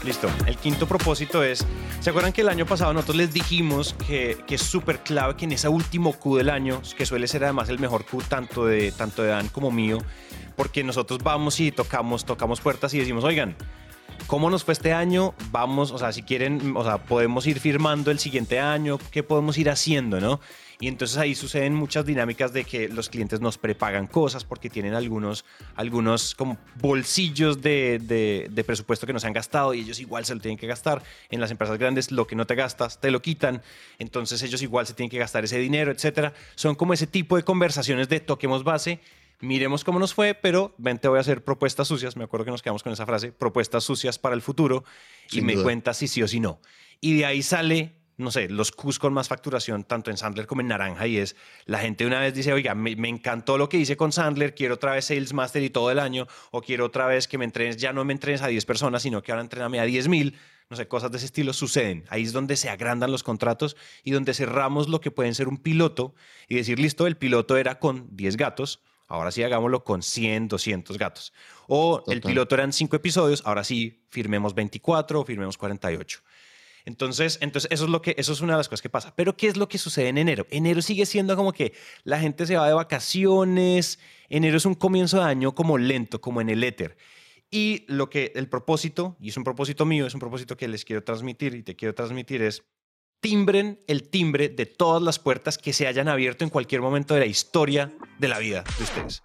Listo. 0.04 0.28
El 0.46 0.56
quinto 0.58 0.86
propósito 0.86 1.42
es, 1.42 1.66
¿se 2.00 2.10
acuerdan 2.10 2.32
que 2.32 2.42
el 2.42 2.48
año 2.48 2.66
pasado 2.66 2.92
nosotros 2.92 3.16
les 3.16 3.32
dijimos 3.32 3.94
que, 4.06 4.38
que 4.46 4.56
es 4.56 4.62
súper 4.62 5.00
clave 5.00 5.34
que 5.34 5.46
en 5.46 5.52
ese 5.52 5.68
último 5.68 6.12
Q 6.12 6.36
del 6.36 6.50
año, 6.50 6.80
que 6.96 7.06
suele 7.06 7.26
ser 7.26 7.42
además 7.44 7.70
el 7.70 7.78
mejor 7.78 8.04
Q 8.04 8.22
tanto 8.28 8.66
de, 8.66 8.92
tanto 8.92 9.22
de 9.22 9.30
Dan 9.30 9.48
como 9.48 9.70
mío, 9.70 9.98
porque 10.56 10.84
nosotros 10.84 11.20
vamos 11.22 11.58
y 11.58 11.72
tocamos, 11.72 12.24
tocamos 12.24 12.60
puertas 12.60 12.92
y 12.94 12.98
decimos, 12.98 13.24
oigan, 13.24 13.56
¿Cómo 14.26 14.50
nos 14.50 14.64
fue 14.64 14.72
este 14.72 14.92
año? 14.92 15.34
Vamos, 15.50 15.90
o 15.90 15.98
sea, 15.98 16.12
si 16.12 16.22
quieren, 16.22 16.74
o 16.76 16.82
sea, 16.82 16.98
podemos 16.98 17.46
ir 17.46 17.60
firmando 17.60 18.10
el 18.10 18.18
siguiente 18.18 18.58
año, 18.58 18.98
¿qué 19.10 19.22
podemos 19.22 19.58
ir 19.58 19.70
haciendo, 19.70 20.20
no? 20.20 20.40
Y 20.80 20.88
entonces 20.88 21.16
ahí 21.18 21.34
suceden 21.34 21.74
muchas 21.74 22.04
dinámicas 22.04 22.52
de 22.52 22.64
que 22.64 22.88
los 22.88 23.08
clientes 23.08 23.40
nos 23.40 23.58
prepagan 23.58 24.06
cosas 24.06 24.44
porque 24.44 24.68
tienen 24.68 24.94
algunos, 24.94 25.44
algunos 25.76 26.34
como 26.34 26.58
bolsillos 26.80 27.62
de, 27.62 27.98
de, 28.50 28.64
presupuesto 28.64 29.06
que 29.06 29.12
no 29.12 29.20
se 29.20 29.26
han 29.26 29.32
gastado 29.32 29.72
y 29.72 29.80
ellos 29.80 30.00
igual 30.00 30.24
se 30.24 30.34
lo 30.34 30.40
tienen 30.40 30.58
que 30.58 30.66
gastar. 30.66 31.02
En 31.30 31.40
las 31.40 31.50
empresas 31.50 31.78
grandes 31.78 32.10
lo 32.10 32.26
que 32.26 32.34
no 32.34 32.46
te 32.46 32.54
gastas 32.54 33.00
te 33.00 33.10
lo 33.10 33.22
quitan, 33.22 33.62
entonces 33.98 34.42
ellos 34.42 34.62
igual 34.62 34.86
se 34.86 34.94
tienen 34.94 35.10
que 35.10 35.18
gastar 35.18 35.44
ese 35.44 35.58
dinero, 35.58 35.92
etcétera. 35.92 36.32
Son 36.54 36.74
como 36.74 36.92
ese 36.92 37.06
tipo 37.06 37.36
de 37.36 37.44
conversaciones 37.44 38.08
de 38.08 38.20
toquemos 38.20 38.64
base 38.64 39.00
miremos 39.44 39.84
cómo 39.84 39.98
nos 39.98 40.14
fue, 40.14 40.34
pero 40.34 40.74
ven, 40.78 40.98
te 40.98 41.08
voy 41.08 41.18
a 41.18 41.20
hacer 41.20 41.44
propuestas 41.44 41.88
sucias, 41.88 42.16
me 42.16 42.24
acuerdo 42.24 42.44
que 42.44 42.50
nos 42.50 42.62
quedamos 42.62 42.82
con 42.82 42.92
esa 42.92 43.06
frase, 43.06 43.32
propuestas 43.32 43.84
sucias 43.84 44.18
para 44.18 44.34
el 44.34 44.42
futuro, 44.42 44.84
y 45.30 45.36
Sin 45.36 45.46
me 45.46 45.54
duda. 45.54 45.64
cuentas 45.64 45.98
si 45.98 46.08
sí 46.08 46.22
o 46.22 46.28
si 46.28 46.40
no. 46.40 46.60
Y 47.00 47.16
de 47.16 47.26
ahí 47.26 47.42
sale, 47.42 47.94
no 48.16 48.30
sé, 48.30 48.48
los 48.48 48.72
Qs 48.72 48.98
con 48.98 49.12
más 49.12 49.28
facturación, 49.28 49.84
tanto 49.84 50.10
en 50.10 50.16
Sandler 50.16 50.46
como 50.46 50.60
en 50.60 50.68
Naranja, 50.68 51.06
y 51.06 51.18
es, 51.18 51.36
la 51.66 51.78
gente 51.78 52.06
una 52.06 52.20
vez 52.20 52.34
dice, 52.34 52.52
oiga, 52.52 52.74
me, 52.74 52.96
me 52.96 53.08
encantó 53.08 53.58
lo 53.58 53.68
que 53.68 53.76
hice 53.76 53.96
con 53.96 54.12
Sandler, 54.12 54.54
quiero 54.54 54.74
otra 54.74 54.92
vez 54.92 55.06
Sales 55.06 55.32
Master 55.32 55.62
y 55.62 55.70
todo 55.70 55.90
el 55.90 55.98
año, 55.98 56.26
o 56.50 56.62
quiero 56.62 56.86
otra 56.86 57.06
vez 57.06 57.28
que 57.28 57.38
me 57.38 57.44
entrenes, 57.44 57.76
ya 57.76 57.92
no 57.92 58.04
me 58.04 58.12
entrenes 58.12 58.42
a 58.42 58.48
10 58.48 58.64
personas, 58.64 59.02
sino 59.02 59.22
que 59.22 59.32
ahora 59.32 59.42
entrename 59.42 59.80
a 59.80 59.84
10 59.84 60.08
mil, 60.08 60.36
no 60.70 60.76
sé, 60.76 60.88
cosas 60.88 61.10
de 61.10 61.18
ese 61.18 61.26
estilo 61.26 61.52
suceden. 61.52 62.04
Ahí 62.08 62.22
es 62.22 62.32
donde 62.32 62.56
se 62.56 62.70
agrandan 62.70 63.10
los 63.12 63.22
contratos 63.22 63.76
y 64.02 64.12
donde 64.12 64.32
cerramos 64.32 64.88
lo 64.88 65.00
que 65.00 65.10
pueden 65.10 65.34
ser 65.34 65.48
un 65.48 65.58
piloto 65.58 66.14
y 66.48 66.54
decir, 66.54 66.78
listo, 66.78 67.06
el 67.06 67.16
piloto 67.16 67.56
era 67.58 67.78
con 67.78 68.08
10 68.16 68.36
gatos, 68.38 68.80
ahora 69.14 69.30
sí 69.30 69.42
hagámoslo 69.42 69.84
con 69.84 70.02
100, 70.02 70.48
200 70.48 70.98
gatos. 70.98 71.32
O 71.66 72.02
el 72.06 72.20
piloto 72.20 72.54
eran 72.54 72.72
5 72.72 72.96
episodios, 72.96 73.42
ahora 73.44 73.64
sí 73.64 74.04
firmemos 74.10 74.54
24 74.54 75.20
o 75.20 75.24
firmemos 75.24 75.56
48. 75.56 76.20
Entonces, 76.86 77.38
entonces 77.40 77.70
eso 77.72 77.84
es 77.84 77.90
lo 77.90 78.02
que 78.02 78.14
eso 78.18 78.32
es 78.32 78.40
una 78.42 78.52
de 78.52 78.58
las 78.58 78.68
cosas 78.68 78.82
que 78.82 78.90
pasa. 78.90 79.14
Pero 79.16 79.36
¿qué 79.36 79.46
es 79.46 79.56
lo 79.56 79.68
que 79.68 79.78
sucede 79.78 80.08
en 80.08 80.18
enero? 80.18 80.46
Enero 80.50 80.82
sigue 80.82 81.06
siendo 81.06 81.34
como 81.36 81.52
que 81.52 81.72
la 82.04 82.18
gente 82.18 82.46
se 82.46 82.56
va 82.56 82.68
de 82.68 82.74
vacaciones. 82.74 83.98
Enero 84.28 84.58
es 84.58 84.66
un 84.66 84.74
comienzo 84.74 85.18
de 85.18 85.24
año 85.24 85.54
como 85.54 85.78
lento, 85.78 86.20
como 86.20 86.40
en 86.40 86.50
el 86.50 86.62
éter. 86.62 86.96
Y 87.50 87.84
lo 87.88 88.10
que 88.10 88.32
el 88.34 88.48
propósito, 88.48 89.16
y 89.20 89.30
es 89.30 89.36
un 89.36 89.44
propósito 89.44 89.86
mío, 89.86 90.06
es 90.06 90.14
un 90.14 90.20
propósito 90.20 90.56
que 90.56 90.68
les 90.68 90.84
quiero 90.84 91.04
transmitir 91.04 91.54
y 91.54 91.62
te 91.62 91.76
quiero 91.76 91.94
transmitir 91.94 92.42
es 92.42 92.64
timbren 93.24 93.80
el 93.86 94.10
timbre 94.10 94.50
de 94.50 94.66
todas 94.66 95.02
las 95.02 95.18
puertas 95.18 95.56
que 95.56 95.72
se 95.72 95.86
hayan 95.86 96.08
abierto 96.08 96.44
en 96.44 96.50
cualquier 96.50 96.82
momento 96.82 97.14
de 97.14 97.20
la 97.20 97.26
historia 97.26 97.90
de 98.18 98.28
la 98.28 98.38
vida 98.38 98.64
de 98.76 98.84
ustedes. 98.84 99.22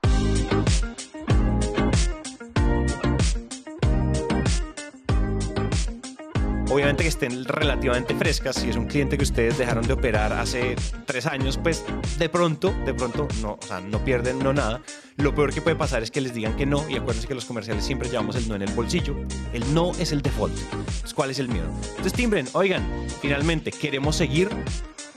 Obviamente 6.70 7.02
que 7.02 7.10
estén 7.10 7.46
relativamente 7.46 8.14
frescas. 8.14 8.56
Si 8.58 8.70
es 8.70 8.76
un 8.76 8.86
cliente 8.86 9.18
que 9.18 9.24
ustedes 9.24 9.58
dejaron 9.58 9.88
de 9.88 9.94
operar 9.94 10.34
hace 10.34 10.76
tres 11.06 11.26
años, 11.26 11.58
pues 11.58 11.84
de 12.20 12.30
pronto, 12.30 12.72
de 12.86 12.94
pronto, 12.94 13.28
no, 13.42 13.58
no 13.90 14.06
pierden, 14.06 14.38
no 14.38 14.54
nada. 14.54 14.80
Lo 15.18 15.34
peor 15.34 15.52
que 15.52 15.62
puede 15.62 15.76
pasar 15.76 16.04
es 16.04 16.12
que 16.12 16.22
les 16.22 16.34
digan 16.34 16.56
que 16.56 16.68
no. 16.68 16.88
Y 16.88 16.98
acuérdense 16.98 17.28
que 17.28 17.34
los 17.34 17.46
comerciales 17.46 17.84
siempre 17.84 18.08
llevamos 18.08 18.36
el 18.36 18.48
no 18.48 18.54
en 18.54 18.62
el 18.62 18.72
bolsillo. 18.74 19.16
El 19.52 19.74
no 19.74 19.94
es 20.00 20.12
el 20.12 20.22
default. 20.22 20.56
Entonces, 20.72 21.14
¿cuál 21.16 21.32
es 21.32 21.40
el 21.40 21.50
miedo? 21.50 21.68
Entonces, 21.90 22.14
timbren, 22.14 22.48
oigan, 22.54 22.88
finalmente, 23.20 23.72
queremos 23.72 24.16
seguir. 24.16 24.50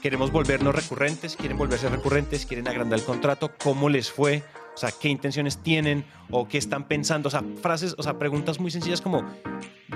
Queremos 0.00 0.32
volvernos 0.32 0.74
recurrentes, 0.74 1.36
quieren 1.36 1.56
volverse 1.56 1.88
recurrentes, 1.88 2.44
quieren 2.44 2.66
agrandar 2.66 2.98
el 2.98 3.04
contrato, 3.04 3.52
¿cómo 3.62 3.88
les 3.88 4.10
fue? 4.10 4.42
O 4.74 4.76
sea, 4.76 4.90
¿qué 4.90 5.08
intenciones 5.08 5.58
tienen 5.62 6.04
o 6.30 6.48
qué 6.48 6.58
están 6.58 6.84
pensando? 6.88 7.28
O 7.28 7.30
sea, 7.30 7.42
frases, 7.60 7.94
o 7.98 8.02
sea, 8.02 8.18
preguntas 8.18 8.58
muy 8.58 8.70
sencillas 8.70 9.00
como, 9.00 9.24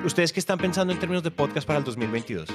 ¿ustedes 0.05 0.33
qué 0.33 0.41
están 0.41 0.59
pensando 0.59 0.93
en 0.93 0.99
términos 0.99 1.23
de 1.23 1.31
podcast 1.31 1.67
para 1.67 1.79
el 1.79 1.85
2022? 1.85 2.49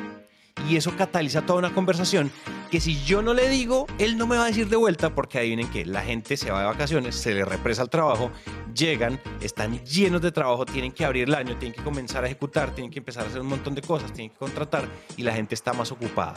Y 0.70 0.76
eso 0.76 0.96
cataliza 0.96 1.42
toda 1.42 1.60
una 1.60 1.74
conversación 1.74 2.32
que 2.70 2.80
si 2.80 3.04
yo 3.04 3.22
no 3.22 3.34
le 3.34 3.50
digo, 3.50 3.88
él 3.98 4.18
no 4.18 4.28
me 4.28 4.38
va 4.38 4.44
a 4.44 4.48
decir 4.48 4.70
de 4.70 4.76
vuelta 4.76 5.14
porque 5.14 5.40
adivinen 5.40 5.70
que 5.70 5.86
la 5.86 6.02
gente 6.02 6.38
se 6.38 6.52
va 6.52 6.62
de 6.62 6.66
vacaciones, 6.68 7.16
se 7.16 7.34
le 7.34 7.44
represa 7.44 7.82
el 7.82 7.90
trabajo, 7.90 8.32
llegan, 8.74 9.20
están 9.42 9.84
llenos 9.84 10.22
de 10.22 10.32
trabajo, 10.32 10.66
tienen 10.66 10.92
que 10.92 11.04
abrir 11.04 11.28
el 11.28 11.36
año, 11.36 11.58
tienen 11.58 11.76
que 11.76 11.84
comenzar 11.84 12.24
a 12.24 12.28
ejecutar, 12.28 12.74
tienen 12.74 12.92
que 12.92 13.00
empezar 13.00 13.24
a 13.24 13.28
hacer 13.28 13.42
un 13.42 13.48
montón 13.48 13.76
de 13.76 13.82
cosas, 13.82 14.14
tienen 14.14 14.30
que 14.30 14.38
contratar 14.38 14.88
y 15.18 15.24
la 15.24 15.34
gente 15.34 15.56
está 15.56 15.74
más 15.74 15.92
ocupada. 15.92 16.36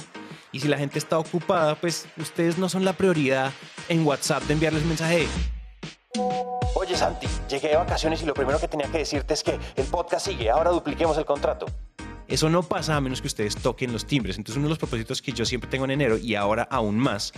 Y 0.50 0.60
si 0.60 0.68
la 0.68 0.78
gente 0.78 0.98
está 0.98 1.18
ocupada, 1.18 1.74
pues 1.74 2.08
ustedes 2.16 2.58
no 2.58 2.68
son 2.68 2.84
la 2.84 2.94
prioridad 2.94 3.52
en 3.88 4.06
WhatsApp 4.06 4.42
de 4.44 4.54
enviarles 4.54 4.84
mensaje 4.84 5.28
Oye 6.76 6.96
Santi, 6.96 7.26
llegué 7.48 7.68
de 7.68 7.76
vacaciones 7.76 8.22
y 8.22 8.26
lo 8.26 8.34
primero 8.34 8.60
que 8.60 8.68
tenía 8.68 8.86
que 8.88 8.98
decirte 8.98 9.34
es 9.34 9.42
que 9.42 9.58
el 9.74 9.84
podcast 9.86 10.26
sigue, 10.26 10.50
ahora 10.50 10.70
dupliquemos 10.70 11.18
el 11.18 11.24
contrato. 11.24 11.66
Eso 12.28 12.48
no 12.48 12.62
pasa 12.62 12.96
a 12.96 13.00
menos 13.00 13.20
que 13.20 13.26
ustedes 13.26 13.56
toquen 13.56 13.92
los 13.92 14.06
timbres. 14.06 14.38
Entonces 14.38 14.56
uno 14.56 14.66
de 14.66 14.70
los 14.70 14.78
propósitos 14.78 15.20
que 15.20 15.32
yo 15.32 15.44
siempre 15.44 15.68
tengo 15.68 15.84
en 15.84 15.90
enero 15.90 16.16
y 16.16 16.36
ahora 16.36 16.68
aún 16.70 16.98
más 16.98 17.32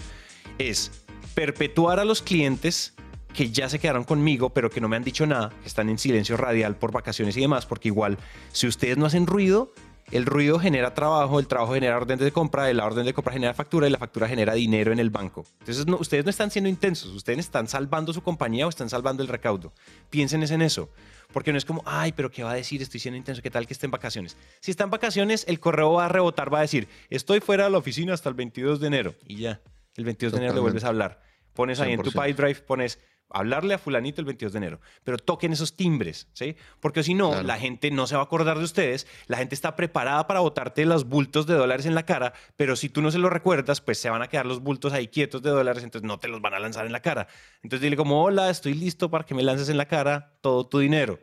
es 0.59 1.05
perpetuar 1.35 2.01
a 2.01 2.05
los 2.05 2.23
clientes 2.23 2.95
que 3.33 3.51
ya 3.51 3.69
se 3.69 3.79
quedaron 3.79 4.05
conmigo, 4.05 4.51
pero 4.51 4.71
que 4.71 4.81
no 4.81 4.89
me 4.89 4.97
han 4.97 5.05
dicho 5.05 5.27
nada, 5.27 5.51
que 5.61 5.69
están 5.69 5.89
en 5.91 5.99
silencio 5.99 6.37
radial 6.37 6.77
por 6.77 6.93
vacaciones 6.93 7.37
y 7.37 7.41
demás, 7.41 7.67
porque 7.67 7.89
igual, 7.89 8.17
si 8.53 8.67
ustedes 8.67 8.97
no 8.97 9.05
hacen 9.05 9.27
ruido, 9.27 9.73
el 10.11 10.25
ruido 10.25 10.59
genera 10.59 10.95
trabajo, 10.95 11.41
el 11.41 11.47
trabajo 11.47 11.75
genera 11.75 11.97
orden 11.97 12.19
de 12.19 12.31
compra, 12.31 12.73
la 12.73 12.87
orden 12.87 13.05
de 13.05 13.13
compra 13.13 13.33
genera 13.33 13.55
factura 13.55 13.89
y 13.89 13.91
la 13.91 13.99
factura 13.99 14.29
genera 14.29 14.55
dinero 14.55 14.93
en 14.93 15.01
el 15.01 15.11
banco. 15.11 15.45
Entonces, 15.61 15.87
no, 15.87 15.97
ustedes 15.97 16.25
no 16.25 16.31
están 16.31 16.51
siendo 16.51 16.71
intensos, 16.71 17.11
ustedes 17.11 17.41
están 17.41 17.67
salvando 17.67 18.13
su 18.13 18.23
compañía 18.23 18.67
o 18.67 18.69
están 18.69 18.89
salvando 18.89 19.23
el 19.23 19.29
recaudo. 19.29 19.73
Piensen 20.11 20.43
en 20.43 20.63
eso. 20.63 20.91
Porque 21.33 21.51
no 21.53 21.59
es 21.59 21.65
como, 21.65 21.83
ay, 21.85 22.13
pero 22.13 22.31
¿qué 22.31 22.45
va 22.45 22.53
a 22.53 22.55
decir? 22.55 22.81
Estoy 22.81 23.01
siendo 23.01 23.19
intenso, 23.19 23.43
¿qué 23.43 23.51
tal 23.51 23.67
que 23.67 23.73
esté 23.73 23.87
en 23.87 23.91
vacaciones? 23.91 24.37
Si 24.61 24.71
está 24.71 24.85
en 24.85 24.91
vacaciones, 24.91 25.45
el 25.49 25.59
correo 25.59 25.95
va 25.95 26.07
a 26.07 26.09
rebotar, 26.09 26.53
va 26.53 26.59
a 26.59 26.63
decir, 26.63 26.89
estoy 27.11 27.41
fuera 27.41 27.65
de 27.65 27.71
la 27.71 27.79
oficina 27.79 28.15
hasta 28.15 28.29
el 28.29 28.37
22 28.37 28.81
de 28.81 28.87
enero. 28.87 29.15
Y 29.27 29.37
ya, 29.37 29.61
el 29.97 30.05
22 30.05 30.33
de 30.33 30.39
enero 30.39 30.55
le 30.55 30.61
vuelves 30.61 30.85
a 30.85 30.89
hablar. 30.89 31.21
Pones 31.53 31.81
ahí 31.81 31.93
en 31.93 32.03
tu 32.03 32.11
100%. 32.11 32.27
Pipe 32.27 32.43
Drive, 32.43 32.61
pones 32.61 33.01
hablarle 33.31 33.75
a 33.75 33.79
fulanito 33.79 34.21
el 34.21 34.25
22 34.27 34.53
de 34.53 34.57
enero, 34.59 34.81
pero 35.05 35.19
toquen 35.19 35.53
esos 35.53 35.77
timbres, 35.77 36.29
¿sí? 36.33 36.57
Porque 36.81 37.03
si 37.03 37.15
no, 37.15 37.31
Claro. 37.31 37.47
la 37.47 37.59
gente 37.59 37.91
no 37.91 38.07
se 38.07 38.15
va 38.15 38.23
a 38.23 38.25
acordar 38.25 38.59
de 38.59 38.65
ustedes, 38.65 39.07
la 39.27 39.37
gente 39.39 39.55
está 39.55 39.75
preparada 39.77 40.27
para 40.27 40.41
botarte 40.41 40.85
los 40.87 41.05
bultos 41.07 41.47
de 41.47 41.55
dólares 41.55 41.87
en 41.87 41.95
la 41.95 42.05
cara, 42.05 42.33
pero 42.57 42.77
si 42.77 42.89
tú 42.89 43.03
no 43.03 43.11
se 43.11 43.19
lo 43.19 43.29
recuerdas, 43.29 43.81
pues 43.81 43.99
se 43.99 44.11
van 44.11 44.23
a 44.23 44.29
quedar 44.29 44.47
los 44.47 44.61
bultos 44.61 44.93
ahí 44.93 45.09
quietos 45.09 45.43
de 45.43 45.51
dólares, 45.51 45.83
entonces 45.83 46.07
no 46.07 46.19
te 46.19 46.29
los 46.29 46.41
van 46.41 46.55
a 46.55 46.59
lanzar 46.61 46.87
en 46.87 46.93
la 46.93 47.01
cara. 47.03 47.27
Entonces 47.63 47.81
dile 47.83 47.97
como, 47.97 48.23
hola, 48.23 48.49
estoy 48.51 48.75
listo 48.75 49.11
para 49.11 49.25
que 49.25 49.35
me 49.35 49.43
lances 49.43 49.69
en 49.69 49.77
la 49.77 49.87
cara 49.87 50.37
todo 50.41 50.67
tu 50.67 50.79
dinero. 50.79 51.19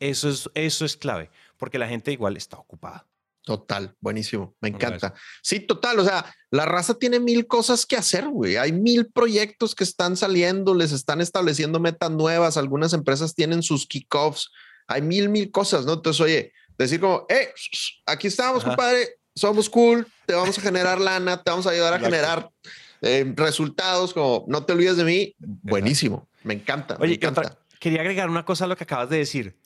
Eso 0.00 0.28
es, 0.28 0.50
eso 0.54 0.84
es 0.84 0.96
clave, 0.96 1.30
porque 1.56 1.78
la 1.78 1.88
gente 1.88 2.12
igual 2.12 2.36
está 2.36 2.58
ocupada. 2.58 3.06
Total, 3.46 3.94
buenísimo, 4.00 4.56
me 4.60 4.70
encanta. 4.70 5.14
Sí, 5.40 5.60
total, 5.60 6.00
o 6.00 6.04
sea, 6.04 6.34
la 6.50 6.64
raza 6.66 6.94
tiene 6.98 7.20
mil 7.20 7.46
cosas 7.46 7.86
que 7.86 7.94
hacer, 7.96 8.26
güey. 8.26 8.56
Hay 8.56 8.72
mil 8.72 9.06
proyectos 9.06 9.76
que 9.76 9.84
están 9.84 10.16
saliendo, 10.16 10.74
les 10.74 10.90
están 10.90 11.20
estableciendo 11.20 11.78
metas 11.78 12.10
nuevas, 12.10 12.56
algunas 12.56 12.92
empresas 12.92 13.36
tienen 13.36 13.62
sus 13.62 13.86
kickoffs, 13.86 14.50
hay 14.88 15.00
mil, 15.00 15.28
mil 15.28 15.52
cosas, 15.52 15.86
¿no? 15.86 15.92
Entonces, 15.92 16.20
oye, 16.20 16.52
decir 16.76 16.98
como, 16.98 17.24
eh, 17.28 17.50
aquí 18.06 18.26
estamos, 18.26 18.64
Ajá. 18.64 18.70
compadre, 18.70 19.10
somos 19.36 19.70
cool, 19.70 20.08
te 20.26 20.34
vamos 20.34 20.58
a 20.58 20.60
generar 20.60 21.00
lana, 21.00 21.40
te 21.40 21.48
vamos 21.48 21.68
a 21.68 21.70
ayudar 21.70 21.92
a 21.92 21.96
Exacto. 21.98 22.16
generar 22.16 22.50
eh, 23.02 23.32
resultados, 23.36 24.12
como 24.12 24.44
no 24.48 24.64
te 24.64 24.72
olvides 24.72 24.96
de 24.96 25.04
mí, 25.04 25.34
buenísimo, 25.38 26.28
me 26.42 26.54
encanta. 26.54 26.98
me 26.98 27.04
Oye, 27.04 27.12
y 27.12 27.16
encanta. 27.18 27.42
otra- 27.42 27.58
quería 27.78 28.00
agregar 28.00 28.28
una 28.28 28.44
cosa 28.44 28.64
a 28.64 28.66
lo 28.66 28.76
que 28.76 28.82
acabas 28.82 29.08
de 29.08 29.18
decir. 29.18 29.56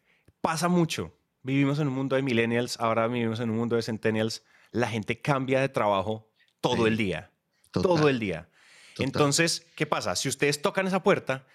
Pasa 0.42 0.68
mucho. 0.68 1.14
Vivimos 1.42 1.78
en 1.78 1.88
un 1.88 1.94
mundo 1.94 2.16
de 2.16 2.22
millennials, 2.22 2.78
ahora 2.80 3.06
vivimos 3.08 3.40
en 3.40 3.50
un 3.50 3.56
mundo 3.56 3.76
de 3.76 3.82
centennials. 3.82 4.42
La 4.72 4.88
gente 4.88 5.20
cambia 5.20 5.60
de 5.60 5.68
trabajo 5.68 6.30
todo 6.60 6.76
Sí, 6.76 6.88
el 6.88 6.96
día. 6.96 7.30
Total, 7.70 7.82
todo 7.96 8.08
el 8.08 8.18
día. 8.18 8.48
total. 8.94 9.06
Entonces, 9.06 9.66
¿qué 9.74 9.86
pasa? 9.86 10.14
Si 10.16 10.28
ustedes 10.28 10.60
tocan 10.60 10.86
esa 10.86 11.02
puerta 11.02 11.46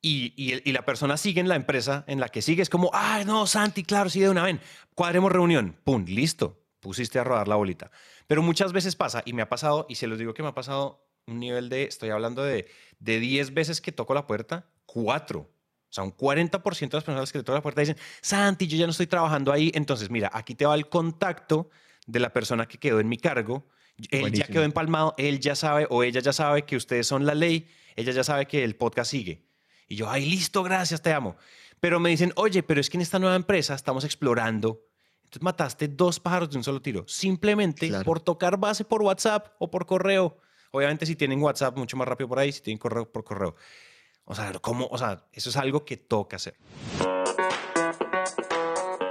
y, 0.00 0.32
y 0.36 0.72
la 0.72 0.84
persona 0.84 1.16
sigue 1.16 1.40
en 1.40 1.48
la 1.48 1.56
empresa 1.56 2.04
en 2.06 2.20
la 2.20 2.28
que 2.28 2.42
sigue, 2.42 2.62
es 2.62 2.70
como, 2.70 2.90
ah, 2.92 3.22
no, 3.26 3.46
Santi, 3.46 3.82
claro, 3.82 4.10
sí, 4.10 4.20
de 4.20 4.30
una 4.30 4.44
vez. 4.44 4.60
Cuadremos 4.94 5.32
reunión. 5.32 5.76
Pum, 5.84 6.04
listo. 6.06 6.58
Pusiste 6.80 7.18
a 7.18 7.24
rodar 7.24 7.46
la 7.46 7.54
bolita. 7.56 7.90
Pero 8.26 8.42
muchas 8.42 8.72
veces 8.72 8.96
pasa, 8.96 9.22
y 9.24 9.32
me 9.32 9.42
ha 9.42 9.48
pasado, 9.48 9.86
y 9.88 9.94
se 9.96 10.06
los 10.08 10.18
digo 10.18 10.34
que 10.34 10.42
me 10.42 10.48
ha 10.48 10.54
pasado 10.54 11.06
un 11.26 11.38
nivel 11.38 11.68
de, 11.68 11.84
estoy 11.84 12.10
hablando 12.10 12.42
de, 12.42 12.68
de 12.98 13.20
10 13.20 13.54
veces 13.54 13.80
que 13.80 13.92
toco 13.92 14.14
la 14.14 14.26
puerta, 14.26 14.68
4. 14.86 15.48
O 15.92 15.94
sea, 15.94 16.04
un 16.04 16.16
40% 16.16 16.88
de 16.88 16.96
las 16.96 17.04
personas 17.04 17.30
que 17.32 17.36
le 17.38 17.44
tocan 17.44 17.56
la 17.56 17.62
puerta 17.62 17.82
dicen, 17.82 17.98
Santi, 18.22 18.66
yo 18.66 18.78
ya 18.78 18.86
no 18.86 18.92
estoy 18.92 19.06
trabajando 19.06 19.52
ahí. 19.52 19.70
Entonces, 19.74 20.08
mira, 20.08 20.30
aquí 20.32 20.54
te 20.54 20.64
va 20.64 20.74
el 20.74 20.88
contacto 20.88 21.68
de 22.06 22.18
la 22.18 22.32
persona 22.32 22.66
que 22.66 22.78
quedó 22.78 22.98
en 22.98 23.10
mi 23.10 23.18
cargo. 23.18 23.66
Él 23.98 24.08
ya 24.10 24.20
Buenísimo. 24.20 24.46
quedó 24.54 24.62
empalmado, 24.62 25.14
él 25.18 25.38
ya 25.38 25.54
sabe 25.54 25.86
o 25.90 26.02
ella 26.02 26.20
ya 26.20 26.32
sabe 26.32 26.62
que 26.64 26.76
ustedes 26.76 27.06
son 27.06 27.26
la 27.26 27.34
ley, 27.34 27.68
ella 27.94 28.10
ya 28.10 28.24
sabe 28.24 28.46
que 28.46 28.64
el 28.64 28.74
podcast 28.74 29.10
sigue. 29.10 29.44
Y 29.86 29.96
yo, 29.96 30.08
ay, 30.08 30.24
listo, 30.24 30.62
gracias, 30.62 31.02
te 31.02 31.12
amo. 31.12 31.36
Pero 31.78 32.00
me 32.00 32.08
dicen, 32.08 32.32
oye, 32.36 32.62
pero 32.62 32.80
es 32.80 32.88
que 32.88 32.96
en 32.96 33.02
esta 33.02 33.18
nueva 33.18 33.36
empresa 33.36 33.74
estamos 33.74 34.04
explorando. 34.04 34.80
Entonces 35.24 35.42
mataste 35.42 35.88
dos 35.88 36.18
pájaros 36.20 36.48
de 36.50 36.56
un 36.56 36.64
solo 36.64 36.80
tiro, 36.80 37.04
simplemente 37.06 37.88
Claro. 37.88 38.04
por 38.04 38.20
tocar 38.20 38.56
base 38.56 38.84
por 38.86 39.02
WhatsApp 39.02 39.48
o 39.58 39.70
por 39.70 39.84
correo. 39.84 40.38
Obviamente 40.70 41.04
si 41.04 41.16
tienen 41.16 41.42
WhatsApp, 41.42 41.76
mucho 41.76 41.98
más 41.98 42.08
rápido 42.08 42.28
por 42.28 42.38
ahí, 42.38 42.50
si 42.50 42.62
tienen 42.62 42.78
correo, 42.78 43.10
por 43.12 43.24
correo. 43.24 43.54
O 44.24 44.34
sea, 44.34 44.52
¿cómo? 44.60 44.86
O 44.90 44.98
sea, 44.98 45.24
eso 45.32 45.50
es 45.50 45.56
algo 45.56 45.84
que 45.84 45.96
toca 45.96 46.36
hacer. 46.36 46.56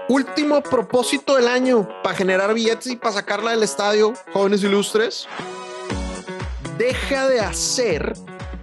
Último 0.09 0.62
propósito 0.62 1.36
del 1.36 1.47
año 1.47 1.88
para 2.03 2.16
generar 2.16 2.53
billetes 2.53 2.88
y 2.88 2.95
para 2.97 3.14
sacarla 3.14 3.51
del 3.51 3.64
estadio, 3.64 4.14
jóvenes 4.34 4.64
ilustres. 4.64 5.28
Deja 6.78 7.30
de 7.30 7.39
hacer 7.39 8.14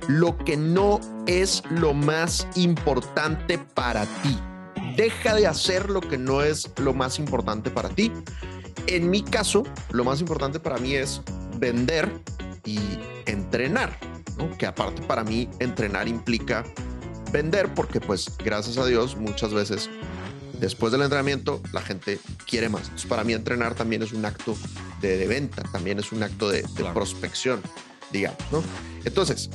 lo 0.09 0.37
que 0.37 0.57
no 0.57 1.01
es 1.27 1.63
lo 1.71 1.95
más 1.95 2.47
importante 2.55 3.59
para 3.59 4.05
ti. 4.23 4.39
Deja 4.97 5.35
de 5.35 5.47
hacer 5.47 5.89
lo 5.89 6.01
que 6.01 6.19
no 6.19 6.43
es 6.43 6.71
lo 6.79 6.93
más 6.93 7.19
importante 7.19 7.71
para 7.71 7.89
ti. 7.91 8.13
En 8.87 9.09
mi 9.11 9.23
caso, 9.23 9.63
lo 9.91 10.05
más 10.05 10.21
importante 10.21 10.59
para 10.59 10.79
mí 10.79 10.95
es 10.95 11.23
vender 11.57 12.11
y 12.65 12.79
entrenar, 13.27 13.99
¿no? 14.39 14.57
que 14.57 14.66
aparte 14.66 15.03
para 15.03 15.24
mí 15.24 15.49
entrenar 15.59 16.09
implica 16.09 16.64
vender 17.32 17.74
porque 17.74 18.01
pues 18.01 18.30
gracias 18.39 18.78
a 18.78 18.86
Dios 18.86 19.16
muchas 19.16 19.53
veces 19.53 19.91
después 20.61 20.93
del 20.93 21.03
entrenamiento 21.03 21.61
la 21.72 21.82
gente 21.82 22.18
quiere 22.47 22.68
más. 22.68 22.82
Entonces, 22.84 23.09
para 23.09 23.24
mí 23.24 23.32
entrenar 23.32 23.74
también 23.74 24.03
es 24.03 24.12
un 24.12 24.24
acto 24.24 24.57
de, 25.01 25.16
de 25.16 25.26
venta, 25.26 25.62
también 25.72 25.99
es 25.99 26.11
un 26.12 26.22
acto 26.22 26.49
de, 26.49 26.62
de 26.62 26.68
Claro. 26.68 26.95
prospección, 26.95 27.61
digamos, 28.11 28.39
¿no? 28.51 28.62
Entonces, 29.05 29.51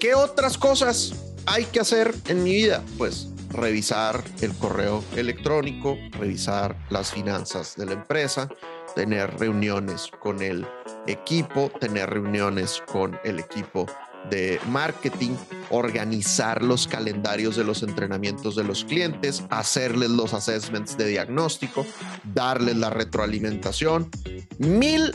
¿qué 0.00 0.14
otras 0.14 0.58
cosas 0.58 1.14
hay 1.46 1.64
que 1.66 1.80
hacer 1.80 2.14
en 2.28 2.42
mi 2.42 2.52
vida? 2.52 2.82
Pues 2.98 3.28
revisar 3.50 4.22
el 4.40 4.52
correo 4.54 5.02
electrónico, 5.16 5.96
revisar 6.12 6.76
las 6.90 7.12
finanzas 7.12 7.76
de 7.76 7.86
la 7.86 7.92
empresa, 7.92 8.48
tener 8.94 9.38
reuniones 9.38 10.10
con 10.20 10.42
el 10.42 10.66
equipo, 11.06 11.70
tener 11.80 12.10
reuniones 12.10 12.82
con 12.90 13.18
el 13.24 13.38
equipo 13.38 13.86
de 14.30 14.60
marketing, 14.68 15.36
organizar 15.70 16.62
los 16.62 16.86
calendarios 16.86 17.56
de 17.56 17.64
los 17.64 17.82
entrenamientos 17.82 18.56
de 18.56 18.64
los 18.64 18.84
clientes, 18.84 19.44
hacerles 19.50 20.10
los 20.10 20.34
assessments 20.34 20.96
de 20.96 21.06
diagnóstico, 21.08 21.86
darles 22.34 22.76
la 22.76 22.90
retroalimentación, 22.90 24.10
mil 24.58 25.12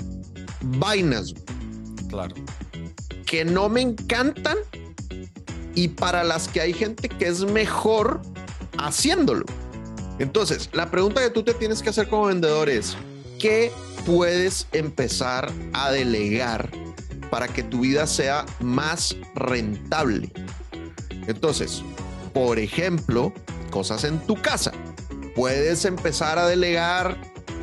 vainas 0.61 1.33
Claro. 2.09 2.35
que 3.25 3.45
no 3.45 3.69
me 3.69 3.81
encantan 3.81 4.57
y 5.75 5.89
para 5.89 6.23
las 6.23 6.47
que 6.47 6.61
hay 6.61 6.73
gente 6.73 7.07
que 7.07 7.27
es 7.27 7.45
mejor 7.45 8.21
haciéndolo. 8.77 9.45
Entonces, 10.17 10.69
la 10.73 10.91
pregunta 10.91 11.21
que 11.21 11.29
tú 11.29 11.43
te 11.43 11.53
tienes 11.53 11.81
que 11.81 11.89
hacer 11.89 12.09
como 12.09 12.25
vendedor 12.25 12.69
es, 12.69 12.97
¿qué 13.39 13.71
puedes 14.05 14.67
empezar 14.71 15.51
a 15.73 15.91
delegar 15.91 16.69
para 17.29 17.47
que 17.47 17.63
tu 17.63 17.81
vida 17.81 18.07
sea 18.07 18.45
más 18.59 19.15
rentable? 19.35 20.31
Entonces, 21.27 21.83
por 22.33 22.59
ejemplo, 22.59 23.33
cosas 23.71 24.03
en 24.03 24.19
tu 24.19 24.35
casa. 24.41 24.71
Puedes 25.35 25.85
empezar 25.85 26.39
a 26.39 26.47
delegar 26.47 27.17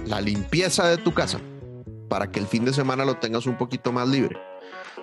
la 0.06 0.20
limpieza 0.20 0.88
de 0.88 0.98
tu 0.98 1.12
casa 1.12 1.40
para 2.08 2.30
que 2.30 2.38
el 2.38 2.46
fin 2.46 2.64
de 2.64 2.72
semana 2.72 3.04
lo 3.04 3.18
tengas 3.18 3.46
un 3.46 3.58
poquito 3.58 3.92
más 3.92 4.08
libre 4.08 4.38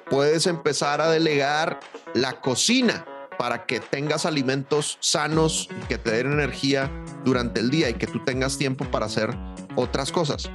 puedes 0.10 0.48
empezar 0.48 1.02
a 1.02 1.10
delegar 1.10 1.80
la 2.14 2.42
cocina 2.42 3.06
para 3.38 3.66
que 3.66 3.80
tengas 3.80 4.26
alimentos 4.26 4.98
sanos 5.00 5.68
y 5.72 5.86
que 5.88 5.98
te 5.98 6.12
den 6.12 6.32
energía 6.32 6.92
durante 7.26 7.62
el 7.62 7.72
día 7.72 7.90
y 7.90 7.96
que 7.96 8.08
tú 8.08 8.24
tengas 8.24 8.58
tiempo 8.58 8.86
para 8.86 9.08
hacer 9.08 9.36
otras 9.76 10.12
cosas. 10.12 10.52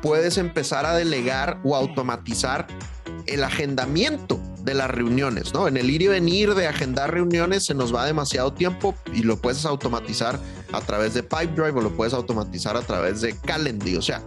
Puedes 0.00 0.38
empezar 0.38 0.86
a 0.86 0.94
delegar 0.94 1.60
o 1.62 1.76
automatizar 1.76 2.66
el 3.26 3.44
agendamiento 3.44 4.40
de 4.64 4.74
las 4.74 4.90
reuniones, 4.90 5.52
¿no? 5.52 5.68
En 5.68 5.76
el 5.76 5.90
ir 5.90 6.02
y 6.02 6.08
venir 6.08 6.54
de 6.54 6.66
agendar 6.66 7.12
reuniones 7.12 7.64
se 7.64 7.74
nos 7.74 7.94
va 7.94 8.06
demasiado 8.06 8.52
tiempo 8.52 8.94
y 9.12 9.22
lo 9.22 9.36
puedes 9.36 9.64
automatizar 9.64 10.38
a 10.72 10.80
través 10.80 11.14
de 11.14 11.22
Pipedrive 11.22 11.78
o 11.78 11.82
lo 11.82 11.96
puedes 11.96 12.14
automatizar 12.14 12.76
a 12.76 12.82
través 12.82 13.20
de 13.20 13.36
Calendly. 13.36 13.96
O 13.96 14.02
sea, 14.02 14.22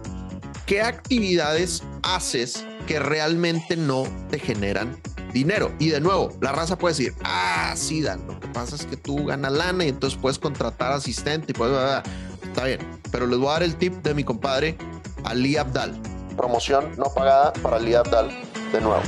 ¿qué 0.66 0.82
actividades 0.82 1.82
haces 2.02 2.64
que 2.86 2.98
realmente 2.98 3.76
no 3.76 4.04
te 4.30 4.38
generan 4.38 5.00
dinero? 5.32 5.72
Y 5.78 5.88
de 5.88 6.00
nuevo, 6.00 6.32
la 6.40 6.52
raza 6.52 6.76
puede 6.76 6.94
decir, 6.94 7.14
ah, 7.24 7.72
sí, 7.76 8.02
Dan, 8.02 8.26
lo 8.26 8.38
que 8.38 8.48
pasa 8.48 8.76
es 8.76 8.84
que 8.84 8.96
tú 8.96 9.24
ganas 9.24 9.52
lana 9.52 9.84
y 9.84 9.88
entonces 9.88 10.18
puedes 10.20 10.38
contratar 10.38 10.92
asistente 10.92 11.52
y 11.52 11.54
puedes, 11.54 11.74
bla, 11.74 11.82
bla, 11.82 12.02
bla". 12.02 12.48
está 12.48 12.64
bien, 12.64 12.80
pero 13.10 13.26
les 13.26 13.38
voy 13.38 13.48
a 13.48 13.52
dar 13.52 13.62
el 13.62 13.76
tip 13.76 13.94
de 14.02 14.14
mi 14.14 14.22
compadre 14.22 14.76
Ali 15.24 15.56
Abdal. 15.56 15.98
Promoción 16.36 16.92
no 16.98 17.06
pagada 17.14 17.54
para 17.54 17.76
Ali 17.76 17.94
Abdal 17.94 18.45
nuevo. 18.80 19.02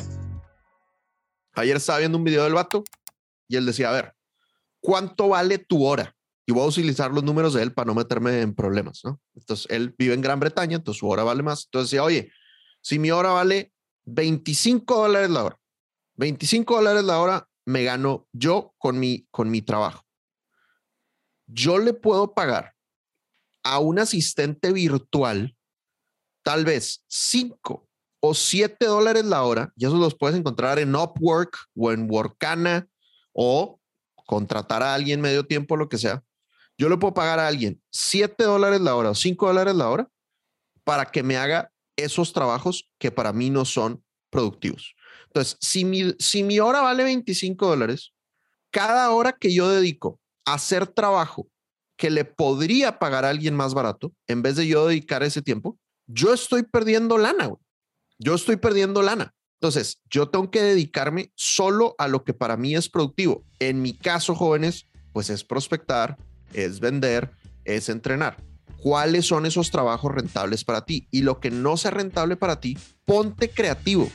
Ayer 1.55 1.77
estaba 1.77 1.99
viendo 1.99 2.19
un 2.19 2.25
video 2.25 2.45
del 2.45 2.55
vato 2.55 2.85
y 3.49 3.57
él 3.57 3.67
decía, 3.67 3.91
a 3.91 3.93
ver, 3.93 4.15
¿cuánto 4.81 5.29
vale 5.29 5.59
tu 5.59 5.85
hora? 5.85 6.15
Y 6.47 6.53
voy 6.53 6.65
a 6.65 6.69
utilizar 6.69 7.11
los 7.11 7.25
números 7.25 7.55
de 7.55 7.63
él 7.63 7.73
para 7.73 7.87
no 7.87 7.95
meterme 7.95 8.41
en 8.41 8.55
problemas, 8.55 9.01
¿no? 9.05 9.21
Entonces, 9.35 9.67
él 9.71 9.95
vive 9.99 10.15
en 10.15 10.23
Gran 10.23 10.41
Bretaña, 10.41 10.77
entonces 10.77 11.01
su 11.01 11.09
hora 11.09 11.25
vale 11.25 11.43
más. 11.43 11.65
Entonces 11.67 11.91
decía, 11.91 12.05
oye, 12.05 12.31
si 12.81 12.99
mi 12.99 13.11
hora 13.11 13.31
vale 13.31 13.73
25 14.07 15.03
dólares 15.03 15.31
la 15.31 15.45
hora, 15.45 15.61
25 16.17 16.77
dólares 16.77 17.05
la 17.05 17.19
hora 17.19 17.49
me 17.67 17.85
gano 17.85 18.27
yo 18.33 18.75
con 18.79 18.99
mi, 18.99 19.27
con 19.31 19.51
mi 19.51 19.61
trabajo. 19.61 20.05
Yo 21.47 21.79
le 21.79 21.93
puedo 21.93 22.35
pagar 22.35 22.75
a 23.63 23.79
un 23.79 23.99
asistente 23.99 24.73
virtual 24.73 25.57
tal 26.43 26.65
vez 26.65 27.05
5 27.09 27.88
o 28.21 28.35
7 28.35 28.85
dólares 28.87 29.25
la 29.25 29.43
hora, 29.45 29.73
y 29.77 29.87
esos 29.87 29.99
los 29.99 30.15
puedes 30.15 30.37
encontrar 30.37 30.79
en 30.79 30.95
Upwork 30.95 31.57
o 31.77 31.93
en 31.93 32.11
Workana 32.11 32.89
o 33.33 33.81
contratar 34.27 34.83
a 34.83 34.95
alguien 34.95 35.21
medio 35.21 35.47
tiempo, 35.47 35.77
lo 35.77 35.89
que 35.89 35.99
sea. 35.99 36.23
Yo 36.77 36.89
le 36.89 36.97
puedo 36.97 37.15
pagar 37.15 37.39
a 37.39 37.49
alguien 37.49 37.81
7 37.91 38.45
dólares 38.45 38.81
la 38.81 38.95
hora 38.95 39.11
o 39.11 39.15
5 39.15 39.47
dólares 39.47 39.75
la 39.75 39.89
hora 39.89 40.09
para 40.85 41.07
que 41.07 41.23
me 41.23 41.37
haga 41.37 41.73
esos 41.97 42.33
trabajos 42.33 42.91
que 42.99 43.11
para 43.11 43.33
mí 43.33 43.51
no 43.51 43.65
son 43.65 44.03
productivos. 44.31 44.95
Entonces, 45.27 45.57
si 45.61 45.85
mi, 45.85 46.15
si 46.19 46.43
mi 46.43 46.61
hora 46.61 46.81
vale 46.81 47.05
25 47.05 47.67
dólares, 47.67 48.13
cada 48.71 49.11
hora 49.11 49.33
que 49.33 49.53
yo 49.53 49.69
dedico 49.69 50.21
a 50.45 50.55
hacer 50.55 50.87
trabajo 50.87 51.49
que 51.97 52.11
le 52.11 52.25
podría 52.25 52.99
pagar 52.99 53.25
a 53.25 53.31
alguien 53.31 53.57
más 53.57 53.75
barato, 53.75 54.13
en 54.29 54.43
vez 54.43 54.57
de 54.57 54.67
yo 54.67 54.87
dedicar 54.87 55.23
ese 55.23 55.43
tiempo, 55.43 55.79
yo 56.07 56.33
estoy 56.33 56.63
perdiendo 56.63 57.19
lana. 57.19 57.47
güey. 57.47 57.61
Yo 58.19 58.35
estoy 58.35 58.57
perdiendo 58.57 59.03
lana. 59.03 59.35
Entonces, 59.61 60.01
yo 60.09 60.29
tengo 60.29 60.51
que 60.51 60.63
dedicarme 60.63 61.33
solo 61.35 61.95
a 61.99 62.09
lo 62.09 62.25
que 62.25 62.35
para 62.35 62.57
mí 62.57 62.75
es 62.75 62.89
productivo. 62.89 63.45
En 63.59 63.83
mi 63.83 63.97
caso, 63.97 64.35
jóvenes, 64.35 64.87
pues 65.13 65.31
es 65.31 65.45
prospectar, 65.45 66.17
es 66.53 66.81
vender, 66.81 67.33
es 67.65 67.89
entrenar. 67.89 68.37
¿Cuáles 68.77 69.27
son 69.27 69.47
esos 69.47 69.71
trabajos 69.71 70.15
rentables 70.15 70.65
para 70.65 70.85
ti? 70.85 71.09
Y 71.11 71.23
lo 71.23 71.41
que 71.41 71.51
no 71.51 71.77
sea 71.77 71.91
rentable 71.91 72.37
para 72.37 72.61
ti, 72.61 72.79
ponte 73.05 73.51
creativo. 73.51 74.09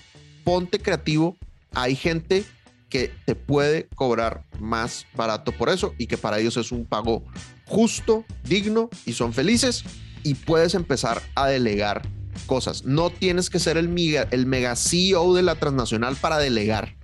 Ponte 0.45 0.80
creativo. 0.80 1.38
Hay 1.74 1.95
gente 1.95 2.45
que 2.89 3.12
te 3.26 3.36
puede 3.36 3.88
cobrar 3.95 4.45
más 4.60 5.06
barato 5.16 5.51
por 5.51 5.70
eso 5.70 5.93
y 5.97 6.08
que 6.08 6.18
para 6.18 6.39
ellos 6.39 6.56
es 6.58 6.72
un 6.72 6.86
pago 6.86 7.24
justo, 7.66 8.24
digno 8.43 8.89
y 9.06 9.14
son 9.14 9.34
felices 9.34 9.84
y 10.24 10.36
puedes 10.36 10.76
empezar 10.76 11.22
a 11.36 11.47
delegar 11.47 12.04
cosas. 12.45 12.86
No 12.86 13.09
tienes 13.09 13.49
que 13.49 13.59
ser 13.59 13.77
el 13.77 13.89
mega, 13.89 14.27
el 14.31 14.47
CEO 14.77 15.34
de 15.34 15.41
la 15.41 15.55
transnacional 15.55 16.15
para 16.15 16.38
delegar. 16.38 16.95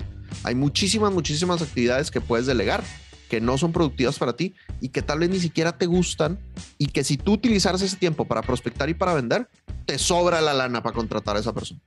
Hay 0.44 0.56
muchísimas, 0.56 1.12
muchísimas 1.12 1.62
actividades 1.62 2.12
que 2.12 2.22
puedes 2.22 2.46
delegar 2.46 2.84
que 3.30 3.40
no 3.40 3.58
son 3.58 3.72
productivas 3.72 4.18
para 4.18 4.36
ti 4.36 4.56
y 4.82 4.90
que 4.90 5.02
tal 5.02 5.20
vez 5.20 5.30
ni 5.30 5.40
siquiera 5.40 5.78
te 5.78 5.86
gustan 5.86 6.40
y 6.78 6.88
que 6.88 7.04
si 7.04 7.16
tú 7.16 7.34
utilizaras 7.34 7.82
ese 7.82 7.96
tiempo 7.96 8.26
para 8.26 8.42
prospectar 8.42 8.90
y 8.90 8.96
para 8.96 9.14
vender, 9.14 9.48
te 9.86 9.98
sobra 9.98 10.42
la 10.42 10.54
lana 10.54 10.82
para 10.82 10.96
contratar 10.96 11.38
a 11.38 11.40
esa 11.40 11.54
persona. 11.54 11.80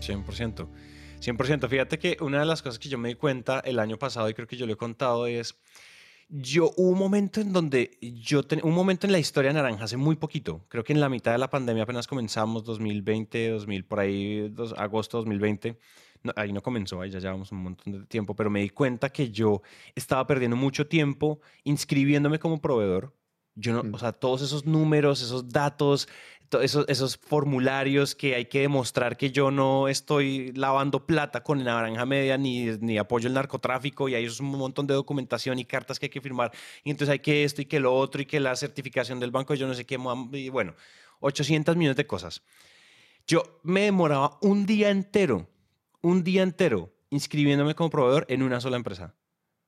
100%. 0.00 0.68
100%. 1.20 1.68
Fíjate 1.68 1.98
que 1.98 2.18
una 2.20 2.40
de 2.40 2.46
las 2.46 2.62
cosas 2.62 2.78
que 2.78 2.90
yo 2.90 2.98
me 2.98 3.08
di 3.08 3.14
cuenta 3.14 3.60
el 3.60 3.78
año 3.78 3.98
pasado 3.98 4.28
y 4.28 4.34
creo 4.34 4.46
que 4.46 4.58
yo 4.58 4.66
lo 4.66 4.74
he 4.74 4.76
contado 4.76 5.26
es, 5.26 5.56
yo 6.28 6.72
hubo 6.76 6.90
un 6.90 6.98
momento 6.98 7.40
en 7.40 7.52
donde 7.52 7.98
yo, 8.00 8.42
ten, 8.42 8.60
un 8.64 8.74
momento 8.74 9.06
en 9.06 9.12
la 9.12 9.18
historia 9.18 9.52
Naranja 9.52 9.84
hace 9.84 9.96
muy 9.96 10.16
poquito, 10.16 10.64
creo 10.68 10.82
que 10.84 10.92
en 10.92 11.00
la 11.00 11.08
mitad 11.08 11.32
de 11.32 11.38
la 11.38 11.50
pandemia 11.50 11.82
apenas 11.84 12.06
comenzamos, 12.06 12.64
2020, 12.64 13.50
2000, 13.50 13.84
por 13.84 14.00
ahí, 14.00 14.48
dos, 14.50 14.74
agosto 14.76 15.18
2020. 15.18 15.78
No, 16.22 16.32
ahí 16.36 16.52
no 16.52 16.62
comenzó, 16.62 17.00
ahí 17.02 17.10
ya 17.10 17.18
llevamos 17.18 17.52
un 17.52 17.58
montón 17.62 17.92
de 17.92 18.06
tiempo, 18.06 18.34
pero 18.34 18.48
me 18.48 18.62
di 18.62 18.70
cuenta 18.70 19.10
que 19.10 19.30
yo 19.30 19.60
estaba 19.94 20.26
perdiendo 20.26 20.56
mucho 20.56 20.86
tiempo 20.86 21.40
inscribiéndome 21.64 22.38
como 22.38 22.60
proveedor. 22.62 23.14
Yo 23.56 23.72
no, 23.74 23.82
Mm. 23.84 23.94
o 23.94 23.98
sea, 23.98 24.12
todos 24.12 24.40
esos 24.42 24.64
números, 24.64 25.20
esos 25.22 25.48
datos, 25.48 26.06
to- 26.06 26.12
esos, 26.60 26.86
esos 26.88 27.16
formularios 27.16 28.14
que 28.14 28.34
hay 28.34 28.46
que 28.46 28.60
demostrar 28.60 29.16
que 29.16 29.30
yo 29.30 29.50
no 29.50 29.88
estoy 29.88 30.52
lavando 30.52 31.06
plata 31.06 31.42
con 31.42 31.64
la 31.64 31.74
naranja 31.74 32.06
media 32.06 32.36
ni, 32.38 32.66
ni 32.80 32.98
apoyo 32.98 33.28
el 33.28 33.34
narcotráfico 33.34 34.08
y 34.08 34.14
hay 34.14 34.26
un 34.26 34.46
montón 34.46 34.86
de 34.86 34.94
documentación 34.94 35.58
y 35.58 35.64
cartas 35.64 35.98
que 35.98 36.06
hay 36.06 36.10
que 36.10 36.20
firmar 36.20 36.52
y 36.82 36.90
entonces 36.90 37.12
hay 37.12 37.18
que 37.20 37.44
esto 37.44 37.62
y 37.62 37.66
que 37.66 37.80
lo 37.80 37.94
otro 37.94 38.22
y 38.22 38.26
que 38.26 38.40
la 38.40 38.54
certificación 38.56 39.20
del 39.20 39.30
banco 39.30 39.54
yo 39.54 39.66
no 39.66 39.74
sé 39.74 39.84
qué 39.86 39.98
y 40.32 40.48
bueno 40.48 40.74
800 41.20 41.76
millones 41.76 41.96
de 41.96 42.06
cosas 42.06 42.42
yo 43.26 43.60
me 43.62 43.82
demoraba 43.82 44.38
un 44.42 44.66
día 44.66 44.90
entero 44.90 45.48
un 46.02 46.24
día 46.24 46.42
entero 46.42 46.92
inscribiéndome 47.10 47.74
como 47.74 47.90
proveedor 47.90 48.26
en 48.28 48.42
una 48.42 48.60
sola 48.60 48.76
empresa 48.76 49.14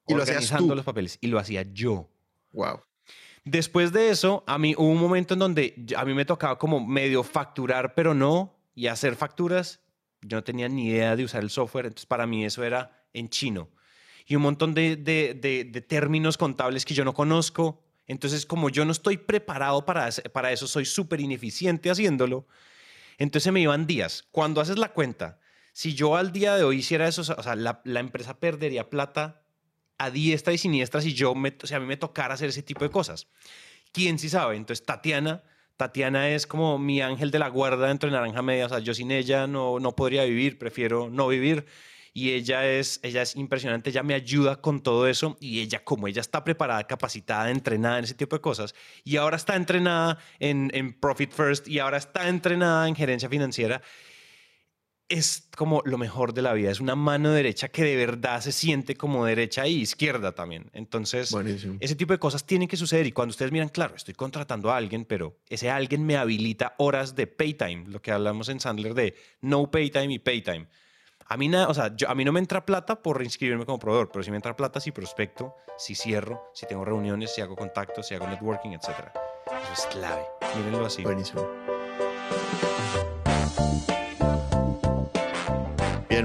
Y 0.06 0.14
lo 0.14 0.22
hacías 0.22 0.52
organizando 0.52 0.72
tú. 0.72 0.76
los 0.76 0.84
papeles 0.84 1.18
y 1.20 1.28
lo 1.28 1.38
hacía 1.38 1.62
yo 1.72 2.10
Wow. 2.52 2.80
Después 3.46 3.92
de 3.92 4.10
eso, 4.10 4.42
a 4.48 4.58
mí 4.58 4.74
hubo 4.76 4.88
un 4.90 4.98
momento 4.98 5.34
en 5.34 5.38
donde 5.40 5.86
a 5.96 6.04
mí 6.04 6.14
me 6.14 6.24
tocaba 6.24 6.58
como 6.58 6.84
medio 6.84 7.22
facturar, 7.22 7.94
pero 7.94 8.12
no, 8.12 8.58
y 8.74 8.88
hacer 8.88 9.14
facturas. 9.14 9.80
Yo 10.20 10.38
no 10.38 10.42
tenía 10.42 10.68
ni 10.68 10.88
idea 10.88 11.14
de 11.14 11.22
usar 11.22 11.44
el 11.44 11.50
software, 11.50 11.86
entonces 11.86 12.06
para 12.06 12.26
mí 12.26 12.44
eso 12.44 12.64
era 12.64 13.06
en 13.12 13.28
chino. 13.28 13.70
Y 14.26 14.34
un 14.34 14.42
montón 14.42 14.74
de, 14.74 14.96
de- 14.96 15.34
de- 15.34 15.80
términos 15.80 16.36
contables 16.36 16.84
que 16.84 16.92
yo 16.94 17.04
no 17.04 17.14
conozco. 17.14 17.84
Entonces, 18.08 18.46
como 18.46 18.68
yo 18.68 18.84
no 18.84 18.90
estoy 18.90 19.16
preparado 19.16 19.84
para, 19.86 20.08
para 20.32 20.50
eso, 20.50 20.66
soy 20.66 20.84
súper 20.84 21.20
ineficiente 21.20 21.88
haciéndolo. 21.88 22.48
Entonces 23.16 23.52
me 23.52 23.60
iban 23.60 23.86
días. 23.86 24.24
Cuando 24.32 24.60
haces 24.60 24.76
la 24.76 24.88
cuenta, 24.92 25.38
si 25.72 25.94
yo 25.94 26.16
al 26.16 26.32
día 26.32 26.56
de 26.56 26.64
hoy 26.64 26.78
hiciera 26.78 27.06
eso, 27.06 27.22
o 27.22 27.42
sea, 27.44 27.54
la 27.54 28.00
empresa 28.00 28.40
perdería 28.40 28.90
plata 28.90 29.45
a 29.98 30.10
diestra 30.10 30.52
y 30.52 30.58
siniestra 30.58 31.00
si 31.00 31.14
yo 31.14 31.34
me, 31.34 31.56
o 31.62 31.66
sea, 31.66 31.78
a 31.78 31.80
mí 31.80 31.86
me 31.86 31.96
tocara 31.96 32.34
hacer 32.34 32.48
ese 32.48 32.62
tipo 32.62 32.84
de 32.84 32.90
cosas. 32.90 33.28
¿Quién 33.92 34.18
sí 34.18 34.28
sabe? 34.28 34.56
Entonces, 34.56 34.84
Tatiana, 34.84 35.42
Tatiana 35.76 36.30
es 36.30 36.46
como 36.46 36.78
mi 36.78 37.00
ángel 37.00 37.30
de 37.30 37.38
la 37.38 37.48
guarda 37.48 37.88
dentro 37.88 38.08
de 38.08 38.16
Naranja 38.16 38.42
Media. 38.42 38.66
O 38.66 38.68
sea, 38.68 38.78
yo 38.78 38.94
sin 38.94 39.10
ella 39.10 39.46
no, 39.46 39.78
no 39.78 39.92
podría 39.92 40.24
vivir, 40.24 40.58
prefiero 40.58 41.08
no 41.10 41.28
vivir. 41.28 41.66
Y 42.12 42.32
ella 42.32 42.66
es, 42.66 42.98
ella 43.02 43.20
es 43.20 43.36
impresionante, 43.36 43.90
ella 43.90 44.02
me 44.02 44.14
ayuda 44.14 44.62
con 44.62 44.82
todo 44.82 45.06
eso. 45.06 45.36
Y 45.38 45.60
ella, 45.60 45.84
como 45.84 46.08
ella 46.08 46.22
está 46.22 46.44
preparada, 46.44 46.86
capacitada, 46.86 47.50
entrenada 47.50 47.98
en 47.98 48.04
ese 48.04 48.14
tipo 48.14 48.36
de 48.36 48.40
cosas, 48.40 48.74
y 49.04 49.16
ahora 49.16 49.36
está 49.36 49.54
entrenada 49.54 50.18
en, 50.38 50.70
en 50.72 50.98
Profit 50.98 51.30
First 51.30 51.68
y 51.68 51.78
ahora 51.78 51.98
está 51.98 52.28
entrenada 52.28 52.88
en 52.88 52.96
gerencia 52.96 53.28
financiera, 53.28 53.82
es 55.08 55.48
como 55.56 55.82
lo 55.84 55.98
mejor 55.98 56.34
de 56.34 56.42
la 56.42 56.52
vida. 56.52 56.70
Es 56.70 56.80
una 56.80 56.96
mano 56.96 57.30
derecha 57.30 57.68
que 57.68 57.84
de 57.84 57.96
verdad 57.96 58.40
se 58.40 58.52
siente 58.52 58.96
como 58.96 59.24
derecha 59.24 59.64
e 59.64 59.70
izquierda 59.70 60.32
también. 60.32 60.70
Entonces, 60.72 61.30
Buenísimo. 61.30 61.76
ese 61.80 61.94
tipo 61.94 62.12
de 62.12 62.18
cosas 62.18 62.44
tienen 62.44 62.68
que 62.68 62.76
suceder. 62.76 63.06
Y 63.06 63.12
cuando 63.12 63.30
ustedes 63.30 63.52
miran, 63.52 63.68
claro, 63.68 63.94
estoy 63.94 64.14
contratando 64.14 64.70
a 64.70 64.76
alguien, 64.76 65.04
pero 65.04 65.36
ese 65.48 65.70
alguien 65.70 66.04
me 66.04 66.16
habilita 66.16 66.74
horas 66.78 67.14
de 67.14 67.26
paytime, 67.26 67.84
lo 67.88 68.02
que 68.02 68.10
hablamos 68.12 68.48
en 68.48 68.60
Sandler 68.60 68.94
de 68.94 69.14
no 69.40 69.70
paytime 69.70 70.14
y 70.14 70.18
paytime. 70.18 70.66
A 71.28 71.36
mí, 71.36 71.48
nada, 71.48 71.68
o 71.68 71.74
sea, 71.74 71.94
yo, 71.96 72.08
a 72.08 72.14
mí 72.14 72.24
no 72.24 72.30
me 72.30 72.38
entra 72.38 72.64
plata 72.64 73.02
por 73.02 73.20
inscribirme 73.22 73.66
como 73.66 73.80
proveedor, 73.80 74.10
pero 74.12 74.22
si 74.22 74.30
me 74.30 74.36
entra 74.36 74.54
plata 74.54 74.78
si 74.78 74.92
prospecto, 74.92 75.56
si 75.76 75.96
cierro, 75.96 76.50
si 76.54 76.66
tengo 76.66 76.84
reuniones, 76.84 77.34
si 77.34 77.40
hago 77.40 77.56
contactos, 77.56 78.06
si 78.06 78.14
hago 78.14 78.28
networking, 78.28 78.70
etc. 78.70 79.10
Eso 79.46 79.72
es 79.72 79.86
clave. 79.86 80.22
Mírenlo 80.56 80.86
así. 80.86 81.02
Buenísimo. 81.02 81.75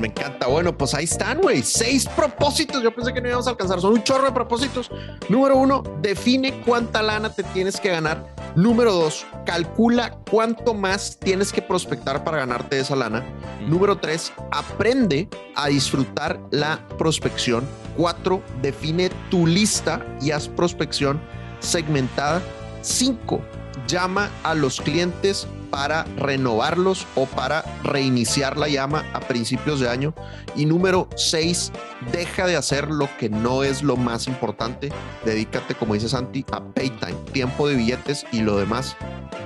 Me 0.02 0.08
encanta. 0.08 0.48
Bueno, 0.48 0.78
pues 0.78 0.94
ahí 0.94 1.06
están, 1.06 1.40
güey. 1.40 1.62
Seis 1.62 2.08
propósitos. 2.08 2.84
Yo 2.84 2.94
pensé 2.94 3.14
que 3.14 3.22
no 3.22 3.30
íbamos 3.30 3.48
a 3.48 3.52
alcanzar. 3.52 3.80
Son 3.80 3.94
un 3.94 4.04
chorro 4.04 4.26
de 4.26 4.32
propósitos. 4.32 4.90
Número 5.30 5.56
uno, 5.56 5.84
define 6.02 6.62
cuánta 6.62 7.02
lana 7.02 7.32
te 7.32 7.44
tienes 7.44 7.80
que 7.80 7.90
ganar. 7.90 8.36
Número 8.56 8.92
dos, 8.92 9.26
calcula 9.46 10.18
cuánto 10.30 10.74
más 10.74 11.18
tienes 11.18 11.54
que 11.54 11.62
prospectar 11.62 12.26
para 12.26 12.40
ganarte 12.40 12.80
esa 12.80 12.98
lana. 12.98 13.24
Número 13.66 13.98
tres, 13.98 14.34
aprende 14.52 15.30
a 15.56 15.68
disfrutar 15.68 16.38
la 16.52 16.86
prospección. 16.98 17.64
Cuatro, 17.96 18.42
define 18.62 19.10
tu 19.30 19.48
lista 19.48 20.06
y 20.20 20.32
haz 20.32 20.50
prospección 20.50 21.22
segmentada. 21.60 22.42
Cinco, 22.82 23.40
llama 23.88 24.30
a 24.44 24.54
los 24.54 24.82
clientes 24.82 25.48
para 25.72 26.04
renovarlos 26.18 27.08
o 27.16 27.26
para 27.26 27.64
reiniciar 27.84 28.58
la 28.58 28.68
llama 28.68 29.06
a 29.14 29.22
principios 29.22 29.80
de 29.80 29.90
año. 29.90 30.14
Y 30.56 30.66
número 30.66 31.08
seis, 31.16 31.72
deja 32.12 32.46
de 32.46 32.58
hacer 32.58 32.92
lo 32.92 33.10
que 33.18 33.30
no 33.30 33.64
es 33.64 33.82
lo 33.82 33.96
más 33.96 34.28
importante. 34.28 34.92
Dedícate, 35.26 35.74
como 35.74 35.96
dice 35.96 36.10
Santi, 36.10 36.46
a 36.52 36.62
paytime, 36.62 37.16
tiempo 37.32 37.68
de 37.68 37.76
billetes 37.76 38.26
y 38.32 38.42
lo 38.42 38.58
demás, 38.58 38.96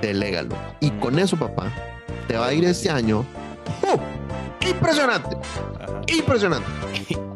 delégalo. 0.02 0.54
Y 0.80 0.90
con 0.90 1.18
eso, 1.18 1.36
papá, 1.36 1.72
te 2.28 2.36
va 2.36 2.48
a 2.48 2.52
ir 2.52 2.64
este 2.64 2.90
año. 2.90 3.24
¡uh! 3.82 4.66
Impresionante, 4.68 5.36
Ajá. 5.80 6.02
impresionante. 6.08 6.68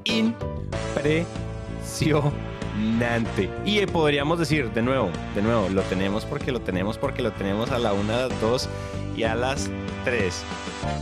Impresionante. 2.81 3.51
Y 3.65 3.79
eh, 3.79 3.87
podríamos 3.87 4.39
decir 4.39 4.71
de 4.73 4.83
nuevo, 4.83 5.11
de 5.35 5.43
nuevo, 5.43 5.69
lo 5.69 5.83
tenemos 5.83 6.25
porque 6.25 6.53
lo 6.53 6.61
tenemos 6.61 6.99
porque 6.99 7.23
lo 7.23 7.33
tenemos 7.33 7.71
a 7.71 7.79
la 7.79 7.93
una, 7.93 8.29
dos 8.41 8.69
y 9.17 9.25
a 9.25 9.35
las 9.35 9.69
tres. 10.05 10.43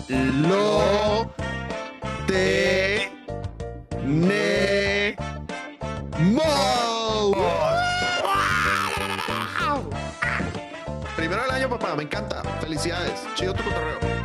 Lo 0.08 1.30
te 2.26 3.10
ne 4.04 5.16
Primero 11.16 11.42
del 11.42 11.50
año, 11.50 11.68
papá, 11.68 11.94
me 11.96 12.04
encanta. 12.04 12.42
Felicidades. 12.60 13.26
Chido 13.34 13.52
tu 13.54 13.64
cotorreo. 13.64 14.17